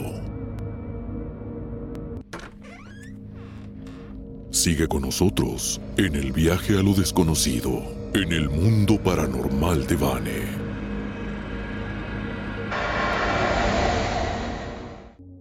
Sigue 4.52 4.88
con 4.88 5.02
nosotros 5.02 5.82
en 5.98 6.16
el 6.16 6.32
viaje 6.32 6.80
a 6.80 6.82
lo 6.82 6.94
desconocido, 6.94 7.84
en 8.14 8.32
el 8.32 8.50
mundo 8.50 8.98
paranormal 8.98 9.86
de 9.86 9.96
Vane. 9.96 10.69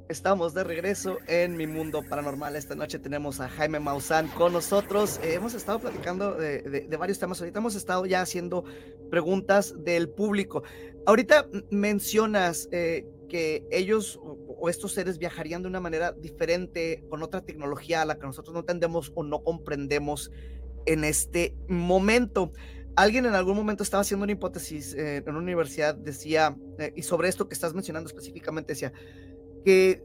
Estamos 0.09 0.55
de 0.55 0.64
regreso 0.64 1.18
en 1.27 1.55
mi 1.59 1.66
mundo 1.66 2.03
paranormal. 2.03 2.57
Esta 2.57 2.75
noche 2.75 2.99
tenemos 2.99 3.40
a 3.40 3.49
Jaime 3.51 3.79
Maussan 3.79 4.29
con 4.29 4.55
nosotros. 4.55 5.21
Eh, 5.23 5.35
hemos 5.35 5.53
estado 5.53 5.81
platicando 5.81 6.33
de, 6.33 6.88
varios 6.99 7.18
temas. 7.18 7.38
Ahorita 7.40 7.59
hemos 7.59 7.75
estado 7.75 8.07
ya 8.07 8.23
haciendo 8.23 8.64
preguntas 9.11 9.75
del 9.85 10.09
público. 10.09 10.62
Ahorita 11.05 11.47
mencionas 11.71 12.71
eh, 12.73 13.07
que 13.29 13.66
ellos 13.71 14.18
o, 14.23 14.71
estos 14.71 14.94
seres 14.94 15.18
viajarían 15.18 15.61
de 15.61 15.68
una 15.68 15.81
manera 15.81 16.12
diferente, 16.12 17.05
con 17.11 17.23
otra 17.23 17.42
tecnología 17.42 18.01
a 18.01 18.07
la 18.07 18.18
que 18.18 18.25
nosotros 18.25 18.55
no 18.55 18.61
entendemos 18.61 19.12
o 19.14 19.23
no 19.23 19.44
comprendemos 19.44 20.31
en 20.87 21.05
este 21.05 21.55
momento. 21.68 22.51
Alguien 22.97 23.27
en 23.27 23.35
algún 23.35 23.57
momento 23.57 23.83
estaba 23.83 24.01
haciendo 24.01 24.25
una 24.25 24.33
hipótesis 24.33 24.94
eh, 24.94 25.18
en 25.18 25.29
una 25.29 25.40
universidad, 25.40 25.94
decía, 25.94 26.57
y 26.97 27.03
sobre 27.03 27.29
esto 27.29 27.47
que 27.47 27.55
estás 27.55 27.75
mencionando 27.75 28.09
específicamente, 28.09 28.73
decía, 28.73 28.94
que 29.64 30.05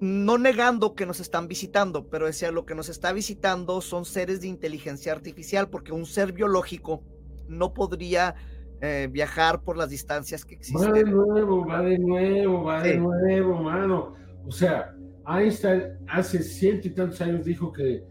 no 0.00 0.38
negando 0.38 0.94
que 0.94 1.06
nos 1.06 1.20
están 1.20 1.48
visitando, 1.48 2.06
pero 2.08 2.26
decía, 2.26 2.50
lo 2.50 2.66
que 2.66 2.74
nos 2.74 2.88
está 2.88 3.12
visitando 3.12 3.80
son 3.80 4.04
seres 4.04 4.40
de 4.40 4.48
inteligencia 4.48 5.12
artificial, 5.12 5.68
porque 5.68 5.92
un 5.92 6.06
ser 6.06 6.32
biológico 6.32 7.02
no 7.48 7.72
podría 7.72 8.34
eh, 8.82 9.08
viajar 9.10 9.62
por 9.62 9.76
las 9.76 9.90
distancias 9.90 10.44
que 10.44 10.54
existen. 10.56 10.90
Va 10.90 10.92
de 10.92 11.04
nuevo, 11.04 11.66
va 11.66 11.82
de 11.82 11.98
nuevo, 11.98 12.64
va 12.64 12.82
de 12.82 12.98
nuevo, 12.98 13.62
mano. 13.62 14.14
O 14.46 14.50
sea, 14.50 14.94
Einstein 15.26 15.98
hace 16.08 16.42
ciento 16.42 16.88
y 16.88 16.90
tantos 16.90 17.20
años 17.20 17.44
dijo 17.44 17.72
que, 17.72 18.04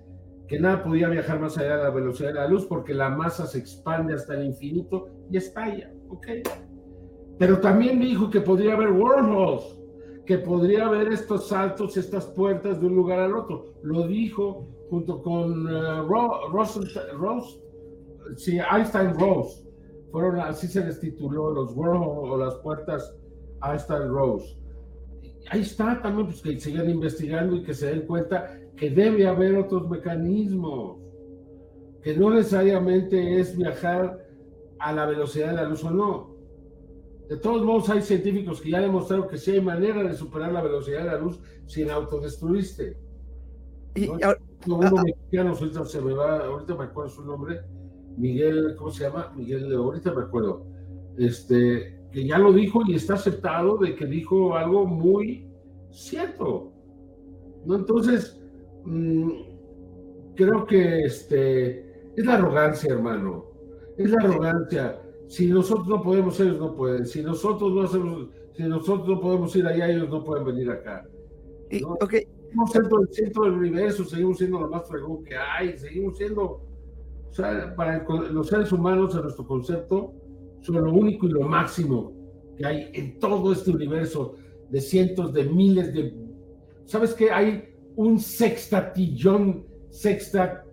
que 0.48 0.60
nada 0.60 0.84
podía 0.84 1.08
viajar 1.08 1.40
más 1.40 1.58
allá 1.58 1.78
de 1.78 1.84
la 1.84 1.90
velocidad 1.92 2.30
de 2.30 2.36
la 2.36 2.48
luz 2.48 2.66
porque 2.66 2.94
la 2.94 3.10
masa 3.10 3.46
se 3.46 3.60
expande 3.60 4.16
hasta 4.16 4.34
el 4.34 4.46
infinito 4.46 5.08
y 5.30 5.38
estalla, 5.38 5.92
¿ok? 6.10 6.28
Pero 7.38 7.60
también 7.60 8.00
dijo 8.00 8.30
que 8.30 8.42
podría 8.42 8.74
haber 8.74 8.92
wormholes 8.92 9.85
que 10.26 10.40
podría 10.40 10.88
haber 10.88 11.14
estos 11.14 11.50
saltos, 11.50 11.98
estas 11.98 12.26
puertas 12.26 12.80
de 12.80 12.88
un 12.88 12.96
lugar 12.96 13.20
al 13.20 13.36
otro. 13.36 13.74
Lo 13.84 14.08
dijo 14.08 14.68
junto 14.90 15.22
con 15.22 15.68
uh, 15.68 16.08
Rose, 16.08 16.80
sí, 18.36 18.58
Einstein 18.58 19.14
Rose. 19.20 19.64
Fueron, 20.12 20.40
así 20.40 20.68
se 20.68 20.84
les 20.84 21.00
tituló, 21.00 21.52
los 21.52 21.76
wormholes 21.76 22.32
o 22.32 22.38
las 22.38 22.56
puertas 22.56 23.16
Einstein 23.64 24.10
Rose. 24.10 24.58
Ahí 25.50 25.62
está 25.62 26.02
también, 26.02 26.28
pues 26.28 26.42
que 26.42 26.60
sigan 26.60 26.90
investigando 26.90 27.56
y 27.56 27.64
que 27.64 27.74
se 27.74 27.88
den 27.88 28.08
cuenta 28.08 28.60
que 28.76 28.90
debe 28.90 29.28
haber 29.28 29.56
otros 29.56 29.88
mecanismos, 29.90 30.98
que 32.02 32.18
no 32.18 32.32
necesariamente 32.32 33.40
es 33.40 33.56
viajar 33.56 34.26
a 34.80 34.92
la 34.92 35.06
velocidad 35.06 35.50
de 35.50 35.56
la 35.56 35.64
luz 35.64 35.84
o 35.84 35.92
no, 35.92 36.35
de 37.30 37.38
todos 37.38 37.64
modos, 37.64 37.90
hay 37.90 38.02
científicos 38.02 38.62
que 38.62 38.70
ya 38.70 38.82
demostraron 38.82 39.28
que 39.28 39.38
sí 39.38 39.52
hay 39.52 39.62
manera 39.62 40.04
de 40.04 40.14
superar 40.14 40.52
la 40.52 40.62
velocidad 40.62 41.00
de 41.00 41.06
la 41.06 41.18
luz 41.18 41.40
sin 41.66 41.90
autodestruirse. 41.90 42.98
Y 43.96 44.10
ahora, 44.10 44.38
uno 44.68 44.80
ah, 44.84 45.04
mexicano, 45.04 45.52
ahorita 45.52 45.86
se 45.86 46.02
me 46.02 46.14
va, 46.14 46.46
ahorita 46.46 46.76
me 46.76 46.84
acuerdo 46.84 47.10
su 47.10 47.26
nombre, 47.26 47.62
Miguel, 48.18 48.76
¿cómo 48.78 48.92
se 48.92 49.06
llama? 49.06 49.34
Miguel, 49.36 49.74
ahorita 49.74 50.14
me 50.14 50.22
acuerdo, 50.24 50.66
este, 51.18 52.00
que 52.12 52.28
ya 52.28 52.38
lo 52.38 52.54
dijo 52.54 52.82
y 52.88 52.96
está 52.96 53.16
aceptado 53.16 53.78
de 53.78 53.96
que 53.96 54.06
dijo 54.06 54.56
algo 54.56 54.86
muy 54.86 55.50
cierto. 55.92 56.72
¿no? 57.66 57.76
Entonces, 57.76 58.42
mm, 58.84 59.30
creo 60.36 60.66
que 60.66 61.02
este, 61.02 62.12
es 62.16 62.26
la 62.26 62.36
arrogancia, 62.36 62.94
hermano. 62.94 63.46
Es 63.98 64.12
la 64.12 64.18
arrogancia. 64.24 65.02
Si 65.28 65.48
nosotros 65.48 65.88
no 65.88 66.02
podemos, 66.02 66.40
ellos 66.40 66.60
no 66.60 66.76
pueden. 66.76 67.06
Si 67.06 67.22
nosotros 67.22 67.72
no 67.74 67.82
hacemos, 67.84 68.28
si 68.56 68.64
nosotros 68.64 69.08
no 69.08 69.20
podemos 69.20 69.56
ir 69.56 69.66
allá, 69.66 69.90
ellos 69.90 70.10
no 70.10 70.24
pueden 70.24 70.46
venir 70.46 70.70
acá. 70.70 71.06
Y, 71.70 71.80
¿no? 71.82 71.94
ok, 71.94 72.14
Seguimos 72.48 72.72
siendo 72.72 73.02
el 73.02 73.08
centro 73.10 73.44
del 73.44 73.54
universo, 73.54 74.06
seguimos 74.06 74.38
siendo 74.38 74.60
lo 74.62 74.70
más 74.70 74.88
fregón 74.88 75.24
que 75.26 75.36
hay, 75.36 75.78
seguimos 75.78 76.16
siendo, 76.18 76.44
o 76.44 77.34
sea, 77.34 77.76
para 77.76 77.98
el- 77.98 78.34
los 78.34 78.48
seres 78.48 78.72
humanos, 78.72 79.14
en 79.16 79.24
nuestro 79.24 79.46
concepto, 79.46 80.14
son 80.62 80.76
lo 80.84 80.94
único 80.94 81.26
y 81.26 81.32
lo 81.32 81.42
máximo 81.42 82.14
que 82.58 82.66
hay 82.66 82.90
en 82.94 83.20
todo 83.20 83.52
este 83.52 83.72
universo 83.72 84.36
de 84.70 84.80
cientos 84.80 85.34
de 85.34 85.44
miles 85.44 85.94
de... 85.94 86.16
¿Sabes 86.86 87.14
qué? 87.14 87.30
Hay 87.32 87.76
un 87.98 88.20
sextatillón, 88.20 89.66
sexta, 89.90 90.64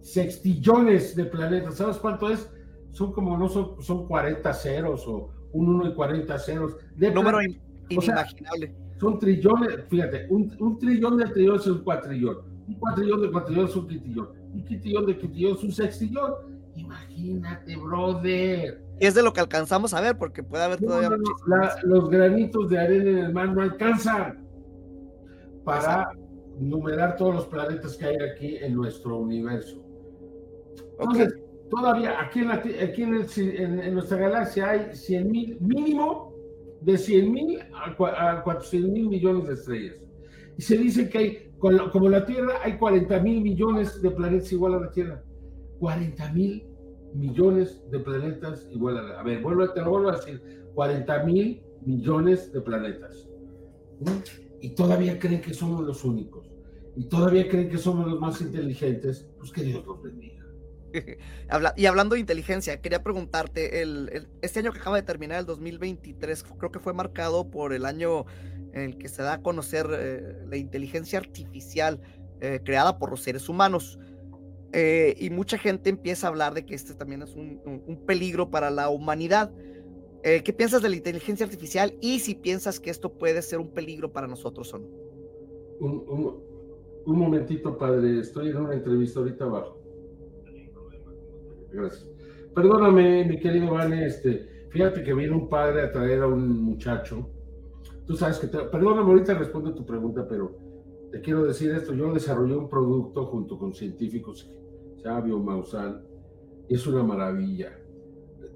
sextillones 0.00 1.16
de 1.16 1.24
planetas. 1.24 1.76
¿Sabes 1.76 1.96
cuánto 1.96 2.28
es? 2.30 2.50
Son 2.92 3.12
como, 3.12 3.36
no 3.36 3.48
son, 3.48 3.82
son 3.82 4.06
40 4.06 4.52
ceros 4.54 5.06
o 5.08 5.30
un 5.52 5.68
1 5.68 5.88
y 5.88 5.94
40 5.94 6.38
ceros. 6.38 6.76
De 6.96 7.10
número 7.10 7.38
O 7.38 7.40
sea, 7.40 7.50
inimaginable. 7.88 8.74
son 9.00 9.18
trillones, 9.18 9.84
fíjate, 9.88 10.26
un, 10.30 10.54
un 10.60 10.78
trillón 10.78 11.16
de 11.18 11.26
trillones 11.26 11.62
es 11.62 11.68
un 11.68 11.82
cuatrillón, 11.84 12.38
un 12.68 12.74
cuatrillón 12.74 13.22
de 13.22 13.30
cuatrillón 13.30 13.66
es 13.66 13.76
un 13.76 13.86
quintillón, 13.88 14.28
un 14.54 14.64
quintillón 14.64 15.06
de 15.06 15.18
quintillón 15.18 15.56
es 15.56 15.64
un 15.64 15.72
sextillón. 15.72 16.32
Imagínate, 16.74 17.76
brother. 17.76 18.82
Es 18.98 19.14
de 19.14 19.22
lo 19.22 19.32
que 19.34 19.40
alcanzamos 19.40 19.92
a 19.92 20.00
ver, 20.00 20.16
porque 20.16 20.42
puede 20.42 20.64
haber 20.64 20.80
No, 20.80 20.88
todavía 20.88 21.10
no, 21.10 21.16
no, 21.16 21.22
muchísimo 21.22 21.56
la- 21.56 21.76
los 21.82 22.08
granitos 22.08 22.68
de 22.70 22.78
arena 22.78 23.10
en 23.10 23.18
el 23.18 23.32
mar 23.34 23.48
no 23.54 23.60
alcanzan 23.62 24.46
para 25.64 26.10
numerar 26.58 27.16
todos 27.16 27.34
los 27.34 27.46
planetas 27.46 27.96
que 27.96 28.04
hay 28.06 28.16
aquí 28.16 28.56
en 28.56 28.74
nuestro 28.74 29.18
universo. 29.18 29.82
Entonces, 30.98 31.34
todavía 31.74 32.20
aquí 32.20 32.40
en, 32.40 32.48
la 32.48 32.54
aquí 32.56 33.02
en, 33.02 33.94
nuestra 33.94 34.18
galaxia 34.18 34.70
hay 34.70 34.94
100 34.94 35.30
mil, 35.30 35.58
mínimo 35.60 36.34
de 36.82 36.98
100 36.98 37.32
mil 37.32 37.58
a, 37.74 37.96
cua- 37.96 38.14
a 38.16 38.42
400 38.42 38.90
mil 38.92 39.08
millones 39.08 39.46
de 39.48 39.54
estrellas. 39.54 39.96
Y 40.58 40.62
se 40.62 40.76
dice 40.76 41.08
que 41.08 41.18
hay, 41.18 41.50
como 41.58 42.08
la 42.10 42.26
Tierra, 42.26 42.54
hay 42.62 42.76
40 42.76 43.20
mil 43.20 43.40
millones 43.40 44.02
de 44.02 44.10
planetas 44.10 44.52
igual 44.52 44.74
a 44.74 44.80
la 44.80 44.90
Tierra. 44.90 45.22
40 45.78 46.32
mil 46.32 46.66
millones 47.14 47.82
de 47.90 47.98
planetas 48.00 48.68
igual 48.70 48.98
a 48.98 49.02
la 49.02 49.20
A 49.20 49.22
ver, 49.22 49.42
vuelvo, 49.42 49.68
te 49.72 49.80
lo 49.80 49.90
vuelvo 49.90 50.10
a 50.10 50.16
decir. 50.16 50.42
40 50.74 51.24
mil 51.24 51.62
millones 51.84 52.52
de 52.52 52.60
planetas. 52.60 53.28
¿Mm? 54.00 54.10
Y 54.60 54.74
todavía 54.74 55.18
creen 55.18 55.40
que 55.40 55.54
somos 55.54 55.84
los 55.84 56.04
únicos. 56.04 56.50
Y 56.96 57.08
todavía 57.08 57.48
creen 57.48 57.68
que 57.70 57.78
somos 57.78 58.06
los 58.10 58.20
más 58.20 58.40
inteligentes. 58.42 59.26
Pues 59.38 59.50
que 59.52 59.62
Dios 59.62 59.84
los 59.86 60.02
bendiga. 60.02 60.31
Y 61.76 61.86
hablando 61.86 62.14
de 62.14 62.20
inteligencia, 62.20 62.80
quería 62.80 63.02
preguntarte, 63.02 63.82
este 64.40 64.60
año 64.60 64.72
que 64.72 64.78
acaba 64.78 64.96
de 64.96 65.02
terminar, 65.02 65.40
el 65.40 65.46
2023, 65.46 66.44
creo 66.58 66.72
que 66.72 66.78
fue 66.78 66.92
marcado 66.92 67.50
por 67.50 67.72
el 67.72 67.84
año 67.84 68.26
en 68.72 68.82
el 68.82 68.98
que 68.98 69.08
se 69.08 69.22
da 69.22 69.34
a 69.34 69.42
conocer 69.42 69.86
eh, 69.92 70.46
la 70.48 70.56
inteligencia 70.56 71.18
artificial 71.18 72.00
eh, 72.40 72.60
creada 72.64 72.98
por 72.98 73.10
los 73.10 73.22
seres 73.22 73.48
humanos. 73.48 73.98
Eh, 74.72 75.14
y 75.18 75.28
mucha 75.28 75.58
gente 75.58 75.90
empieza 75.90 76.26
a 76.26 76.30
hablar 76.30 76.54
de 76.54 76.64
que 76.64 76.74
este 76.74 76.94
también 76.94 77.22
es 77.22 77.34
un, 77.34 77.60
peligro 78.06 78.50
para 78.50 78.70
la 78.70 78.88
humanidad. 78.88 79.52
¿Qué 80.22 80.52
piensas 80.52 80.82
de 80.82 80.88
la 80.88 80.94
inteligencia 80.94 81.44
artificial 81.44 81.96
y 82.00 82.20
si 82.20 82.36
piensas 82.36 82.78
que 82.78 82.90
esto 82.90 83.12
puede 83.12 83.42
ser 83.42 83.58
un 83.58 83.74
peligro 83.74 84.12
para 84.12 84.28
nosotros 84.28 84.72
o 84.72 84.78
no? 84.78 84.86
Un 87.04 87.18
momentito, 87.18 87.76
padre. 87.76 88.20
Estoy 88.20 88.50
en 88.50 88.58
una 88.58 88.74
entrevista 88.74 89.18
ahorita 89.18 89.44
abajo. 89.44 89.81
Gracias. 91.72 92.08
Perdóname, 92.54 93.24
mi 93.24 93.38
querido 93.40 93.70
Vane, 93.72 94.06
este, 94.06 94.66
fíjate 94.70 95.02
que 95.02 95.14
viene 95.14 95.34
un 95.34 95.48
padre 95.48 95.82
a 95.82 95.92
traer 95.92 96.22
a 96.22 96.26
un 96.26 96.62
muchacho. 96.62 97.28
Tú 98.06 98.14
sabes 98.16 98.38
que, 98.38 98.46
te- 98.48 98.64
perdóname, 98.64 99.08
ahorita 99.10 99.34
respondo 99.34 99.70
a 99.70 99.74
tu 99.74 99.86
pregunta, 99.86 100.26
pero 100.28 100.56
te 101.10 101.20
quiero 101.20 101.44
decir 101.44 101.70
esto. 101.72 101.94
Yo 101.94 102.12
desarrollé 102.12 102.56
un 102.56 102.68
producto 102.68 103.26
junto 103.26 103.58
con 103.58 103.72
científicos, 103.74 104.50
se 104.96 105.02
llama 105.04 105.20
Biomausal, 105.22 106.04
y 106.68 106.74
es 106.74 106.86
una 106.86 107.02
maravilla. 107.02 107.78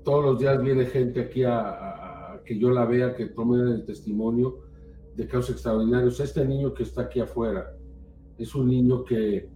Todos 0.04 0.24
los 0.24 0.38
días 0.38 0.62
viene 0.62 0.86
gente 0.86 1.20
aquí 1.20 1.42
a, 1.44 1.58
a- 1.60 2.34
a 2.34 2.42
que 2.44 2.58
yo 2.58 2.70
la 2.70 2.84
vea, 2.84 3.14
que 3.14 3.26
tome 3.26 3.58
el 3.72 3.84
testimonio 3.86 4.58
de 5.14 5.26
casos 5.26 5.50
extraordinarios. 5.50 6.20
Este 6.20 6.44
niño 6.44 6.74
que 6.74 6.82
está 6.82 7.02
aquí 7.02 7.20
afuera 7.20 7.74
es 8.36 8.54
un 8.54 8.68
niño 8.68 9.04
que 9.04 9.48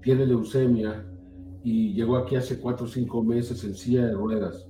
tiene 0.00 0.24
leucemia 0.26 1.04
y 1.70 1.92
llegó 1.92 2.16
aquí 2.16 2.34
hace 2.36 2.58
cuatro 2.58 2.86
o 2.86 2.88
cinco 2.88 3.22
meses 3.22 3.62
en 3.64 3.74
silla 3.74 4.06
de 4.06 4.12
ruedas 4.14 4.66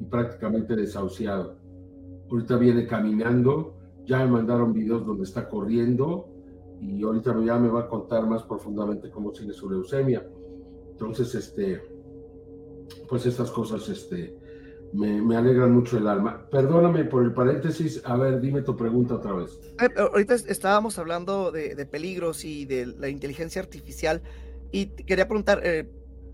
y 0.00 0.04
prácticamente 0.04 0.74
desahuciado. 0.74 1.56
Ahorita 2.28 2.56
viene 2.56 2.86
caminando, 2.88 3.76
ya 4.04 4.18
me 4.24 4.32
mandaron 4.32 4.72
videos 4.72 5.06
donde 5.06 5.22
está 5.22 5.48
corriendo 5.48 6.28
y 6.80 7.02
ahorita 7.04 7.36
ya 7.44 7.56
me 7.58 7.68
va 7.68 7.82
a 7.82 7.88
contar 7.88 8.26
más 8.26 8.42
profundamente 8.42 9.10
cómo 9.10 9.32
sigue 9.32 9.52
su 9.52 9.70
leucemia. 9.70 10.26
Entonces, 10.90 11.32
este, 11.36 11.80
pues 13.08 13.26
estas 13.26 13.50
cosas, 13.52 13.88
este, 13.88 14.36
me, 14.92 15.22
me 15.22 15.36
alegran 15.36 15.72
mucho 15.72 15.98
el 15.98 16.08
alma. 16.08 16.46
Perdóname 16.50 17.04
por 17.04 17.22
el 17.22 17.32
paréntesis, 17.32 18.02
a 18.04 18.16
ver, 18.16 18.40
dime 18.40 18.62
tu 18.62 18.76
pregunta 18.76 19.14
otra 19.16 19.34
vez. 19.34 19.50
Eh, 19.80 19.84
eh, 19.84 20.00
Ahorita 20.12 20.34
es- 20.34 20.46
estábamos 20.48 20.98
hablando 20.98 21.52
de, 21.52 21.76
de 21.76 21.86
peligros 21.86 22.44
y 22.44 22.64
de 22.64 22.86
la 22.86 23.08
inteligencia 23.08 23.62
artificial 23.62 24.20
y 24.72 24.86
quería 24.86 25.28
preguntar, 25.28 25.60
eh, 25.62 25.88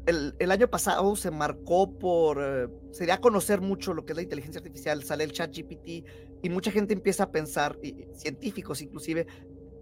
el, 0.06 0.34
el 0.38 0.50
año 0.50 0.68
pasado 0.68 1.14
se 1.16 1.30
marcó 1.30 1.98
por, 1.98 2.38
eh, 2.40 2.68
se 2.90 3.04
dio 3.04 3.14
a 3.14 3.18
conocer 3.18 3.60
mucho 3.60 3.94
lo 3.94 4.04
que 4.04 4.12
es 4.12 4.16
la 4.16 4.22
inteligencia 4.22 4.58
artificial, 4.60 5.02
sale 5.02 5.24
el 5.24 5.32
chat 5.32 5.50
GPT 5.54 6.04
y 6.42 6.50
mucha 6.50 6.70
gente 6.70 6.94
empieza 6.94 7.24
a 7.24 7.30
pensar, 7.30 7.78
y 7.82 8.06
científicos 8.14 8.82
inclusive, 8.82 9.26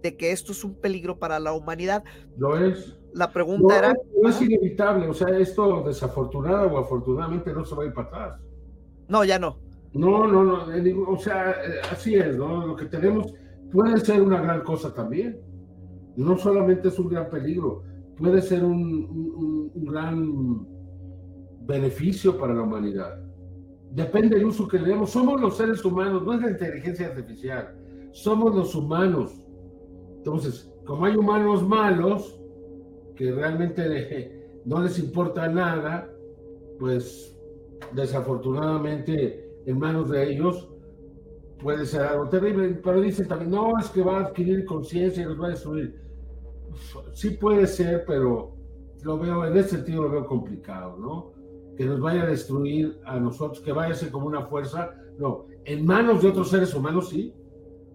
de 0.01 0.15
que 0.15 0.31
esto 0.31 0.51
es 0.51 0.63
un 0.63 0.75
peligro 0.75 1.17
para 1.19 1.39
la 1.39 1.53
humanidad. 1.53 2.03
¿Lo 2.37 2.57
es? 2.57 2.97
La 3.13 3.31
pregunta 3.31 3.73
No, 3.73 3.77
era, 3.79 3.93
no 4.21 4.29
es 4.29 4.41
inevitable, 4.41 5.07
o 5.07 5.13
sea, 5.13 5.29
esto 5.37 5.83
desafortunada 5.83 6.65
o 6.65 6.77
afortunadamente 6.77 7.51
no 7.53 7.65
se 7.65 7.75
va 7.75 7.83
a 7.83 7.85
ir 7.87 7.93
para 7.93 8.07
atrás. 8.07 8.41
no, 9.07 9.23
ya 9.23 9.39
no. 9.39 9.59
No, 9.93 10.27
no, 10.27 10.43
no, 10.43 10.67
o 11.07 11.17
sea, 11.17 11.49
eh, 11.51 11.81
así 11.91 12.13
es, 12.13 12.37
¿no? 12.37 12.67
Lo 12.67 12.75
que 12.75 12.85
tenemos 12.85 13.33
puede 13.71 13.99
ser 13.99 14.21
una 14.21 14.39
gran 14.39 14.61
cosa 14.61 14.93
también. 14.93 15.41
No 16.15 16.37
solamente 16.37 16.89
es 16.89 16.99
un 16.99 17.09
gran 17.09 17.27
peligro, 17.27 17.83
puede 18.19 18.41
ser 18.41 18.63
un, 18.63 18.73
un- 18.75 19.71
un- 19.75 19.85
gran 19.85 20.67
beneficio 21.65 22.37
para 22.37 22.53
la 22.53 22.63
humanidad. 22.63 23.19
Depende 23.91 24.35
del 24.35 24.45
uso 24.45 24.67
que 24.67 24.77
le 24.79 24.89
demos. 24.89 25.09
Somos 25.11 25.39
los 25.41 25.57
seres 25.57 25.83
humanos, 25.83 26.23
no 26.23 26.33
es 26.33 26.41
la 26.41 26.51
inteligencia 26.51 27.07
artificial, 27.07 27.75
somos 28.11 28.53
los 28.55 28.75
humanos. 28.75 29.31
Entonces, 30.17 30.71
como 30.85 31.05
hay 31.05 31.15
humanos 31.15 31.67
malos, 31.67 32.39
que 33.15 33.31
realmente 33.31 34.61
no 34.65 34.81
les 34.81 34.99
importa 34.99 35.47
nada, 35.47 36.09
pues 36.79 37.35
desafortunadamente 37.93 39.49
en 39.65 39.79
manos 39.79 40.09
de 40.09 40.31
ellos 40.31 40.69
puede 41.59 41.85
ser 41.85 42.01
algo 42.01 42.29
terrible, 42.29 42.79
pero 42.83 43.01
dicen 43.01 43.27
también, 43.27 43.51
no, 43.51 43.77
es 43.79 43.89
que 43.89 44.01
va 44.01 44.17
a 44.19 44.21
adquirir 44.27 44.65
conciencia 44.65 45.23
y 45.23 45.25
los 45.25 45.39
va 45.41 45.47
a 45.47 45.49
destruir. 45.51 46.08
Sí 47.13 47.31
puede 47.31 47.67
ser, 47.67 48.03
pero 48.05 48.55
lo 49.03 49.17
veo, 49.17 49.45
en 49.45 49.57
ese 49.57 49.69
sentido 49.69 50.03
lo 50.03 50.11
veo 50.11 50.25
complicado, 50.25 50.97
¿no? 50.97 51.33
Que 51.77 51.85
nos 51.85 51.99
vaya 51.99 52.23
a 52.23 52.25
destruir 52.25 52.99
a 53.05 53.19
nosotros, 53.19 53.61
que 53.61 53.71
vaya 53.71 53.93
a 53.93 53.97
ser 53.97 54.11
como 54.11 54.27
una 54.27 54.45
fuerza, 54.45 54.93
no, 55.17 55.45
en 55.65 55.85
manos 55.85 56.21
de 56.21 56.29
otros 56.29 56.49
seres 56.49 56.73
humanos 56.73 57.09
sí, 57.09 57.33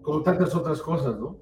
como 0.01 0.21
tantas 0.21 0.55
otras 0.55 0.81
cosas, 0.81 1.17
¿no? 1.19 1.37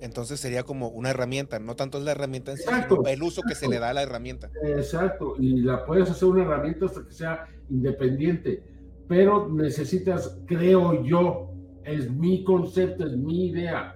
Entonces 0.00 0.38
sería 0.38 0.64
como 0.64 0.88
una 0.88 1.10
herramienta, 1.10 1.58
no 1.58 1.76
tanto 1.76 1.98
es 1.98 2.04
la 2.04 2.12
herramienta 2.12 2.50
en 2.50 2.58
sí, 2.58 2.64
Exacto, 2.64 2.96
sino 2.96 3.08
el 3.08 3.22
uso 3.22 3.42
que 3.42 3.54
se 3.54 3.66
exacto. 3.66 3.70
le 3.70 3.78
da 3.80 3.90
a 3.90 3.94
la 3.94 4.02
herramienta. 4.02 4.50
Exacto, 4.62 5.34
y 5.38 5.62
la 5.62 5.84
puedes 5.84 6.10
hacer 6.10 6.28
una 6.28 6.42
herramienta 6.42 6.86
hasta 6.86 7.04
que 7.06 7.12
sea 7.12 7.46
independiente, 7.70 8.62
pero 9.08 9.48
necesitas, 9.48 10.38
creo 10.46 11.02
yo, 11.04 11.50
es 11.84 12.10
mi 12.10 12.44
concepto, 12.44 13.06
es 13.06 13.16
mi 13.16 13.46
idea. 13.46 13.93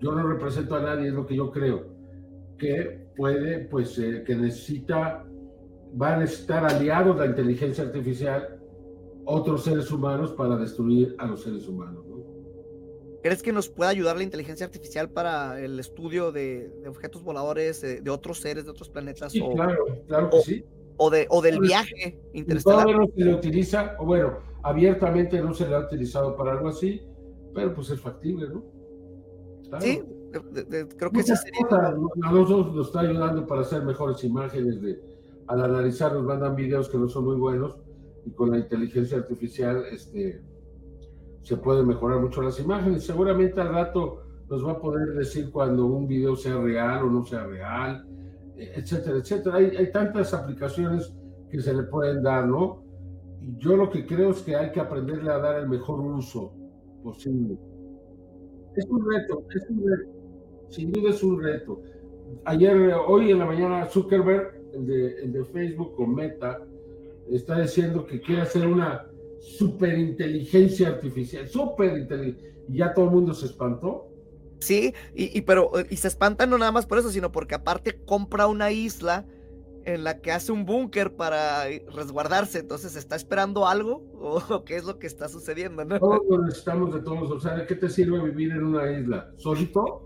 Yo 0.00 0.12
no 0.12 0.26
represento 0.26 0.76
a 0.76 0.80
nadie, 0.80 1.08
es 1.08 1.14
lo 1.14 1.26
que 1.26 1.36
yo 1.36 1.50
creo, 1.50 1.86
que 2.56 3.08
puede, 3.16 3.60
pues, 3.66 3.98
eh, 3.98 4.22
que 4.26 4.34
necesita, 4.36 5.26
va 6.00 6.14
a 6.14 6.18
necesitar 6.18 6.64
aliados 6.64 7.16
la 7.16 7.26
inteligencia 7.26 7.84
artificial, 7.84 8.60
otros 9.24 9.64
seres 9.64 9.90
humanos 9.90 10.32
para 10.32 10.56
destruir 10.56 11.14
a 11.18 11.26
los 11.26 11.42
seres 11.42 11.66
humanos. 11.68 12.04
¿no? 12.06 12.18
¿Crees 13.22 13.42
que 13.42 13.52
nos 13.52 13.68
puede 13.68 13.90
ayudar 13.90 14.16
la 14.16 14.22
inteligencia 14.22 14.64
artificial 14.66 15.10
para 15.10 15.60
el 15.60 15.78
estudio 15.80 16.30
de, 16.32 16.70
de 16.82 16.88
objetos 16.88 17.22
voladores, 17.22 17.80
de, 17.80 18.00
de 18.00 18.10
otros 18.10 18.38
seres, 18.40 18.64
de 18.64 18.70
otros 18.70 18.88
planetas 18.88 19.32
Sí, 19.32 19.40
o, 19.42 19.52
claro, 19.52 19.84
claro 20.06 20.30
que 20.30 20.36
o- 20.36 20.40
sí. 20.40 20.64
o 20.96 21.10
de, 21.10 21.26
o 21.28 21.42
del 21.42 21.56
Pues, 21.56 21.68
viaje 21.68 22.20
interestelar? 22.32 22.84
Todavía 22.84 22.96
no 23.04 23.12
se 23.14 23.24
le 23.24 23.34
utiliza, 23.34 23.96
o 23.98 24.06
bueno, 24.06 24.38
abiertamente 24.62 25.40
no 25.42 25.52
se 25.52 25.68
le 25.68 25.74
ha 25.74 25.80
utilizado 25.80 26.36
para 26.36 26.52
algo 26.52 26.68
así, 26.68 27.02
pero 27.52 27.74
pues 27.74 27.90
es 27.90 28.00
factible, 28.00 28.48
¿no? 28.48 28.64
Claro. 29.68 29.84
Sí, 29.84 30.02
De- 30.52 30.64
de- 30.64 30.88
creo 30.88 31.10
que 31.10 31.18
Muchas 31.18 31.40
sería... 31.42 31.60
cosas, 31.68 31.94
a 32.22 32.32
nosotros 32.32 32.74
nos 32.74 32.86
está 32.88 33.00
ayudando 33.00 33.46
para 33.46 33.62
hacer 33.62 33.82
mejores 33.84 34.22
imágenes. 34.24 34.80
De, 34.82 35.00
al 35.46 35.62
analizar 35.64 36.12
nos 36.12 36.24
mandan 36.24 36.54
videos 36.54 36.88
que 36.90 36.98
no 36.98 37.08
son 37.08 37.24
muy 37.24 37.36
buenos 37.36 37.76
y 38.26 38.30
con 38.32 38.50
la 38.50 38.58
inteligencia 38.58 39.16
artificial 39.18 39.84
este, 39.90 40.42
se 41.42 41.56
pueden 41.56 41.86
mejorar 41.86 42.20
mucho 42.20 42.42
las 42.42 42.60
imágenes. 42.60 43.04
Seguramente 43.06 43.58
al 43.60 43.70
rato 43.70 44.22
nos 44.50 44.66
va 44.66 44.72
a 44.72 44.78
poder 44.78 45.14
decir 45.14 45.50
cuando 45.50 45.86
un 45.86 46.06
video 46.06 46.36
sea 46.36 46.58
real 46.60 47.04
o 47.04 47.10
no 47.10 47.24
sea 47.24 47.44
real, 47.46 48.06
etcétera, 48.56 49.16
etcétera. 49.18 49.56
Hay, 49.56 49.76
hay 49.76 49.90
tantas 49.92 50.34
aplicaciones 50.34 51.14
que 51.50 51.60
se 51.62 51.72
le 51.72 51.84
pueden 51.84 52.22
dar, 52.22 52.46
¿no? 52.46 52.82
Y 53.40 53.56
yo 53.56 53.76
lo 53.76 53.88
que 53.88 54.04
creo 54.04 54.30
es 54.30 54.42
que 54.42 54.56
hay 54.56 54.72
que 54.72 54.80
aprenderle 54.80 55.30
a 55.30 55.38
dar 55.38 55.56
el 55.60 55.68
mejor 55.68 56.00
uso 56.00 56.52
posible. 57.02 57.56
Es 58.78 58.86
un 58.88 59.10
reto, 59.10 59.44
es 59.54 59.70
un 59.70 59.86
reto 59.86 60.18
sin 60.70 60.92
duda 60.92 61.10
es 61.10 61.22
un 61.22 61.42
reto. 61.42 61.82
Ayer, 62.44 62.76
hoy 63.06 63.30
en 63.30 63.38
la 63.38 63.46
mañana, 63.46 63.86
Zuckerberg, 63.86 64.54
el 64.74 65.32
de, 65.32 65.44
Facebook 65.52 65.94
o 65.98 66.06
Meta, 66.06 66.66
está 67.30 67.60
diciendo 67.60 68.06
que 68.06 68.20
quiere 68.20 68.42
hacer 68.42 68.66
una 68.66 69.06
superinteligencia 69.40 70.88
artificial, 70.88 71.48
superinteligencia. 71.48 72.48
Y 72.68 72.78
ya 72.78 72.92
todo 72.92 73.06
el 73.06 73.12
mundo 73.12 73.32
se 73.32 73.46
espantó. 73.46 74.08
Sí, 74.60 74.92
y, 75.14 75.38
y 75.38 75.42
pero 75.42 75.70
y 75.88 75.96
se 75.96 76.08
espantan 76.08 76.50
no 76.50 76.58
nada 76.58 76.72
más 76.72 76.84
por 76.84 76.98
eso, 76.98 77.10
sino 77.10 77.32
porque 77.32 77.54
aparte 77.54 78.00
compra 78.04 78.46
una 78.46 78.72
isla 78.72 79.24
en 79.94 80.04
la 80.04 80.20
que 80.20 80.32
hace 80.32 80.52
un 80.52 80.66
búnker 80.66 81.16
para 81.16 81.64
resguardarse. 81.94 82.58
Entonces, 82.58 82.94
¿está 82.94 83.16
esperando 83.16 83.66
algo? 83.66 84.04
¿O 84.50 84.64
qué 84.64 84.76
es 84.76 84.84
lo 84.84 84.98
que 84.98 85.06
está 85.06 85.28
sucediendo? 85.28 85.84
¿no? 85.84 85.98
Todos 85.98 86.20
lo 86.28 86.44
necesitamos 86.44 86.94
de 86.94 87.00
todos. 87.00 87.30
O 87.30 87.40
sea, 87.40 87.54
¿de 87.56 87.66
qué 87.66 87.74
te 87.74 87.88
sirve 87.88 88.22
vivir 88.22 88.50
en 88.52 88.64
una 88.64 88.90
isla? 88.92 89.30
¿Solito? 89.38 90.04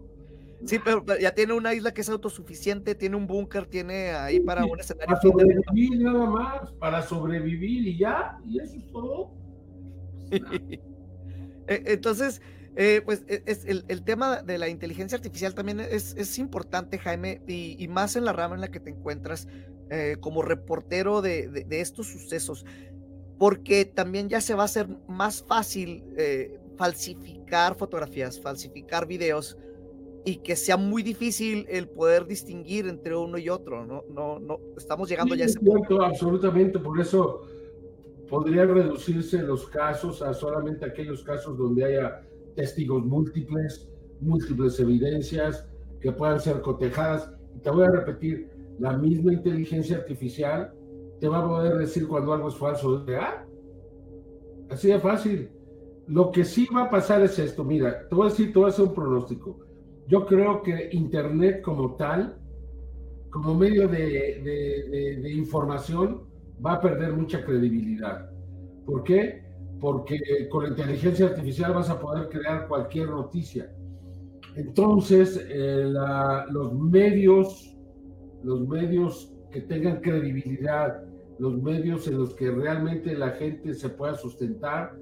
Sí, 0.64 0.78
pero, 0.84 1.04
pero 1.04 1.18
ya 1.20 1.34
tiene 1.34 1.54
una 1.54 1.74
isla 1.74 1.92
que 1.92 2.02
es 2.02 2.08
autosuficiente, 2.08 2.94
tiene 2.94 3.16
un 3.16 3.26
búnker, 3.26 3.66
tiene 3.66 4.12
ahí 4.12 4.38
para 4.38 4.64
un 4.64 4.78
escenario. 4.78 5.16
Para 5.16 5.20
de- 5.20 5.28
sobrevivir 5.64 6.00
nada 6.00 6.26
más, 6.26 6.72
para 6.74 7.02
sobrevivir 7.02 7.88
y 7.88 7.98
ya, 7.98 8.38
y 8.46 8.60
eso 8.60 8.76
es 8.76 8.92
todo. 8.92 9.30
Eh, 11.68 11.80
Entonces, 11.86 12.42
eh, 12.76 13.02
pues 13.04 13.24
e- 13.28 13.42
es 13.46 13.64
el, 13.64 13.84
el 13.88 14.02
tema 14.02 14.42
de 14.42 14.58
la 14.58 14.68
inteligencia 14.68 15.16
artificial 15.16 15.54
también 15.54 15.80
es, 15.80 16.14
es 16.16 16.38
importante, 16.38 16.98
Jaime, 16.98 17.42
y, 17.46 17.76
y 17.82 17.88
más 17.88 18.16
en 18.16 18.24
la 18.24 18.32
rama 18.32 18.54
en 18.54 18.60
la 18.62 18.70
que 18.70 18.80
te 18.80 18.90
encuentras 18.90 19.46
eh, 19.90 20.16
como 20.20 20.42
reportero 20.42 21.20
de, 21.22 21.48
de- 21.48 21.64
de 21.64 21.80
estos 21.80 22.06
sucesos, 22.06 22.64
porque 23.38 23.84
también 23.84 24.28
ya 24.28 24.40
se 24.40 24.54
va 24.54 24.62
a 24.62 24.66
hacer 24.66 24.88
más 25.08 25.42
fácil 25.42 26.02
eh, 26.16 26.58
falsificar 26.76 27.76
fotografías, 27.76 28.40
falsificar 28.40 29.06
videos 29.06 29.56
y 30.24 30.36
que 30.36 30.54
sea 30.56 30.76
muy 30.76 31.02
difícil 31.02 31.66
el 31.68 31.88
poder 31.88 32.26
distinguir 32.26 32.86
entre 32.86 33.16
uno 33.16 33.36
y 33.38 33.48
otro, 33.48 33.84
¿no? 33.84 34.04
No, 34.08 34.38
no, 34.38 34.58
estamos 34.76 35.08
llegando 35.08 35.34
Sí, 35.34 35.40
ya 35.40 35.44
a 35.44 35.46
es 35.46 35.50
ese 35.52 35.60
punto. 35.60 35.78
cierto, 35.88 36.02
absolutamente. 36.04 36.78
Por 36.78 37.00
eso 37.00 37.42
podrían 38.28 38.68
reducirse 38.72 39.42
los 39.42 39.66
casos 39.66 40.22
a 40.22 40.32
solamente 40.32 40.86
aquellos 40.86 41.22
casos 41.24 41.58
donde 41.58 41.84
haya 41.84 42.22
testigos 42.54 43.04
múltiples, 43.04 43.90
múltiples 44.20 44.78
evidencias 44.80 45.66
que 46.00 46.12
puedan 46.12 46.40
ser 46.40 46.60
cotejadas. 46.60 47.30
Y 47.54 47.60
te 47.60 47.70
voy 47.70 47.84
a 47.84 47.90
repetir, 47.90 48.50
la 48.78 48.96
misma 48.96 49.32
inteligencia 49.32 49.96
artificial 49.98 50.72
te 51.20 51.28
va 51.28 51.38
a 51.38 51.48
poder 51.48 51.76
decir 51.78 52.08
cuando 52.08 52.32
algo 52.32 52.48
es 52.48 52.56
falso 52.56 52.88
o 52.88 53.04
real. 53.04 53.46
Así 54.70 54.88
de 54.88 54.98
fácil. 54.98 55.50
Lo 56.08 56.30
que 56.32 56.44
sí 56.44 56.66
va 56.74 56.84
a 56.84 56.90
pasar 56.90 57.22
es 57.22 57.38
esto. 57.38 57.64
Mira, 57.64 58.08
te 58.08 58.14
voy 58.14 58.26
a 58.26 58.30
decir, 58.30 58.52
te 58.52 58.58
voy 58.58 58.66
a 58.66 58.68
hacer 58.70 58.86
un 58.86 58.94
pronóstico. 58.94 59.58
Yo 60.08 60.26
creo 60.26 60.62
que 60.62 60.88
Internet 60.92 61.62
como 61.62 61.94
tal, 61.94 62.38
como 63.30 63.54
medio 63.54 63.86
de, 63.88 63.98
de- 64.42 64.88
de- 64.90 65.16
de 65.22 65.32
información, 65.32 66.22
va 66.64 66.74
a 66.74 66.80
perder 66.80 67.12
mucha 67.12 67.44
credibilidad. 67.44 68.30
¿Por 68.84 69.04
qué? 69.04 69.44
Porque 69.82 70.48
con 70.48 70.62
la 70.62 70.70
inteligencia 70.70 71.26
artificial 71.26 71.74
vas 71.74 71.90
a 71.90 72.00
poder 72.00 72.28
crear 72.28 72.68
cualquier 72.68 73.08
noticia. 73.10 73.74
Entonces, 74.54 75.44
eh, 75.50 75.84
la- 75.86 76.46
los 76.50 76.72
medios, 76.74 77.76
los 78.44 78.60
medios 78.68 79.34
que 79.50 79.62
tengan 79.62 80.00
credibilidad, 80.00 81.02
los 81.40 81.60
medios 81.60 82.06
en 82.06 82.18
los 82.18 82.32
que 82.34 82.50
realmente 82.52 83.16
la 83.16 83.30
gente 83.32 83.74
se 83.74 83.88
pueda 83.88 84.14
sustentar, 84.14 84.96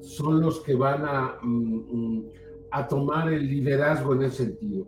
son 0.00 0.42
los 0.42 0.60
que 0.60 0.74
van 0.74 1.04
a, 1.06 1.38
mm, 1.42 1.76
mm, 2.18 2.24
a 2.72 2.86
tomar 2.88 3.32
el 3.32 3.46
liderazgo 3.48 4.14
en 4.14 4.22
ese 4.24 4.44
sentido. 4.46 4.86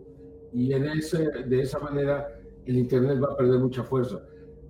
Y 0.53 0.73
en 0.73 0.85
ese, 0.89 1.29
de 1.47 1.61
esa 1.61 1.79
manera 1.79 2.27
el 2.65 2.77
Internet 2.77 3.19
va 3.23 3.33
a 3.33 3.37
perder 3.37 3.59
mucha 3.59 3.83
fuerza. 3.83 4.21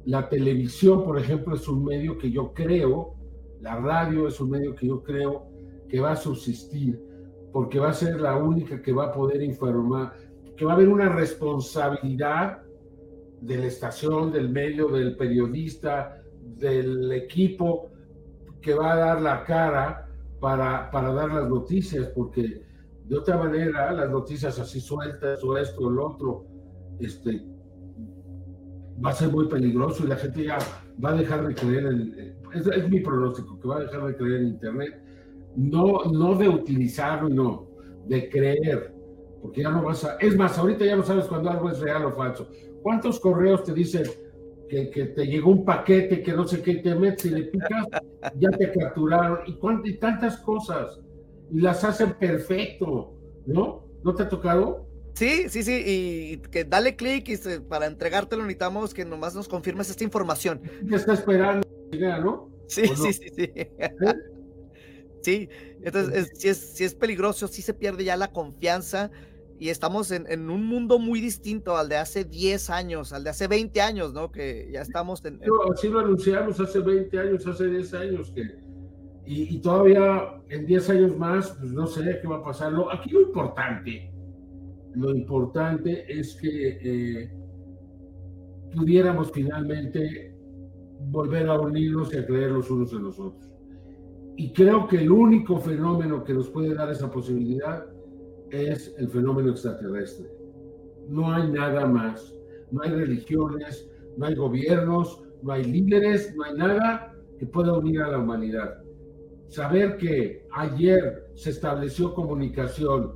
La 0.06 0.30
televisión, 0.30 1.04
por 1.04 1.20
ejemplo, 1.20 1.56
es 1.56 1.68
un 1.68 1.84
medio 1.84 2.18
que 2.18 2.32
yo 2.32 2.54
creo, 2.54 3.16
la 3.64 3.78
radio 3.78 4.28
es 4.28 4.42
un 4.42 4.50
medio 4.50 4.76
que 4.76 4.88
yo 4.88 5.02
creo 5.02 5.48
que 5.88 6.02
va 6.02 6.12
a 6.12 6.16
subsistir, 6.18 7.02
porque 7.54 7.80
va 7.80 7.90
a 7.90 7.94
ser 7.94 8.20
la 8.20 8.36
única 8.36 8.82
que 8.82 8.92
va 8.92 9.06
a 9.06 9.12
poder 9.14 9.42
informar, 9.42 10.14
que 10.58 10.66
va 10.66 10.74
a 10.74 10.76
haber 10.76 10.90
una 10.90 11.08
responsabilidad 11.08 12.62
de 13.40 13.58
la 13.58 13.66
estación, 13.66 14.34
del 14.34 14.50
medio, 14.50 14.90
del 14.90 15.16
periodista, 15.16 16.22
del 16.42 17.10
equipo 17.14 17.90
que 18.62 18.74
va 18.74 18.94
a 18.94 18.98
dar 18.98 19.22
la 19.22 19.46
cara 19.46 20.10
para, 20.42 20.92
para 20.92 21.14
dar 21.14 21.32
las 21.32 21.48
noticias, 21.48 22.08
porque 22.10 22.64
de 23.06 23.18
otra 23.18 23.38
manera 23.38 23.94
las 23.94 24.10
noticias 24.10 24.60
así 24.60 24.82
sueltas 24.82 25.42
o 25.42 25.58
esto 25.58 25.84
o 25.84 25.90
lo 25.90 26.08
otro, 26.08 26.46
este, 27.00 27.46
va 29.04 29.12
a 29.12 29.14
ser 29.14 29.30
muy 29.30 29.48
peligroso 29.48 30.04
y 30.04 30.08
la 30.08 30.18
gente 30.18 30.44
ya 30.44 30.58
va 31.04 31.12
a 31.12 31.16
dejar 31.16 31.48
de 31.48 31.56
creer 31.56 31.86
en, 31.86 32.33
es, 32.56 32.68
es 32.68 32.90
mi 32.90 33.00
pronóstico, 33.00 33.60
que 33.60 33.68
va 33.68 33.78
a 33.78 33.82
dejar 33.82 34.06
de 34.06 34.16
creer 34.16 34.42
en 34.42 34.48
Internet, 34.48 35.04
no, 35.56 36.04
no 36.12 36.36
de 36.36 36.50
utilizarlo, 36.50 37.30
no, 37.30 37.68
de 38.08 38.30
creer, 38.30 38.94
porque 39.42 39.62
ya 39.62 39.70
no 39.70 39.84
vas 39.84 40.04
a, 40.06 40.18
es 40.18 40.36
más, 40.38 40.58
ahorita 40.58 40.86
ya 40.86 40.96
no 40.96 41.04
sabes 41.04 41.26
cuando 41.26 41.50
algo 41.50 41.70
es 41.70 41.80
real 41.80 42.06
o 42.06 42.12
falso. 42.12 42.50
¿Cuántos 42.82 43.20
correos 43.20 43.64
te 43.64 43.74
dicen 43.74 44.04
que, 44.70 44.90
que 44.90 45.06
te 45.08 45.26
llegó 45.26 45.52
un 45.52 45.64
paquete, 45.66 46.22
que 46.24 46.34
no 46.34 46.48
sé 46.48 46.62
qué, 46.62 46.76
te 46.76 46.96
metes 46.96 47.26
y 47.26 47.30
le 47.30 47.44
picas, 47.44 47.88
ya 48.40 48.50
te 48.52 48.72
capturaron, 48.72 49.40
y, 49.46 49.54
cuánt- 49.54 49.86
y 49.88 49.98
tantas 49.98 50.38
cosas, 50.38 51.00
y 51.52 51.60
las 51.60 51.84
hacen 51.84 52.14
perfecto, 52.14 53.14
¿no? 53.46 53.86
¿No 54.04 54.16
te 54.16 54.24
ha 54.24 54.30
tocado? 54.30 54.88
Sí, 55.14 55.48
sí, 55.48 55.62
sí, 55.62 55.84
y 55.86 56.38
que 56.50 56.64
dale 56.64 56.96
clic 56.96 57.30
y 57.30 57.36
se- 57.38 57.62
para 57.62 57.86
entregártelo 57.86 58.42
necesitamos 58.42 58.94
que 58.94 59.06
nomás 59.06 59.36
nos 59.36 59.48
confirmes 59.48 59.90
esta 59.90 60.04
información. 60.04 60.60
¿Qué 60.90 60.96
está 60.96 61.14
esperando? 61.14 61.68
¿No? 62.00 62.50
Sí, 62.68 62.82
¿O 62.84 62.90
no? 62.90 62.96
sí, 62.96 63.14
sí, 63.14 63.30
sí. 63.36 63.52
Sí, 65.22 65.50
entonces 65.82 66.16
es, 66.34 66.40
sí, 66.40 66.48
es, 66.50 66.58
sí 66.58 66.84
es 66.84 66.96
peligroso, 66.96 67.48
sí 67.48 67.62
se 67.62 67.74
pierde 67.74 68.04
ya 68.04 68.18
la 68.18 68.32
confianza 68.34 69.10
y 69.58 69.70
estamos 69.70 70.12
en, 70.12 70.26
en 70.30 70.50
un 70.50 70.66
mundo 70.66 71.00
muy 71.00 71.22
distinto 71.22 71.78
al 71.78 71.88
de 71.88 71.96
hace 71.96 72.26
10 72.26 72.70
años, 72.70 73.14
al 73.14 73.24
de 73.24 73.30
hace 73.30 73.48
20 73.48 73.80
años, 73.80 74.14
¿no? 74.14 74.32
Que 74.32 74.70
ya 74.74 74.82
estamos 74.82 75.24
en... 75.24 75.36
en- 75.36 75.50
así 75.74 75.88
lo 75.88 76.00
anunciamos 76.00 76.60
hace 76.60 76.80
20 76.80 77.18
años, 77.20 77.48
hace 77.48 77.68
10 77.70 77.94
años, 77.94 78.32
que, 78.32 78.42
y, 79.26 79.56
y 79.56 79.62
todavía 79.62 80.42
en 80.50 80.66
10 80.66 80.90
años 80.90 81.18
más, 81.18 81.52
pues 81.58 81.72
no 81.72 81.88
sé 81.88 82.20
qué 82.22 82.28
va 82.28 82.38
a 82.38 82.44
pasar. 82.44 82.74
Lo- 82.74 82.92
aquí 82.92 83.10
lo 83.12 83.22
importante, 83.22 84.12
lo 84.96 85.12
importante 85.16 86.04
es 86.12 86.36
que 86.36 86.80
eh, 87.22 87.32
pudiéramos 88.76 89.32
finalmente 89.32 90.33
volver 91.10 91.48
a 91.48 91.60
unirnos 91.60 92.14
y 92.14 92.18
a 92.18 92.26
creer 92.26 92.52
los 92.52 92.70
unos 92.70 92.94
en 92.94 93.04
los 93.04 93.20
otros. 93.20 93.50
Y 94.36 94.52
creo 94.52 94.88
que 94.88 94.98
el 94.98 95.12
único 95.12 95.58
fenómeno 95.58 96.24
que 96.24 96.34
nos 96.34 96.50
puede 96.50 96.74
dar 96.74 96.90
esa 96.90 97.12
posibilidad 97.12 97.86
es 98.50 98.96
el 98.98 99.10
fenómeno 99.10 99.52
extraterrestre. 99.52 100.28
No 101.08 101.32
hay 101.32 101.52
nada 101.52 101.86
más. 101.86 102.36
No 102.72 102.82
hay 102.82 102.90
religiones, 102.90 103.88
no 104.18 104.26
hay 104.26 104.34
gobiernos, 104.34 105.22
no 105.44 105.52
hay 105.52 105.64
líderes, 105.64 106.36
no 106.36 106.44
hay 106.44 106.56
nada 106.56 107.14
que 107.38 107.46
pueda 107.46 107.74
unir 107.74 108.02
a 108.02 108.10
la 108.10 108.18
humanidad. 108.18 108.82
Saber 109.48 109.98
que 109.98 110.48
ayer 110.52 111.28
se 111.36 111.52
estableció 111.52 112.16
comunicación 112.16 113.14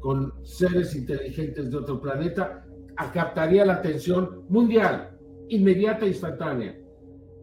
con 0.00 0.32
seres 0.42 0.96
inteligentes 0.96 1.70
de 1.70 1.76
otro 1.76 2.00
planeta 2.00 2.66
captaría 3.12 3.64
la 3.64 3.74
atención 3.74 4.44
mundial, 4.48 5.16
inmediata 5.48 6.04
e 6.04 6.08
instantánea. 6.08 6.76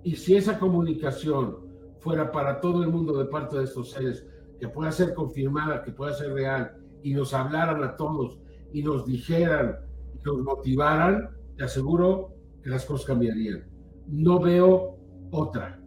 Y 0.03 0.15
si 0.15 0.35
esa 0.35 0.59
comunicación 0.59 1.57
fuera 1.99 2.31
para 2.31 2.59
todo 2.59 2.83
el 2.83 2.89
mundo 2.89 3.17
de 3.17 3.25
parte 3.25 3.57
de 3.57 3.63
estos 3.63 3.91
seres, 3.91 4.27
que 4.59 4.67
pueda 4.67 4.91
ser 4.91 5.13
confirmada, 5.13 5.83
que 5.83 5.91
pueda 5.91 6.13
ser 6.13 6.33
real, 6.33 6.77
y 7.01 7.13
nos 7.13 7.33
hablaran 7.33 7.83
a 7.83 7.95
todos 7.95 8.39
y 8.71 8.81
nos 8.81 9.05
dijeran, 9.05 9.77
y 10.13 10.23
nos 10.23 10.37
motivaran, 10.39 11.29
te 11.57 11.63
aseguro 11.65 12.33
que 12.61 12.69
las 12.69 12.85
cosas 12.85 13.05
cambiarían. 13.05 13.65
No 14.07 14.39
veo 14.39 14.97
otra. 15.31 15.79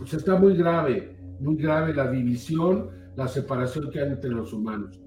O 0.00 0.06
sea, 0.06 0.18
está 0.18 0.36
muy 0.36 0.56
grave, 0.56 1.16
muy 1.40 1.56
grave 1.56 1.94
la 1.94 2.10
división, 2.10 2.90
la 3.16 3.28
separación 3.28 3.90
que 3.90 4.00
hay 4.00 4.10
entre 4.10 4.30
los 4.30 4.52
humanos. 4.52 5.00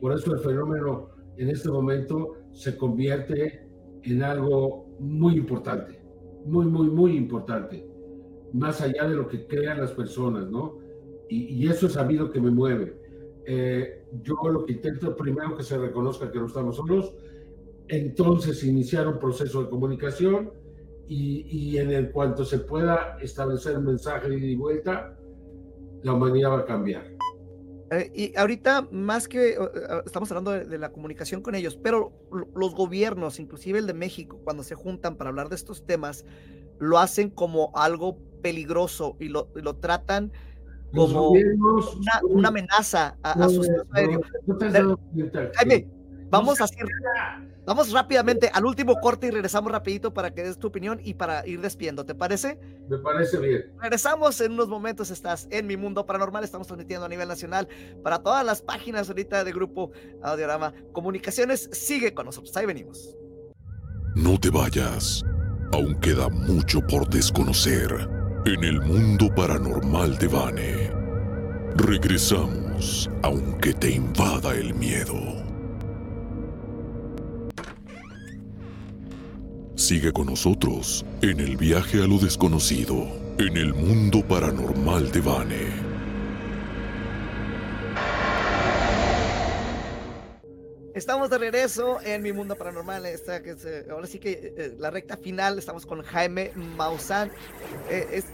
Por 0.00 0.12
eso 0.12 0.34
el 0.34 0.40
fenómeno 0.40 1.10
en 1.36 1.48
este 1.48 1.70
momento 1.70 2.34
se 2.50 2.76
convierte 2.76 3.68
en 4.02 4.22
algo 4.22 4.86
muy 4.98 5.36
importante, 5.36 6.01
muy, 6.44 6.66
muy, 6.66 6.88
muy 6.88 7.16
importante, 7.16 7.86
más 8.52 8.80
allá 8.80 9.08
de 9.08 9.14
lo 9.14 9.28
que 9.28 9.46
crean 9.46 9.80
las 9.80 9.92
personas, 9.92 10.50
¿no? 10.50 10.78
Y, 11.28 11.66
eso 11.66 11.86
es 11.86 11.96
a 11.96 12.04
mí 12.04 12.14
lo 12.14 12.30
que 12.30 12.40
me 12.40 12.50
mueve. 12.50 13.00
Eh, 13.46 14.04
yo 14.22 14.34
lo 14.50 14.66
que 14.66 14.72
intento 14.72 15.16
primero 15.16 15.56
que 15.56 15.62
se 15.62 15.78
reconozca 15.78 16.30
que 16.30 16.38
no 16.38 16.46
estamos 16.46 16.76
solos, 16.76 17.14
entonces 17.88 18.62
iniciar 18.64 19.08
un 19.08 19.18
proceso 19.18 19.62
de 19.62 19.70
comunicación 19.70 20.52
y, 21.08 21.46
y 21.48 21.78
en 21.78 21.90
el 21.90 22.10
cuanto 22.12 22.44
se 22.44 22.58
pueda 22.58 23.16
establecer 23.20 23.78
un 23.78 23.86
mensaje 23.86 24.28
de 24.28 24.38
ida 24.38 24.46
y 24.46 24.56
vuelta, 24.56 25.16
la 26.02 26.12
humanidad 26.12 26.50
va 26.50 26.58
a 26.60 26.64
cambiar. 26.66 27.11
Eh, 27.92 28.10
y 28.14 28.38
ahorita, 28.38 28.88
más 28.90 29.28
que 29.28 29.58
estamos 30.06 30.30
hablando 30.30 30.52
de, 30.52 30.78
la 30.78 30.90
comunicación 30.92 31.42
con 31.42 31.54
ellos, 31.54 31.78
pero 31.82 32.12
los 32.54 32.74
gobiernos, 32.74 33.38
inclusive 33.38 33.78
el 33.78 33.86
de 33.86 33.92
México, 33.92 34.40
cuando 34.44 34.62
se 34.62 34.74
juntan 34.74 35.16
para 35.16 35.28
hablar 35.28 35.50
de 35.50 35.56
estos 35.56 35.84
temas, 35.84 36.24
lo 36.78 36.98
hacen 36.98 37.28
como 37.28 37.70
algo 37.74 38.18
peligroso 38.40 39.16
y 39.20 39.28
lo, 39.28 39.48
lo 39.54 39.76
tratan 39.76 40.32
como 40.94 41.30
una, 41.30 42.20
una, 42.28 42.48
amenaza 42.48 43.16
a, 43.22 43.32
a 43.32 43.48
su 43.48 43.62
aéreo. 43.92 44.22
Jaime, 45.54 45.88
vamos 46.32 46.60
a 46.60 46.64
hacer 46.64 46.86
Vamos 47.64 47.92
rápidamente 47.92 48.50
al 48.52 48.64
último 48.64 48.96
corte 49.00 49.28
y 49.28 49.30
regresamos 49.30 49.70
rapidito 49.70 50.12
para 50.12 50.34
que 50.34 50.42
des 50.42 50.58
tu 50.58 50.66
opinión 50.66 51.00
y 51.04 51.14
para 51.14 51.46
ir 51.46 51.60
despiendo, 51.60 52.04
¿te 52.04 52.12
parece? 52.12 52.58
Me 52.88 52.98
parece 52.98 53.38
bien. 53.38 53.72
Regresamos 53.80 54.40
en 54.40 54.52
unos 54.52 54.68
momentos, 54.68 55.12
estás 55.12 55.46
en 55.52 55.68
Mi 55.68 55.76
Mundo 55.76 56.04
Paranormal, 56.04 56.42
estamos 56.42 56.66
transmitiendo 56.66 57.06
a 57.06 57.08
nivel 57.08 57.28
nacional 57.28 57.68
para 58.02 58.18
todas 58.18 58.44
las 58.44 58.62
páginas 58.62 59.08
ahorita 59.08 59.44
de 59.44 59.52
Grupo 59.52 59.92
Audiorama 60.24 60.74
Comunicaciones, 60.92 61.70
sigue 61.72 62.14
con 62.14 62.26
nosotros, 62.26 62.56
ahí 62.56 62.66
venimos. 62.66 63.16
No 64.16 64.38
te 64.40 64.50
vayas, 64.50 65.22
aún 65.72 65.94
queda 66.00 66.28
mucho 66.28 66.80
por 66.80 67.08
desconocer 67.08 68.08
en 68.44 68.64
el 68.64 68.80
mundo 68.80 69.32
paranormal 69.36 70.18
de 70.18 70.26
Vane. 70.26 70.92
Regresamos, 71.76 73.08
aunque 73.22 73.72
te 73.72 73.92
invada 73.92 74.52
el 74.56 74.74
miedo. 74.74 75.41
Sigue 79.82 80.12
con 80.12 80.26
nosotros 80.26 81.04
en 81.22 81.40
el 81.40 81.56
viaje 81.56 82.04
a 82.04 82.06
lo 82.06 82.16
desconocido, 82.16 83.04
en 83.38 83.56
el 83.56 83.74
mundo 83.74 84.22
paranormal 84.24 85.10
de 85.10 85.20
Vane. 85.20 85.66
Estamos 90.94 91.30
de 91.30 91.38
regreso 91.38 92.00
en 92.00 92.22
mi 92.22 92.32
mundo 92.32 92.54
paranormal. 92.54 93.02
Que 93.02 93.56
eh, 93.64 93.86
ahora 93.90 94.06
sí 94.06 94.20
que 94.20 94.30
eh, 94.30 94.54
eh, 94.56 94.76
la 94.78 94.92
recta 94.92 95.16
final. 95.16 95.58
Estamos 95.58 95.84
con 95.84 96.00
Jaime 96.02 96.52
Maussan. 96.54 97.32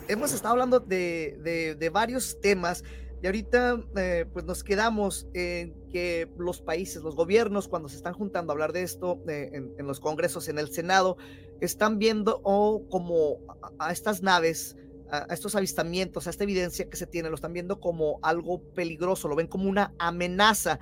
hemos 0.06 0.34
estado 0.34 0.52
hablando 0.52 0.80
de, 0.80 1.74
de 1.78 1.88
varios 1.88 2.38
temas. 2.42 2.84
Y 3.22 3.26
ahorita 3.26 3.80
eh, 3.96 4.26
pues 4.32 4.44
nos 4.44 4.62
quedamos 4.62 5.26
en 5.34 5.74
que 5.90 6.30
los 6.38 6.60
países, 6.60 7.02
los 7.02 7.16
gobiernos, 7.16 7.66
cuando 7.66 7.88
se 7.88 7.96
están 7.96 8.14
juntando 8.14 8.52
a 8.52 8.54
hablar 8.54 8.72
de 8.72 8.82
esto 8.82 9.20
eh, 9.28 9.50
en, 9.52 9.86
los 9.86 9.98
congresos, 9.98 10.48
en 10.48 10.58
el 10.58 10.68
Senado, 10.68 11.16
están 11.60 11.98
viendo 11.98 12.40
o 12.44 12.88
como 12.88 13.38
a, 13.80 13.90
estas 13.90 14.22
naves, 14.22 14.76
a, 15.10 15.26
estos 15.34 15.56
avistamientos, 15.56 16.28
a 16.28 16.30
esta 16.30 16.44
evidencia 16.44 16.88
que 16.88 16.96
se 16.96 17.06
tiene, 17.06 17.28
lo 17.28 17.34
están 17.34 17.52
viendo 17.52 17.80
como 17.80 18.20
algo 18.22 18.62
peligroso, 18.74 19.26
lo 19.26 19.34
ven 19.34 19.48
como 19.48 19.68
una 19.68 19.94
amenaza. 19.98 20.78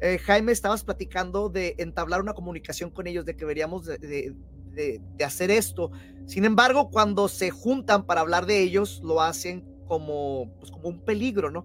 Eh, 0.00 0.18
Jaime, 0.18 0.50
estabas 0.50 0.82
platicando 0.82 1.50
de 1.50 1.76
entablar 1.78 2.20
una 2.20 2.34
comunicación 2.34 2.90
con 2.90 3.06
ellos, 3.06 3.24
de 3.24 3.34
que 3.34 3.44
deberíamos 3.44 3.86
de, 3.86 4.34
de 4.74 5.24
hacer 5.24 5.52
esto. 5.52 5.92
Sin 6.26 6.44
embargo, 6.44 6.90
cuando 6.90 7.28
se 7.28 7.50
juntan 7.50 8.04
para 8.06 8.22
hablar 8.22 8.44
de 8.44 8.60
ellos, 8.60 9.00
lo 9.04 9.22
hacen 9.22 9.75
como, 9.86 10.54
pues, 10.58 10.70
como 10.70 10.88
un 10.88 11.00
peligro, 11.00 11.50
¿no? 11.50 11.64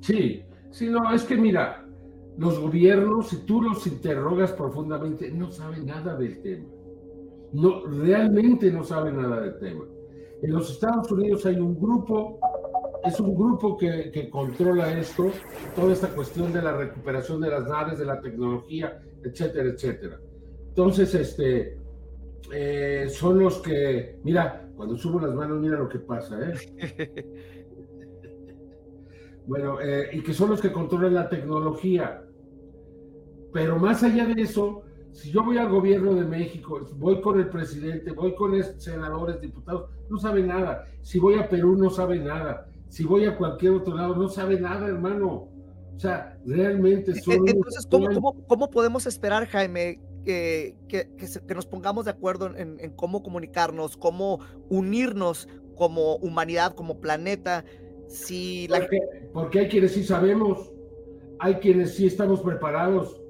Sí, 0.00 0.42
sí, 0.70 0.88
no, 0.88 1.12
es 1.12 1.24
que 1.24 1.36
mira, 1.36 1.86
los 2.38 2.58
gobiernos, 2.58 3.28
si 3.28 3.38
tú 3.38 3.62
los 3.62 3.86
interrogas 3.86 4.52
profundamente, 4.52 5.30
no 5.30 5.50
saben 5.50 5.86
nada 5.86 6.16
del 6.16 6.40
tema. 6.42 6.66
No, 7.52 7.86
realmente 7.86 8.70
no 8.70 8.84
saben 8.84 9.16
nada 9.16 9.40
del 9.40 9.58
tema. 9.58 9.84
En 10.42 10.52
los 10.52 10.70
Estados 10.70 11.10
Unidos 11.10 11.46
hay 11.46 11.56
un 11.56 11.80
grupo, 11.80 12.38
es 13.04 13.18
un 13.18 13.34
grupo 13.34 13.76
que, 13.76 14.10
que 14.12 14.28
controla 14.28 14.98
esto, 14.98 15.30
toda 15.74 15.92
esta 15.92 16.08
cuestión 16.08 16.52
de 16.52 16.62
la 16.62 16.76
recuperación 16.76 17.40
de 17.40 17.50
las 17.50 17.66
naves, 17.66 17.98
de 17.98 18.04
la 18.04 18.20
tecnología, 18.20 19.00
etcétera, 19.24 19.70
etcétera. 19.70 20.20
Entonces, 20.68 21.14
este, 21.14 21.78
eh, 22.52 23.08
son 23.10 23.38
los 23.38 23.58
que, 23.58 24.18
mira, 24.22 24.68
cuando 24.76 24.96
subo 24.96 25.20
las 25.20 25.34
manos, 25.34 25.60
mira 25.60 25.78
lo 25.78 25.88
que 25.88 25.98
pasa, 25.98 26.38
¿eh? 26.40 27.26
bueno, 29.46 29.80
eh, 29.80 30.10
y 30.12 30.22
que 30.22 30.34
son 30.34 30.50
los 30.50 30.60
que 30.60 30.72
controlan 30.72 31.14
la 31.14 31.28
tecnología. 31.28 32.22
Pero 33.52 33.78
más 33.78 34.02
allá 34.02 34.26
de 34.26 34.42
eso, 34.42 34.82
si 35.12 35.30
yo 35.30 35.42
voy 35.42 35.56
al 35.58 35.70
gobierno 35.70 36.14
de 36.14 36.24
México, 36.24 36.80
voy 36.96 37.20
con 37.20 37.40
el 37.40 37.48
presidente, 37.48 38.12
voy 38.12 38.34
con 38.34 38.52
senadores, 38.78 39.40
diputados, 39.40 39.90
no 40.10 40.18
sabe 40.18 40.42
nada. 40.42 40.86
Si 41.00 41.18
voy 41.18 41.36
a 41.36 41.48
Perú, 41.48 41.76
no 41.76 41.88
sabe 41.90 42.18
nada. 42.18 42.68
Si 42.88 43.04
voy 43.04 43.24
a 43.24 43.36
cualquier 43.36 43.72
otro 43.72 43.96
lado, 43.96 44.14
no 44.14 44.28
sabe 44.28 44.60
nada, 44.60 44.86
hermano. 44.86 45.48
O 45.94 45.98
sea, 45.98 46.38
realmente 46.44 47.12
e-, 47.12 47.20
son... 47.20 47.48
Entonces, 47.48 47.86
¿cómo, 47.90 48.46
cómo 48.46 48.70
podemos 48.70 49.06
esperar, 49.06 49.46
Jaime, 49.46 49.98
que, 50.26 50.74
que, 50.88 51.54
nos 51.54 51.66
pongamos 51.66 52.04
de 52.04 52.10
acuerdo 52.10 52.50
en, 52.56 52.90
cómo 52.96 53.22
comunicarnos, 53.22 53.96
cómo 53.96 54.40
unirnos 54.68 55.48
como 55.76 56.16
humanidad, 56.16 56.74
como 56.74 57.00
planeta. 57.00 57.64
Si 58.08 58.66
porque, 58.68 58.98
porque 59.32 59.60
hay 59.60 59.68
quienes 59.68 59.92
sí 59.92 60.02
sabemos, 60.02 60.72
hay 61.38 61.54
quienes 61.56 61.94
sí 61.94 62.06
estamos 62.06 62.40
preparados, 62.40 63.20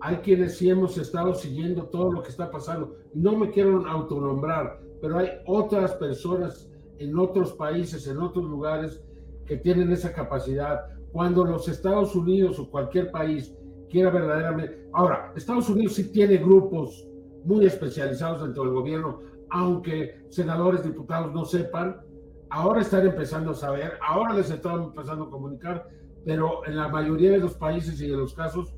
hay 0.00 0.16
quienes 0.16 0.58
sí 0.58 0.68
hemos 0.68 0.98
estado 0.98 1.34
siguiendo 1.34 1.86
todo 1.86 2.12
lo 2.12 2.22
que 2.22 2.28
está 2.28 2.50
pasando. 2.50 2.96
No 3.14 3.34
me 3.34 3.50
quiero 3.50 3.86
autonombrar, 3.86 4.78
pero 5.00 5.18
hay 5.18 5.28
otras 5.46 5.94
personas 5.94 6.68
en 6.98 7.18
otros 7.18 7.54
países, 7.54 8.06
en 8.06 8.18
otros 8.18 8.44
lugares, 8.44 9.02
que 9.46 9.56
tienen 9.56 9.90
esa 9.90 10.12
capacidad. 10.12 10.80
Cuando 11.12 11.44
los 11.44 11.66
Estados 11.68 12.14
Unidos 12.14 12.58
o 12.58 12.70
cualquier 12.70 13.10
país 13.10 13.54
quiera 13.92 14.10
verdaderamente. 14.10 14.88
Ahora, 14.94 15.32
Estados 15.36 15.68
Unidos 15.68 15.94
sí 15.94 16.10
tiene 16.10 16.38
grupos 16.38 17.06
muy 17.44 17.66
especializados 17.66 18.42
dentro 18.42 18.64
del 18.64 18.72
gobierno, 18.72 19.20
aunque 19.50 20.24
senadores, 20.30 20.82
diputados 20.82 21.32
no 21.32 21.44
sepan, 21.44 22.00
ahora 22.48 22.80
están 22.80 23.06
empezando 23.06 23.50
a 23.50 23.54
saber, 23.54 23.92
ahora 24.06 24.32
les 24.34 24.50
están 24.50 24.82
empezando 24.82 25.24
a 25.24 25.30
comunicar, 25.30 25.86
pero 26.24 26.66
en 26.66 26.76
la 26.76 26.88
mayoría 26.88 27.32
de 27.32 27.38
los 27.38 27.54
países 27.54 28.00
y 28.00 28.08
de 28.08 28.16
los 28.16 28.34
casos 28.34 28.74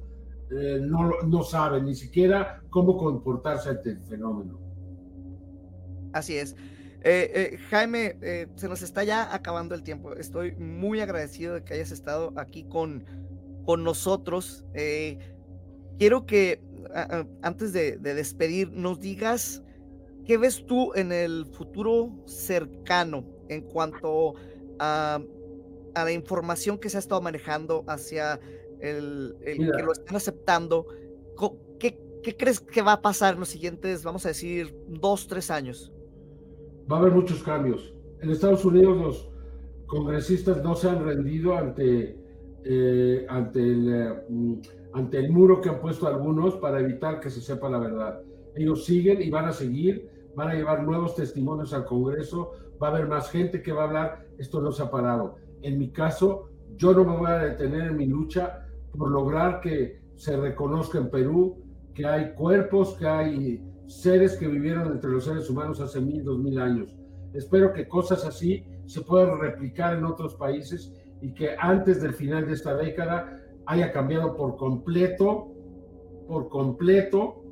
eh, 0.50 0.80
no, 0.82 1.10
no 1.26 1.42
saben 1.44 1.84
ni 1.84 1.94
siquiera 1.94 2.60
cómo 2.70 2.96
comportarse 2.96 3.70
ante 3.70 3.90
el 3.90 4.02
fenómeno. 4.02 4.58
Así 6.12 6.36
es. 6.36 6.56
Eh, 7.06 7.30
eh, 7.34 7.58
Jaime, 7.68 8.48
se 8.56 8.66
nos 8.66 8.82
está 8.82 9.04
ya 9.04 9.32
acabando 9.32 9.74
el 9.74 9.82
tiempo. 9.82 10.14
Estoy 10.14 10.56
muy 10.56 11.00
agradecido 11.00 11.54
de 11.54 11.64
que 11.64 11.74
hayas 11.74 11.90
estado 11.90 12.32
aquí 12.36 12.64
con, 12.64 13.04
con 13.64 13.84
nosotros. 13.84 14.64
Eh, 14.74 15.18
quiero 15.98 16.26
que 16.26 16.62
antes 17.42 17.72
de, 17.72 17.96
despedir 17.98 18.70
nos 18.70 19.00
digas 19.00 19.62
qué 20.24 20.38
ves 20.38 20.64
tú 20.66 20.92
en 20.94 21.12
el 21.12 21.46
futuro 21.46 22.10
cercano 22.26 23.24
en 23.48 23.62
cuanto 23.62 24.34
a, 24.78 25.20
la 25.94 26.12
información 26.12 26.78
que 26.78 26.88
se 26.88 26.96
ha 26.96 27.00
estado 27.00 27.20
manejando 27.20 27.84
hacia 27.86 28.40
el, 28.80 29.36
que 29.44 29.82
lo 29.82 29.92
están 29.92 30.16
aceptando. 30.16 30.86
¿Qué, 31.78 32.00
¿Qué 32.22 32.36
crees 32.36 32.60
que 32.60 32.82
va 32.82 32.94
a 32.94 33.02
pasar 33.02 33.34
en 33.34 33.40
los 33.40 33.48
siguientes, 33.48 34.02
vamos 34.02 34.24
a 34.24 34.28
decir, 34.28 34.76
dos, 34.88 35.28
tres 35.28 35.50
años? 35.50 35.92
Va 36.90 36.96
a 36.96 37.00
haber 37.00 37.12
muchos 37.12 37.42
cambios. 37.42 37.94
En 38.20 38.30
Estados 38.30 38.64
Unidos 38.64 38.96
los 38.96 39.30
congresistas 39.86 40.62
no 40.62 40.74
se 40.74 40.88
han 40.88 41.04
rendido 41.04 41.56
ante 41.56 42.23
eh, 42.64 43.26
ante, 43.28 43.60
el, 43.60 43.94
eh, 43.94 44.24
mm, 44.28 44.54
ante 44.94 45.18
el 45.18 45.30
muro 45.30 45.60
que 45.60 45.68
han 45.68 45.80
puesto 45.80 46.06
algunos 46.06 46.56
para 46.56 46.80
evitar 46.80 47.20
que 47.20 47.30
se 47.30 47.40
sepa 47.40 47.68
la 47.68 47.78
verdad. 47.78 48.20
Ellos 48.54 48.84
siguen 48.84 49.20
y 49.20 49.30
van 49.30 49.46
a 49.46 49.52
seguir, 49.52 50.08
van 50.34 50.48
a 50.48 50.54
llevar 50.54 50.82
nuevos 50.82 51.14
testimonios 51.14 51.74
al 51.74 51.84
Congreso, 51.84 52.52
va 52.82 52.88
a 52.88 52.90
haber 52.90 53.06
más 53.06 53.30
gente 53.30 53.62
que 53.62 53.72
va 53.72 53.82
a 53.82 53.86
hablar, 53.86 54.26
esto 54.38 54.60
no 54.60 54.72
se 54.72 54.82
ha 54.82 54.90
parado. 54.90 55.36
En 55.62 55.78
mi 55.78 55.90
caso, 55.90 56.48
yo 56.76 56.92
no 56.92 57.04
me 57.04 57.16
voy 57.16 57.30
a 57.30 57.38
detener 57.38 57.88
en 57.88 57.96
mi 57.96 58.06
lucha 58.06 58.66
por 58.96 59.10
lograr 59.10 59.60
que 59.60 60.00
se 60.16 60.36
reconozca 60.36 60.98
en 60.98 61.10
Perú 61.10 61.58
que 61.94 62.06
hay 62.06 62.32
cuerpos, 62.34 62.96
que 62.98 63.06
hay 63.06 63.62
seres 63.86 64.36
que 64.36 64.48
vivieron 64.48 64.90
entre 64.90 65.10
los 65.10 65.24
seres 65.24 65.48
humanos 65.50 65.80
hace 65.80 66.00
mil, 66.00 66.24
dos 66.24 66.38
mil 66.38 66.58
años. 66.58 66.96
Espero 67.32 67.72
que 67.72 67.86
cosas 67.86 68.24
así 68.24 68.64
se 68.86 69.00
puedan 69.02 69.38
replicar 69.38 69.96
en 69.96 70.04
otros 70.04 70.34
países 70.34 70.92
y 71.24 71.32
que 71.32 71.56
antes 71.58 72.02
del 72.02 72.12
final 72.12 72.46
de 72.46 72.52
esta 72.52 72.76
década 72.76 73.40
haya 73.64 73.90
cambiado 73.92 74.36
por 74.36 74.56
completo 74.56 75.50
por 76.28 76.50
completo 76.50 77.42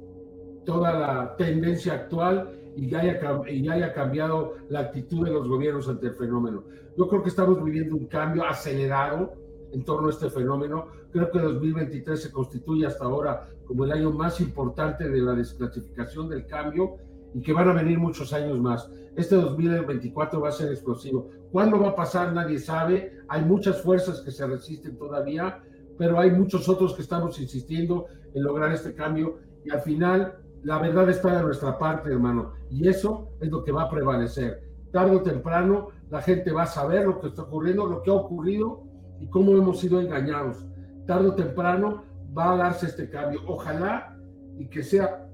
toda 0.66 0.93
la 0.93 1.37
tendencia 1.37 1.95
actual 1.95 2.51
y 2.77 2.91
ya, 2.91 3.01
haya, 3.01 3.18
y 3.49 3.62
ya 3.62 3.73
haya 3.73 3.93
cambiado 3.95 4.55
la 4.68 4.81
actitud 4.81 5.25
de 5.25 5.33
los 5.33 5.49
gobiernos 5.49 5.89
ante 5.89 6.07
el 6.09 6.14
fenómeno. 6.14 6.64
Yo 6.97 7.09
creo 7.09 7.23
que 7.23 7.31
estamos 7.31 7.62
viviendo 7.64 7.97
un 7.97 8.07
cambio 8.07 8.45
acelerado 8.45 9.33
en 9.73 9.85
torno 9.85 10.09
a 10.09 10.11
este 10.11 10.29
fenómeno. 10.29 10.89
Creo 11.11 11.31
que 11.31 11.39
2023 11.39 12.23
se 12.23 12.31
constituye 12.31 12.87
hasta 12.87 13.05
ahora 13.05 13.49
como 13.64 13.85
el 13.85 13.93
año 13.93 14.11
más 14.11 14.41
importante 14.41 15.09
de 15.09 15.20
la 15.20 15.33
desclasificación 15.33 16.29
del 16.29 16.47
cambio 16.47 16.97
y 17.35 17.41
que 17.41 17.53
van 17.53 17.68
a 17.68 17.72
venir 17.72 17.99
muchos 17.99 18.33
años 18.33 18.59
más. 18.59 18.91
Este 19.16 19.37
2024 19.37 20.41
va 20.41 20.49
a 20.49 20.53
ser 20.53 20.70
explosivo. 20.70 21.28
¿Cuándo 21.51 21.78
va 21.78 21.91
a 21.91 21.97
pasar? 21.97 22.33
Nadie 22.33 22.59
sabe. 22.59 23.18
Hay 23.28 23.45
muchas 23.45 23.83
fuerzas 23.83 24.20
que 24.20 24.30
se 24.30 24.47
resisten 24.47 24.97
todavía, 24.97 25.62
pero 25.99 26.18
hay 26.18 26.30
muchos 26.30 26.68
otros 26.68 26.95
que 26.95 27.03
estamos 27.03 27.41
insistiendo 27.41 28.07
en 28.35 28.43
lograr 28.43 28.72
este 28.72 28.95
cambio 28.95 29.39
y 29.64 29.70
al 29.70 29.80
final 29.80 30.39
la 30.62 30.78
verdad 30.78 31.09
está 31.11 31.37
de 31.37 31.43
nuestra 31.43 31.78
parte, 31.78 32.11
hermano, 32.11 32.53
y 32.70 32.89
eso 32.89 33.28
es 33.41 33.51
lo 33.51 33.64
que 33.64 33.72
va 33.72 33.83
a 33.83 33.91
prevalecer. 33.91 34.62
Tarde 34.93 35.16
o 35.16 35.22
temprano 35.22 35.89
la 36.11 36.22
gente 36.22 36.53
va 36.53 36.62
a 36.62 36.66
saber 36.66 37.07
lo 37.07 37.20
que 37.20 37.28
está 37.28 37.43
ocurriendo, 37.43 37.87
lo 37.87 38.03
que 38.03 38.11
ha 38.11 38.14
ocurrido 38.14 38.85
y 39.20 39.28
cómo 39.28 39.53
hemos 39.53 39.80
sido 39.80 40.01
engañados. 40.01 40.64
Tarde 41.07 41.28
o 41.28 41.35
temprano 41.35 42.05
va 42.37 42.53
a 42.53 42.57
darse 42.57 42.87
este 42.87 43.09
cambio. 43.11 43.41
Ojalá 43.47 44.16
y 44.59 44.68
que 44.68 44.83
sea 44.83 45.28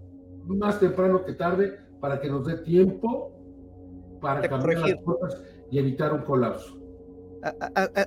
más 0.46 0.80
temprano 0.80 1.24
que 1.24 1.34
tarde 1.34 1.78
para 2.01 2.20
que 2.20 2.28
nos 2.28 2.46
dé 2.46 2.59
tiempo 2.59 3.32
para 4.20 4.49
cambiar 4.49 4.80
las 4.80 5.03
cosas 5.03 5.42
y 5.70 5.78
evitar 5.78 6.12
un 6.12 6.22
colapso. 6.22 6.78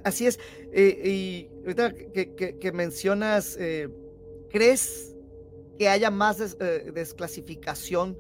Así 0.04 0.28
es. 0.28 0.40
Eh, 0.74 1.02
y 1.06 1.50
ahorita 1.62 1.94
que, 1.94 2.72
mencionas, 2.74 3.58
eh, 3.60 3.90
¿crees 4.50 5.16
que 5.78 5.88
haya 5.88 6.12
más 6.12 6.58
eh, 6.60 6.92
desclasificación 6.94 8.18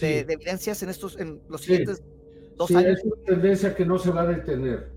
de, 0.00 0.20
evidencias 0.20 0.82
en 0.82 0.88
estos, 0.88 1.18
en 1.18 1.40
los 1.48 1.62
siguientes 1.62 2.02
dos 2.56 2.70
años? 2.72 2.98
Es 2.98 3.04
una 3.04 3.22
tendencia 3.24 3.74
que 3.74 3.84
no 3.84 3.98
se 3.98 4.10
va 4.10 4.22
a 4.22 4.26
detener. 4.26 4.90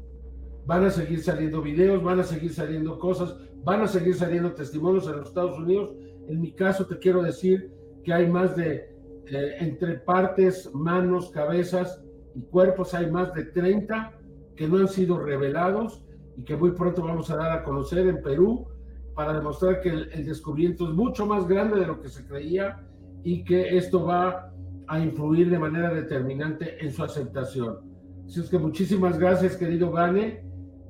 Van 0.65 0.85
a 0.85 0.91
seguir 0.91 1.23
saliendo 1.23 1.61
videos, 1.61 2.03
van 2.03 2.19
a 2.19 2.23
seguir 2.23 2.53
saliendo 2.53 2.97
cosas, 2.99 3.35
van 3.63 3.81
a 3.81 3.87
seguir 3.87 4.15
saliendo 4.15 4.53
testimonios 4.53 5.07
en 5.07 5.17
los 5.17 5.27
Estados 5.27 5.59
Unidos. 5.59 5.95
En 6.27 6.41
mi 6.41 6.53
caso, 6.53 6.85
te 6.85 6.97
quiero 6.97 7.21
decir 7.21 7.71
que 8.03 8.13
hay 8.13 8.27
más 8.27 8.55
de 8.55 8.90
eh, 9.31 9.55
entre 9.59 9.95
partes, 9.99 10.69
manos, 10.73 11.29
cabezas 11.29 12.03
y 12.35 12.41
cuerpos, 12.41 12.93
hay 12.93 13.09
más 13.09 13.33
de 13.33 13.45
30 13.45 14.11
que 14.57 14.67
no 14.67 14.77
han 14.77 14.89
sido 14.89 15.19
revelados 15.19 16.03
y 16.35 16.43
que 16.43 16.57
muy 16.57 16.71
pronto 16.71 17.01
vamos 17.01 17.31
a 17.31 17.37
dar 17.37 17.51
a 17.53 17.63
conocer 17.63 18.05
en 18.07 18.21
Perú 18.21 18.67
para 19.15 19.33
demostrar 19.33 19.79
que 19.79 19.89
el, 19.89 20.25
descubrimiento 20.25 20.85
es 20.85 20.93
mucho 20.93 21.25
más 21.25 21.47
grande 21.47 21.79
de 21.79 21.87
lo 21.87 22.01
que 22.01 22.09
se 22.09 22.25
creía 22.25 22.85
y 23.23 23.45
que 23.45 23.77
esto 23.77 24.05
va 24.05 24.51
a 24.87 24.99
influir 24.99 25.49
de 25.49 25.59
manera 25.59 25.93
determinante 25.93 26.83
en 26.83 26.91
su 26.91 27.01
aceptación. 27.01 27.79
Así 28.25 28.41
es 28.41 28.49
que 28.49 28.57
muchísimas 28.57 29.17
gracias, 29.17 29.55
querido 29.55 29.91
Gane, 29.91 30.43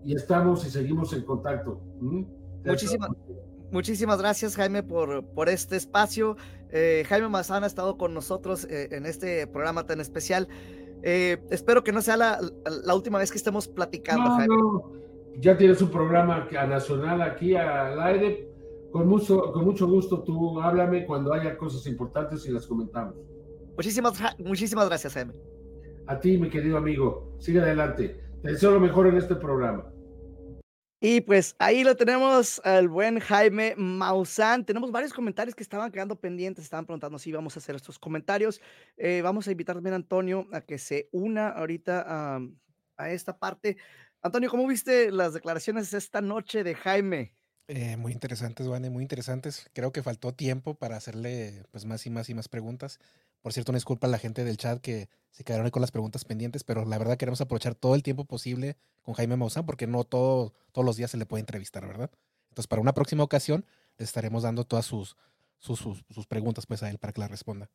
y 0.03 0.15
estamos 0.15 0.65
y 0.65 0.71
seguimos 0.71 1.13
en 1.13 1.23
contacto. 1.23 1.79
¿Mm? 1.99 2.23
Muchísimas, 2.65 3.11
muchísimas 3.71 4.19
gracias, 4.19 4.55
Jaime, 4.55 4.83
por, 4.83 5.25
por 5.25 5.49
este 5.49 5.75
espacio. 5.75 6.37
Eh, 6.71 7.03
Jaime 7.07 7.29
Mazán 7.29 7.63
ha 7.63 7.67
estado 7.67 7.97
con 7.97 8.13
nosotros 8.13 8.65
eh, 8.65 8.89
en 8.91 9.05
este 9.05 9.47
programa 9.47 9.85
tan 9.85 9.99
especial. 9.99 10.47
Eh, 11.03 11.37
espero 11.49 11.83
que 11.83 11.91
no 11.91 12.01
sea 12.01 12.15
la, 12.17 12.39
la, 12.85 12.95
última 12.95 13.17
vez 13.17 13.31
que 13.31 13.37
estemos 13.37 13.67
platicando, 13.67 14.29
Jaime. 14.31 14.55
Ya 15.39 15.57
tienes 15.57 15.81
un 15.81 15.89
programa 15.89 16.47
nacional 16.67 17.21
aquí 17.21 17.55
al 17.55 17.99
aire. 18.01 18.47
Con 18.91 19.07
mucho, 19.07 19.53
con 19.53 19.63
mucho 19.63 19.87
gusto 19.87 20.21
tú 20.21 20.59
háblame 20.59 21.05
cuando 21.05 21.33
haya 21.33 21.57
cosas 21.57 21.87
importantes 21.87 22.45
y 22.45 22.51
las 22.51 22.67
comentamos. 22.67 23.15
Muchísimas, 23.75 24.21
muchísimas 24.37 24.87
gracias, 24.87 25.13
Jaime. 25.13 25.33
A 26.07 26.19
ti, 26.19 26.37
mi 26.37 26.49
querido 26.49 26.77
amigo. 26.77 27.33
Sigue 27.39 27.61
adelante. 27.61 28.19
Te 28.41 28.51
deseo 28.51 28.71
lo 28.71 28.79
mejor 28.79 29.07
en 29.07 29.17
este 29.17 29.35
programa. 29.35 29.90
Y 31.03 31.21
pues 31.21 31.55
ahí 31.57 31.83
lo 31.83 31.95
tenemos 31.95 32.61
al 32.63 32.87
buen 32.87 33.19
Jaime 33.19 33.73
Maussan. 33.75 34.63
Tenemos 34.65 34.91
varios 34.91 35.13
comentarios 35.13 35.55
que 35.55 35.63
estaban 35.63 35.91
quedando 35.91 36.19
pendientes, 36.19 36.63
estaban 36.63 36.85
preguntando 36.85 37.17
si 37.17 37.31
íbamos 37.31 37.55
a 37.55 37.59
hacer 37.59 37.75
estos 37.75 37.97
comentarios. 37.97 38.61
Eh, 38.97 39.21
vamos 39.23 39.47
a 39.47 39.51
invitar 39.51 39.75
también 39.75 39.93
a 39.93 39.95
Antonio 39.95 40.47
a 40.53 40.61
que 40.61 40.77
se 40.77 41.09
una 41.11 41.49
ahorita 41.49 42.05
a, 42.35 42.39
a 42.97 43.09
esta 43.09 43.39
parte. 43.39 43.77
Antonio, 44.21 44.51
¿cómo 44.51 44.67
viste 44.67 45.09
las 45.11 45.33
declaraciones 45.33 45.91
esta 45.95 46.21
noche 46.21 46.63
de 46.63 46.75
Jaime? 46.75 47.35
Eh, 47.67 47.95
muy 47.97 48.11
interesantes, 48.11 48.67
Vane, 48.67 48.89
muy 48.89 49.01
interesantes. 49.03 49.69
Creo 49.73 49.91
que 49.91 50.03
faltó 50.03 50.33
tiempo 50.33 50.75
para 50.75 50.97
hacerle 50.97 51.63
pues 51.71 51.85
más 51.85 52.05
y 52.05 52.09
más 52.09 52.29
y 52.29 52.33
más 52.33 52.49
preguntas. 52.49 52.99
Por 53.41 53.53
cierto, 53.53 53.71
una 53.71 53.77
disculpa 53.77 54.07
a 54.07 54.09
la 54.09 54.19
gente 54.19 54.43
del 54.43 54.57
chat 54.57 54.81
que 54.81 55.09
se 55.31 55.43
quedaron 55.43 55.65
ahí 55.65 55.71
con 55.71 55.81
las 55.81 55.91
preguntas 55.91 56.25
pendientes, 56.25 56.63
pero 56.63 56.85
la 56.85 56.97
verdad 56.97 57.17
queremos 57.17 57.41
aprovechar 57.41 57.75
todo 57.75 57.95
el 57.95 58.03
tiempo 58.03 58.25
posible 58.25 58.77
con 59.01 59.15
Jaime 59.15 59.37
Maussan 59.37 59.65
porque 59.65 59.87
no 59.87 60.03
todo, 60.03 60.53
todos 60.71 60.85
los 60.85 60.97
días 60.97 61.11
se 61.11 61.17
le 61.17 61.25
puede 61.25 61.39
entrevistar, 61.39 61.87
¿verdad? 61.87 62.11
Entonces, 62.49 62.67
para 62.67 62.81
una 62.81 62.93
próxima 62.93 63.23
ocasión, 63.23 63.65
le 63.97 64.05
estaremos 64.05 64.43
dando 64.43 64.65
todas 64.65 64.85
sus, 64.85 65.15
sus, 65.57 65.79
sus, 65.79 66.27
preguntas 66.27 66.65
pues, 66.65 66.83
a 66.83 66.89
él 66.89 66.97
para 66.97 67.13
que 67.13 67.21
las 67.21 67.31
responda. 67.31 67.69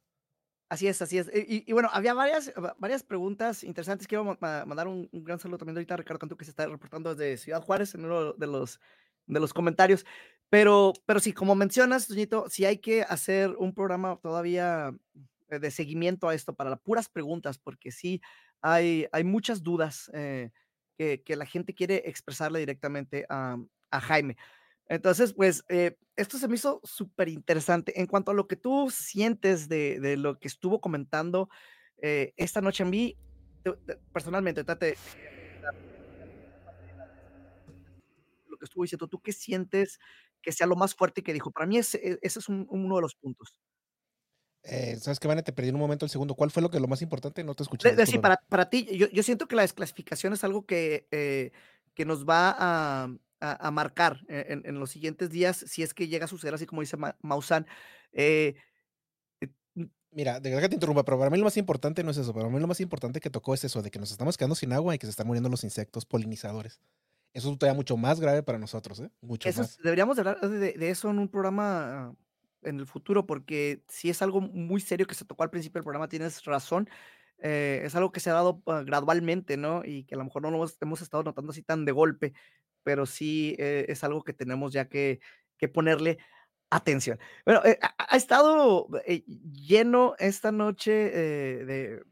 Así 0.69 0.89
es, 0.89 1.01
así 1.01 1.19
es. 1.19 1.31
Y, 1.33 1.73
bueno, 1.73 1.89
había 1.93 2.13
varias, 2.13 2.53
varias 2.79 3.05
preguntas 3.05 3.63
interesantes. 3.63 4.09
Quiero 4.09 4.25
mandar 4.25 4.89
un, 4.89 5.09
gran 5.13 5.39
saludo 5.39 5.59
también 5.59 5.77
ahorita 5.77 5.95
a 5.95 5.97
Ricardo 5.97 6.19
Cantú, 6.19 6.37
que 6.37 6.45
se 6.45 6.51
está 6.51 6.67
reportando 6.67 7.15
desde 7.15 7.37
Ciudad 7.37 7.63
Juárez 7.63 7.95
en 7.95 8.05
uno 8.05 8.33
de 8.33 8.47
los, 8.49 8.81
de 9.27 9.41
los 9.41 9.55
comentarios. 9.55 10.05
Pero, 10.51 10.93
pero 11.07 11.21
sí, 11.21 11.33
como 11.33 11.55
mencionas, 11.55 12.09
Doñito, 12.09 12.51
sí 12.51 12.65
hay 12.65 12.79
que 12.79 13.03
hacer 13.03 13.51
un 13.59 13.75
programa 13.75 14.19
todavía 14.21 14.93
de 15.49 15.71
seguimiento 15.71 16.29
a 16.29 16.35
esto 16.35 16.55
para 16.55 16.71
las 16.71 16.81
puras 16.81 17.09
preguntas, 17.09 17.59
porque 17.59 17.91
sí 17.91 18.21
hay, 18.61 19.07
hay 19.13 19.25
muchas 19.25 19.63
dudas 19.63 20.11
eh, 20.15 20.51
que, 20.97 21.23
que, 21.23 21.37
la 21.37 21.47
gente 21.47 21.75
quiere 21.75 22.03
expresarle 22.07 22.59
directamente 22.59 23.27
a, 23.29 23.57
a 23.91 24.01
Jaime. 24.01 24.37
Entonces, 24.89 25.33
pues, 25.33 25.65
eh, 25.69 25.97
esto 26.17 26.39
se 26.39 26.49
me 26.49 26.55
hizo 26.55 26.81
súper 26.85 27.29
interesante. 27.29 28.01
En 28.01 28.07
cuanto 28.07 28.31
a 28.31 28.35
lo 28.35 28.47
que 28.47 28.57
tú 28.57 28.91
sientes 28.91 29.69
de, 29.69 30.01
de 30.01 30.17
lo 30.17 30.39
que 30.39 30.49
estuvo 30.49 30.81
comentando 30.81 31.49
esta 31.99 32.61
noche 32.61 32.83
en 32.83 32.91
mí, 32.91 33.17
personalmente, 34.13 34.65
lo 38.49 38.59
que 38.59 38.65
estuvo 38.65 38.85
diciendo, 38.85 39.09
¿tú 39.09 39.21
qué 39.21 39.33
sientes 39.33 39.99
que 40.43 40.53
sea 40.53 40.67
lo 40.67 40.77
más 40.77 40.95
fuerte 40.95 41.23
que 41.23 41.33
dijo? 41.33 41.51
Para 41.51 41.67
mí 41.67 41.79
ese, 41.79 42.19
ese 42.23 42.39
es 42.39 42.49
uno 42.49 42.97
de 42.97 43.03
los 43.03 43.15
puntos. 43.15 43.59
Eh, 44.69 44.97
¿Sabes 45.01 45.21
qué, 45.21 45.29
Vane? 45.29 45.43
Te 45.43 45.53
perdí 45.53 45.71
un 45.71 45.79
momento 45.79 46.05
el 46.05 46.11
segundo. 46.11 46.35
¿Cuál 46.35 46.51
fue 46.51 46.63
lo 46.63 46.71
que 46.71 46.81
lo 46.81 46.89
más 46.89 47.01
importante? 47.01 47.45
No 47.45 47.55
te 47.55 47.63
escuché. 47.63 48.07
sí, 48.07 48.19
para, 48.19 48.37
para 48.49 48.69
ti, 48.69 48.87
yo, 48.97 49.09
yo, 49.09 49.23
siento 49.23 49.47
que 49.47 49.57
la 49.57 49.63
desclasificación 49.63 50.33
es 50.33 50.43
algo 50.43 50.67
que, 50.67 51.07
eh, 51.13 51.53
que 51.95 52.05
nos 52.05 52.29
va 52.29 52.55
a, 52.59 53.09
a, 53.41 53.71
marcar 53.71 54.25
en, 54.29 54.63
en, 54.67 54.81
los 54.81 54.91
siguientes 54.91 55.31
días, 55.31 55.65
si 55.69 55.83
es 55.83 55.95
que 55.95 56.09
llega 56.09 56.25
a 56.25 56.29
suceder 56.29 56.55
así 56.55 56.67
como 56.67 56.81
dice 56.81 56.97
Maussan. 57.23 57.67
Eh, 58.13 58.57
Mira, 60.17 60.41
de 60.41 60.49
verdad 60.49 60.63
que 60.63 60.69
te 60.71 60.77
interrumpa, 60.77 61.05
pero 61.05 61.19
para 61.19 61.31
mí 61.31 61.37
lo 61.37 61.45
más 61.45 61.59
importante 61.59 62.03
no 62.03 62.11
es 62.11 62.17
eso. 62.17 62.33
Para 62.33 62.49
mí 62.49 62.59
lo 62.59 62.67
más 62.67 62.81
importante 62.81 63.21
que 63.21 63.29
tocó 63.29 63.53
es 63.53 63.63
eso, 63.65 63.83
de 63.83 63.91
que 63.91 63.99
nos 63.99 64.11
estamos 64.11 64.39
quedando 64.39 64.55
sin 64.55 64.73
agua 64.73 64.95
y 64.95 64.99
que 64.99 65.07
se 65.07 65.11
están 65.11 65.27
muriendo 65.27 65.51
los 65.51 65.63
insectos 65.63 66.07
polinizadores. 66.07 66.81
Eso 67.35 67.53
es 67.53 67.59
todavía 67.59 67.77
mucho 67.77 67.99
más 67.99 68.19
grave 68.19 68.43
para 68.43 68.59
nosotros, 68.59 68.99
¿eh? 69.01 69.11
Mucho 69.21 69.47
más. 69.55 69.77
Deberíamos 69.77 70.19
hablar 70.19 70.41
de, 70.41 70.73
de, 70.73 70.91
eso 70.91 71.11
en 71.11 71.19
un 71.19 71.29
programa 71.29 72.17
en 72.63 72.81
el 72.81 72.87
futuro, 72.87 73.27
porque 73.27 73.83
si 73.89 74.11
es 74.11 74.23
algo 74.23 74.41
muy 74.41 74.81
serio 74.81 75.07
que 75.07 75.15
se 75.15 75.25
tocó 75.25 75.43
al 75.43 75.51
principio 75.51 75.79
del 75.79 75.85
programa, 75.85 76.09
tienes 76.09 76.45
razón. 76.45 76.89
Eh, 77.39 77.83
es 77.85 77.95
algo 77.95 78.13
que 78.13 78.21
se 78.21 78.31
ha 78.31 78.35
dado 78.35 78.63
ah, 78.67 78.83
gradualmente, 78.85 79.57
¿no? 79.57 79.83
Y 79.85 80.05
que 80.05 80.15
a 80.15 80.19
lo 80.19 80.25
mejor 80.25 80.43
no 80.43 80.51
lo 80.51 80.67
hemos, 80.81 81.03
estado 81.03 81.23
notando 81.23 81.53
así 81.53 81.63
tan 81.63 81.85
de 81.85 81.93
golpe, 81.93 82.33
pero 82.83 83.07
sí 83.07 83.55
eh, 83.59 83.87
es 83.89 84.05
algo 84.05 84.25
que 84.25 84.33
tenemos 84.33 84.73
ya 84.73 84.89
que, 84.89 85.21
que 85.59 85.69
ponerle 85.69 86.19
atención. 86.71 87.19
Bueno, 87.45 87.63
eh, 87.65 87.79
ha, 87.81 88.17
estado 88.17 88.89
lleno 89.07 90.15
esta 90.19 90.53
noche 90.53 90.93
de, 90.93 92.03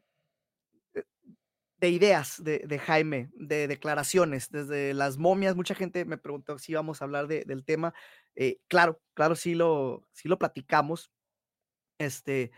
de 1.85 1.91
ideas 1.91 2.43
de, 2.43 2.79
Jaime, 2.79 3.29
de 3.35 3.69
declaraciones, 3.69 4.51
desde 4.51 4.95
las 4.95 5.19
momias. 5.19 5.55
Mucha 5.55 5.75
gente 5.75 6.07
me 6.07 6.17
preguntó 6.17 6.59
si 6.59 6.73
íbamos 6.73 7.03
a 7.03 7.05
hablar 7.05 7.27
del 7.29 7.65
tema. 7.65 7.93
Eh, 8.37 8.59
claro, 8.69 9.01
claro, 9.15 9.37
sí 9.37 9.55
lo, 9.55 10.07
sí 10.13 10.29
lo 10.29 10.39
platicamos, 10.39 11.11
este, 11.99 12.51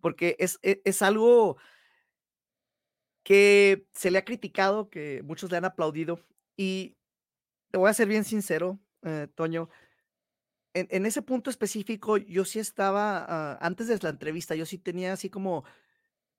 porque 0.00 0.36
es, 0.38 0.58
e, 0.62 0.80
es, 0.84 1.02
algo 1.02 1.58
que 3.22 3.86
se 3.92 4.10
le 4.10 4.18
ha 4.18 4.24
criticado, 4.24 4.88
que 4.90 5.22
muchos 5.22 5.50
le 5.50 5.58
han 5.58 5.64
aplaudido, 5.66 6.20
y 6.56 6.96
te 7.70 7.78
voy 7.78 7.90
a 7.90 7.94
ser 7.94 8.08
bien 8.08 8.24
sincero, 8.24 8.80
eh, 9.02 9.28
Toño, 9.34 9.68
en, 10.72 11.04
ese 11.06 11.22
punto 11.22 11.50
específico, 11.50 12.16
yo 12.16 12.44
sí 12.44 12.60
estaba, 12.60 13.24
ah, 13.28 13.58
antes 13.60 13.88
de 13.88 13.98
la 14.00 14.10
entrevista, 14.10 14.54
yo 14.54 14.66
sí 14.66 14.78
tenía 14.78 15.12
así 15.12 15.28
como 15.28 15.64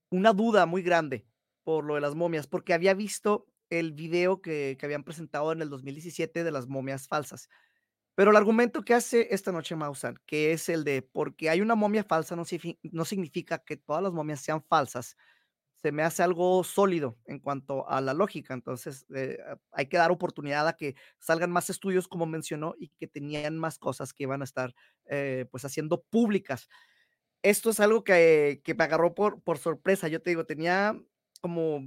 una 0.09 0.33
duda 0.33 0.65
muy 0.65 0.83
grande 0.83 1.25
por 1.63 1.83
lo 1.85 1.95
de 1.95 2.01
las 2.01 2.15
momias, 2.15 2.47
porque 2.47 2.73
había 2.73 2.93
visto 2.93 3.47
el 3.69 3.91
video 3.93 4.41
que, 4.41 4.77
que 4.79 4.85
habían 4.85 5.03
presentado 5.03 5.51
en 5.51 5.61
el 5.61 5.69
2017 5.69 6.43
de 6.43 6.51
las 6.51 6.67
momias 6.67 7.07
falsas. 7.07 7.49
Pero 8.21 8.29
el 8.29 8.37
argumento 8.37 8.83
que 8.83 8.93
hace 8.93 9.29
esta 9.33 9.51
noche 9.51 9.75
Maussan, 9.75 10.15
que 10.27 10.51
es 10.51 10.69
el 10.69 10.83
de 10.83 11.01
porque 11.01 11.49
hay 11.49 11.59
una 11.59 11.73
momia 11.73 12.03
falsa, 12.03 12.35
no, 12.35 12.43
signifi- 12.45 12.77
no 12.83 13.03
significa 13.03 13.57
que 13.65 13.77
todas 13.77 14.03
las 14.03 14.13
momias 14.13 14.41
sean 14.41 14.63
falsas. 14.63 15.17
Se 15.81 15.91
me 15.91 16.03
hace 16.03 16.21
algo 16.21 16.63
sólido 16.63 17.17
en 17.25 17.39
cuanto 17.39 17.89
a 17.89 17.99
la 18.01 18.13
lógica. 18.13 18.53
Entonces, 18.53 19.07
eh, 19.15 19.39
a- 19.47 19.57
hay 19.71 19.87
que 19.87 19.97
dar 19.97 20.11
oportunidad 20.11 20.67
a 20.67 20.73
que 20.77 20.95
salgan 21.17 21.51
más 21.51 21.71
estudios, 21.71 22.07
como 22.07 22.27
mencionó, 22.27 22.75
y 22.77 22.89
que 22.89 23.07
tenían 23.07 23.57
más 23.57 23.79
cosas 23.79 24.13
que 24.13 24.25
iban 24.25 24.41
a 24.41 24.45
estar 24.45 24.75
eh, 25.09 25.47
pues 25.49 25.65
haciendo 25.65 26.03
públicas. 26.03 26.69
Esto 27.43 27.71
es 27.71 27.79
algo 27.79 28.03
que, 28.03 28.61
que 28.63 28.75
me 28.75 28.83
agarró 28.83 29.15
por, 29.15 29.41
por 29.43 29.57
sorpresa. 29.57 30.07
Yo 30.07 30.21
te 30.21 30.29
digo, 30.31 30.45
tenía 30.45 30.95
como, 31.41 31.81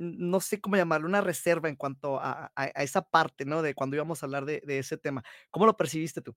no 0.00 0.40
sé 0.40 0.60
cómo 0.60 0.76
llamarlo, 0.76 1.08
una 1.08 1.20
reserva 1.22 1.68
en 1.68 1.76
cuanto 1.76 2.20
a, 2.20 2.46
a- 2.46 2.52
a 2.56 2.82
esa 2.82 3.02
parte, 3.02 3.44
¿no? 3.46 3.62
De 3.62 3.74
cuando 3.74 3.96
íbamos 3.96 4.22
a 4.22 4.26
hablar 4.26 4.46
de, 4.46 4.62
de 4.66 4.78
ese 4.80 4.98
tema. 4.98 5.24
¿Cómo 5.50 5.66
lo 5.66 5.76
percibiste 5.76 6.22
tú? 6.22 6.36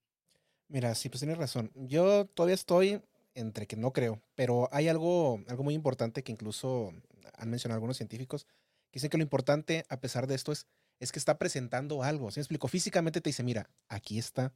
Mira, 0.68 0.96
sí, 0.96 1.10
pues 1.10 1.20
tienes 1.20 1.38
razón. 1.38 1.72
Yo 1.76 2.26
todavía 2.28 2.56
estoy 2.56 3.02
entre 3.36 3.68
que 3.68 3.76
no 3.76 3.94
creo, 3.94 4.22
pero 4.36 4.70
hay 4.72 4.88
algo, 4.88 5.40
algo 5.48 5.64
muy 5.64 5.74
importante 5.74 6.24
que 6.24 6.32
incluso 6.32 6.92
han 7.36 7.50
mencionado 7.50 7.78
algunos 7.78 7.98
científicos, 7.98 8.46
que 8.92 8.98
dicen 9.00 9.10
que 9.10 9.18
lo 9.18 9.24
importante, 9.24 9.86
a 9.90 10.00
pesar 10.00 10.28
de 10.28 10.36
esto, 10.36 10.52
es, 10.52 10.68
es 11.00 11.12
que 11.12 11.20
está 11.20 11.38
presentando 11.38 12.04
algo. 12.04 12.32
¿Sí 12.32 12.40
me 12.40 12.44
explico? 12.44 12.68
Físicamente 12.68 13.22
te 13.22 13.30
dice, 13.30 13.44
mira, 13.44 13.70
aquí 13.90 14.18
está, 14.20 14.54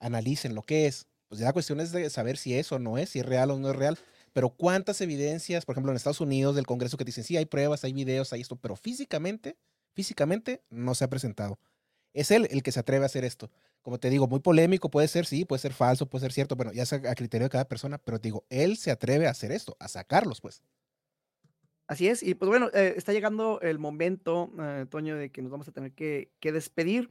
analicen 0.00 0.54
lo 0.54 0.62
que 0.64 0.86
es. 0.86 1.08
Pues 1.28 1.40
ya 1.40 1.46
la 1.46 1.52
cuestión 1.54 1.80
es 1.80 1.92
de 1.92 2.10
saber 2.10 2.36
si 2.38 2.54
es 2.56 2.72
o 2.72 2.78
no 2.78 2.98
es, 2.98 3.10
si 3.10 3.20
es 3.20 3.26
real 3.26 3.50
o 3.52 3.58
no 3.58 3.70
es 3.70 3.76
real. 3.76 3.98
Pero 4.32 4.50
cuántas 4.50 5.00
evidencias, 5.00 5.64
por 5.64 5.74
ejemplo, 5.74 5.90
en 5.90 5.96
Estados 5.96 6.20
Unidos 6.20 6.54
del 6.54 6.66
Congreso 6.66 6.96
que 6.96 7.04
dicen, 7.04 7.24
sí, 7.24 7.36
hay 7.36 7.46
pruebas, 7.46 7.84
hay 7.84 7.92
videos, 7.92 8.32
hay 8.32 8.40
esto, 8.40 8.56
pero 8.56 8.76
físicamente, 8.76 9.56
físicamente 9.94 10.62
no 10.70 10.94
se 10.94 11.04
ha 11.04 11.10
presentado. 11.10 11.58
Es 12.12 12.30
él 12.30 12.48
el 12.50 12.62
que 12.62 12.72
se 12.72 12.80
atreve 12.80 13.04
a 13.04 13.06
hacer 13.06 13.24
esto. 13.24 13.50
Como 13.82 13.98
te 13.98 14.10
digo, 14.10 14.28
muy 14.28 14.40
polémico, 14.40 14.90
puede 14.90 15.08
ser, 15.08 15.26
sí, 15.26 15.44
puede 15.44 15.60
ser 15.60 15.72
falso, 15.72 16.06
puede 16.06 16.22
ser 16.22 16.32
cierto, 16.32 16.54
bueno, 16.54 16.72
ya 16.72 16.82
es 16.82 16.92
a, 16.92 17.14
criterio 17.14 17.46
de 17.46 17.50
cada 17.50 17.66
persona, 17.66 17.98
pero 17.98 18.20
te 18.20 18.28
digo, 18.28 18.44
él 18.50 18.76
se 18.76 18.90
atreve 18.90 19.26
a 19.26 19.30
hacer 19.30 19.52
esto, 19.52 19.76
a 19.80 19.88
sacarlos, 19.88 20.40
pues. 20.40 20.62
Así 21.86 22.06
es, 22.06 22.22
y 22.22 22.34
pues 22.34 22.48
bueno, 22.48 22.68
eh, 22.72 22.94
está 22.96 23.12
llegando 23.12 23.60
el 23.62 23.80
momento, 23.80 24.52
eh, 24.60 24.86
Toño, 24.88 25.16
de 25.16 25.30
que 25.30 25.42
nos 25.42 25.50
vamos 25.50 25.66
a 25.66 25.72
tener 25.72 25.92
que, 25.92 26.30
despedir. 26.40 27.10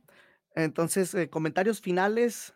Entonces, 0.55 1.13
eh, 1.15 1.29
comentarios 1.29 1.81
finales 1.81 2.53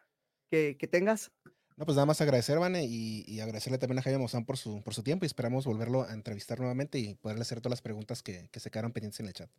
que 0.49 0.87
tengas. 0.89 1.31
No, 1.75 1.85
pues 1.85 1.95
nada 1.95 2.05
más 2.05 2.21
agradecer, 2.21 2.59
Vane, 2.59 2.85
y, 2.85 3.39
agradecerle 3.39 3.79
también 3.79 3.99
a 3.99 4.01
Jaime 4.03 4.19
Mozán 4.19 4.45
por 4.45 4.57
su, 4.57 4.83
por 4.83 4.93
su 4.93 5.03
tiempo 5.03 5.25
y 5.25 5.27
esperamos 5.27 5.65
volverlo 5.65 6.03
a 6.03 6.13
entrevistar 6.13 6.59
nuevamente 6.59 6.99
y 6.99 7.15
poderle 7.15 7.41
hacer 7.41 7.61
todas 7.61 7.71
las 7.71 7.81
preguntas 7.81 8.21
que, 8.21 8.47
que 8.51 8.59
se 8.59 8.69
quedaron 8.69 8.91
pendientes 8.91 9.19
en 9.19 9.25
el 9.27 9.33
chat. 9.33 9.49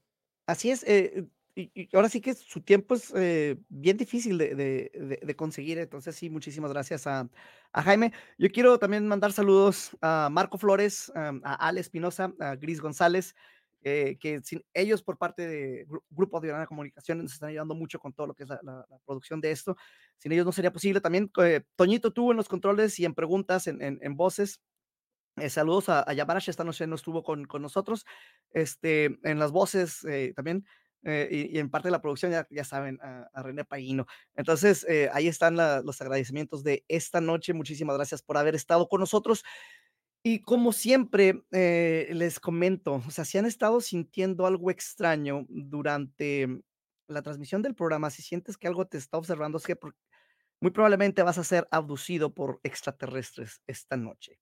Así 0.46 0.70
es, 0.70 0.84
eh, 0.84 1.26
y, 1.56 1.88
ahora 1.94 2.08
sí 2.08 2.20
que 2.20 2.34
su 2.34 2.60
tiempo 2.60 2.94
es 2.94 3.12
eh, 3.14 3.56
bien 3.68 3.96
difícil 3.96 4.38
de, 4.38 4.54
de- 4.54 5.36
conseguir, 5.36 5.78
entonces 5.78 6.16
sí, 6.16 6.28
muchísimas 6.28 6.72
gracias 6.72 7.06
a, 7.06 7.28
a 7.72 7.82
Jaime. 7.82 8.12
Yo 8.38 8.50
quiero 8.50 8.78
también 8.78 9.06
mandar 9.06 9.32
saludos 9.32 9.96
a 10.00 10.28
Marco 10.30 10.58
Flores, 10.58 11.12
am, 11.14 11.40
a 11.44 11.54
Ale 11.54 11.80
Espinosa, 11.80 12.32
a 12.40 12.56
Gris 12.56 12.80
González, 12.80 13.34
eh, 13.84 14.16
que 14.20 14.40
sin 14.42 14.64
ellos 14.74 15.02
por 15.02 15.18
parte 15.18 15.46
de 15.46 15.86
Gru- 15.86 16.02
Grupo 16.10 16.40
Diana 16.40 16.66
Comunicaciones 16.66 17.24
nos 17.24 17.32
están 17.34 17.50
ayudando 17.50 17.74
mucho 17.76 17.98
con 18.00 18.12
todo 18.12 18.26
lo 18.28 18.34
que 18.34 18.44
es 18.44 18.48
la, 18.48 18.58
la- 18.64 18.86
la 18.90 18.98
producción 19.06 19.40
de 19.40 19.52
esto. 19.52 19.76
Sin 20.18 20.32
ellos 20.32 20.46
no 20.46 20.52
sería 20.52 20.72
posible. 20.72 21.00
También 21.00 21.30
eh, 21.42 21.62
Toñito 21.76 22.12
tú 22.12 22.30
en 22.32 22.36
los 22.38 22.48
controles 22.48 22.98
y 22.98 23.04
en 23.04 23.14
preguntas, 23.14 23.66
en, 23.68 23.82
en- 23.82 23.98
en 24.02 24.16
voces. 24.16 24.60
Eh, 25.36 25.50
saludos 25.50 25.88
a, 25.88 26.08
a 26.08 26.12
Yamarash, 26.12 26.48
esta 26.48 26.62
noche 26.64 26.86
no 26.86 26.94
estuvo 26.94 27.22
con, 27.24 27.44
con 27.46 27.60
nosotros. 27.62 28.04
Este, 28.52 29.18
en 29.24 29.38
las 29.40 29.50
voces 29.50 30.04
eh, 30.04 30.32
también, 30.36 30.64
eh, 31.02 31.28
y, 31.30 31.56
y 31.56 31.58
en 31.58 31.70
parte 31.70 31.88
de 31.88 31.92
la 31.92 32.00
producción, 32.00 32.30
ya, 32.32 32.46
ya 32.50 32.64
saben, 32.64 32.98
a, 33.02 33.28
a 33.32 33.42
René 33.42 33.64
Paguino. 33.64 34.06
Entonces, 34.36 34.86
eh, 34.88 35.10
ahí 35.12 35.26
están 35.28 35.56
la- 35.56 35.82
los 35.82 36.00
agradecimientos 36.00 36.62
de 36.62 36.84
esta 36.88 37.20
noche. 37.20 37.52
Muchísimas 37.52 37.96
gracias 37.96 38.22
por 38.22 38.38
haber 38.38 38.54
estado 38.54 38.88
con 38.88 39.00
nosotros. 39.00 39.42
Y 40.26 40.40
como 40.40 40.72
siempre, 40.72 41.44
eh, 41.52 42.08
les 42.14 42.40
comento, 42.40 42.94
o 43.06 43.10
sea, 43.10 43.26
si 43.26 43.36
han 43.36 43.44
estado 43.44 43.82
sintiendo 43.82 44.46
algo 44.46 44.70
extraño 44.70 45.44
durante 45.50 46.48
la 47.08 47.20
transmisión 47.20 47.60
del 47.60 47.74
programa, 47.74 48.08
si 48.08 48.22
sientes 48.22 48.56
que 48.56 48.66
algo 48.66 48.86
te 48.86 48.96
está 48.96 49.18
observando, 49.18 49.58
es 49.58 49.66
que 49.66 49.76
muy 50.60 50.70
probablemente 50.70 51.22
vas 51.22 51.38
a 51.38 51.44
ser 51.44 51.68
abducido 51.70 52.34
por 52.34 52.60
extraterrestres 52.64 53.62
esta 53.66 53.96
noche. 53.98 54.38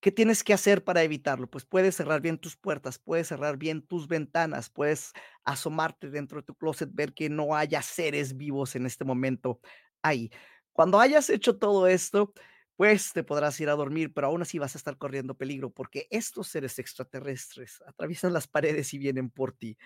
¿Qué 0.00 0.12
tienes 0.12 0.44
que 0.44 0.52
hacer 0.54 0.84
para 0.84 1.02
evitarlo? 1.02 1.50
Pues 1.50 1.64
puedes 1.66 1.96
cerrar 1.96 2.20
bien 2.20 2.38
tus 2.38 2.56
puertas, 2.56 3.00
puedes 3.00 3.26
cerrar 3.28 3.56
bien 3.56 3.82
tus 3.82 4.06
ventanas, 4.06 4.70
puedes 4.70 5.12
asomarte 5.44 6.08
dentro 6.08 6.40
de 6.40 6.44
tu 6.46 6.54
closet, 6.54 6.90
ver 6.92 7.14
que 7.14 7.28
no 7.28 7.56
haya 7.56 7.82
seres 7.82 8.36
vivos 8.36 8.76
en 8.76 8.86
este 8.86 9.04
momento 9.04 9.60
ahí. 10.02 10.30
Cuando 10.72 11.00
hayas 11.00 11.30
hecho 11.30 11.58
todo 11.58 11.88
esto, 11.88 12.32
pues 12.78 13.12
te 13.12 13.24
podrás 13.24 13.60
ir 13.60 13.68
a 13.70 13.74
dormir, 13.74 14.14
pero 14.14 14.28
aún 14.28 14.40
así 14.40 14.60
vas 14.60 14.76
a 14.76 14.78
estar 14.78 14.96
corriendo 14.96 15.34
peligro 15.34 15.70
porque 15.70 16.06
estos 16.10 16.46
seres 16.46 16.78
extraterrestres 16.78 17.82
atraviesan 17.84 18.32
las 18.32 18.46
paredes 18.46 18.94
y 18.94 18.98
vienen 18.98 19.30
por 19.30 19.52
ti 19.52 19.76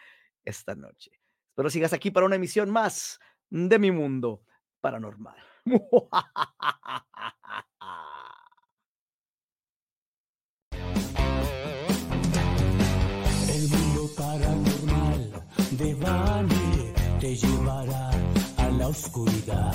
esta 0.44 0.74
noche. 0.74 1.10
Espero 1.48 1.70
sigas 1.70 1.94
aquí 1.94 2.10
para 2.10 2.26
una 2.26 2.36
emisión 2.36 2.68
más 2.68 3.18
de 3.48 3.78
mi 3.78 3.90
mundo 3.90 4.42
paranormal. 4.82 5.38
El 13.48 13.68
mundo 13.70 14.10
paranormal 14.18 15.48
de 15.78 15.94
Bani 15.94 16.92
te 17.20 17.36
llevará 17.36 18.10
a 18.58 18.70
la 18.70 18.88
oscuridad. 18.88 19.74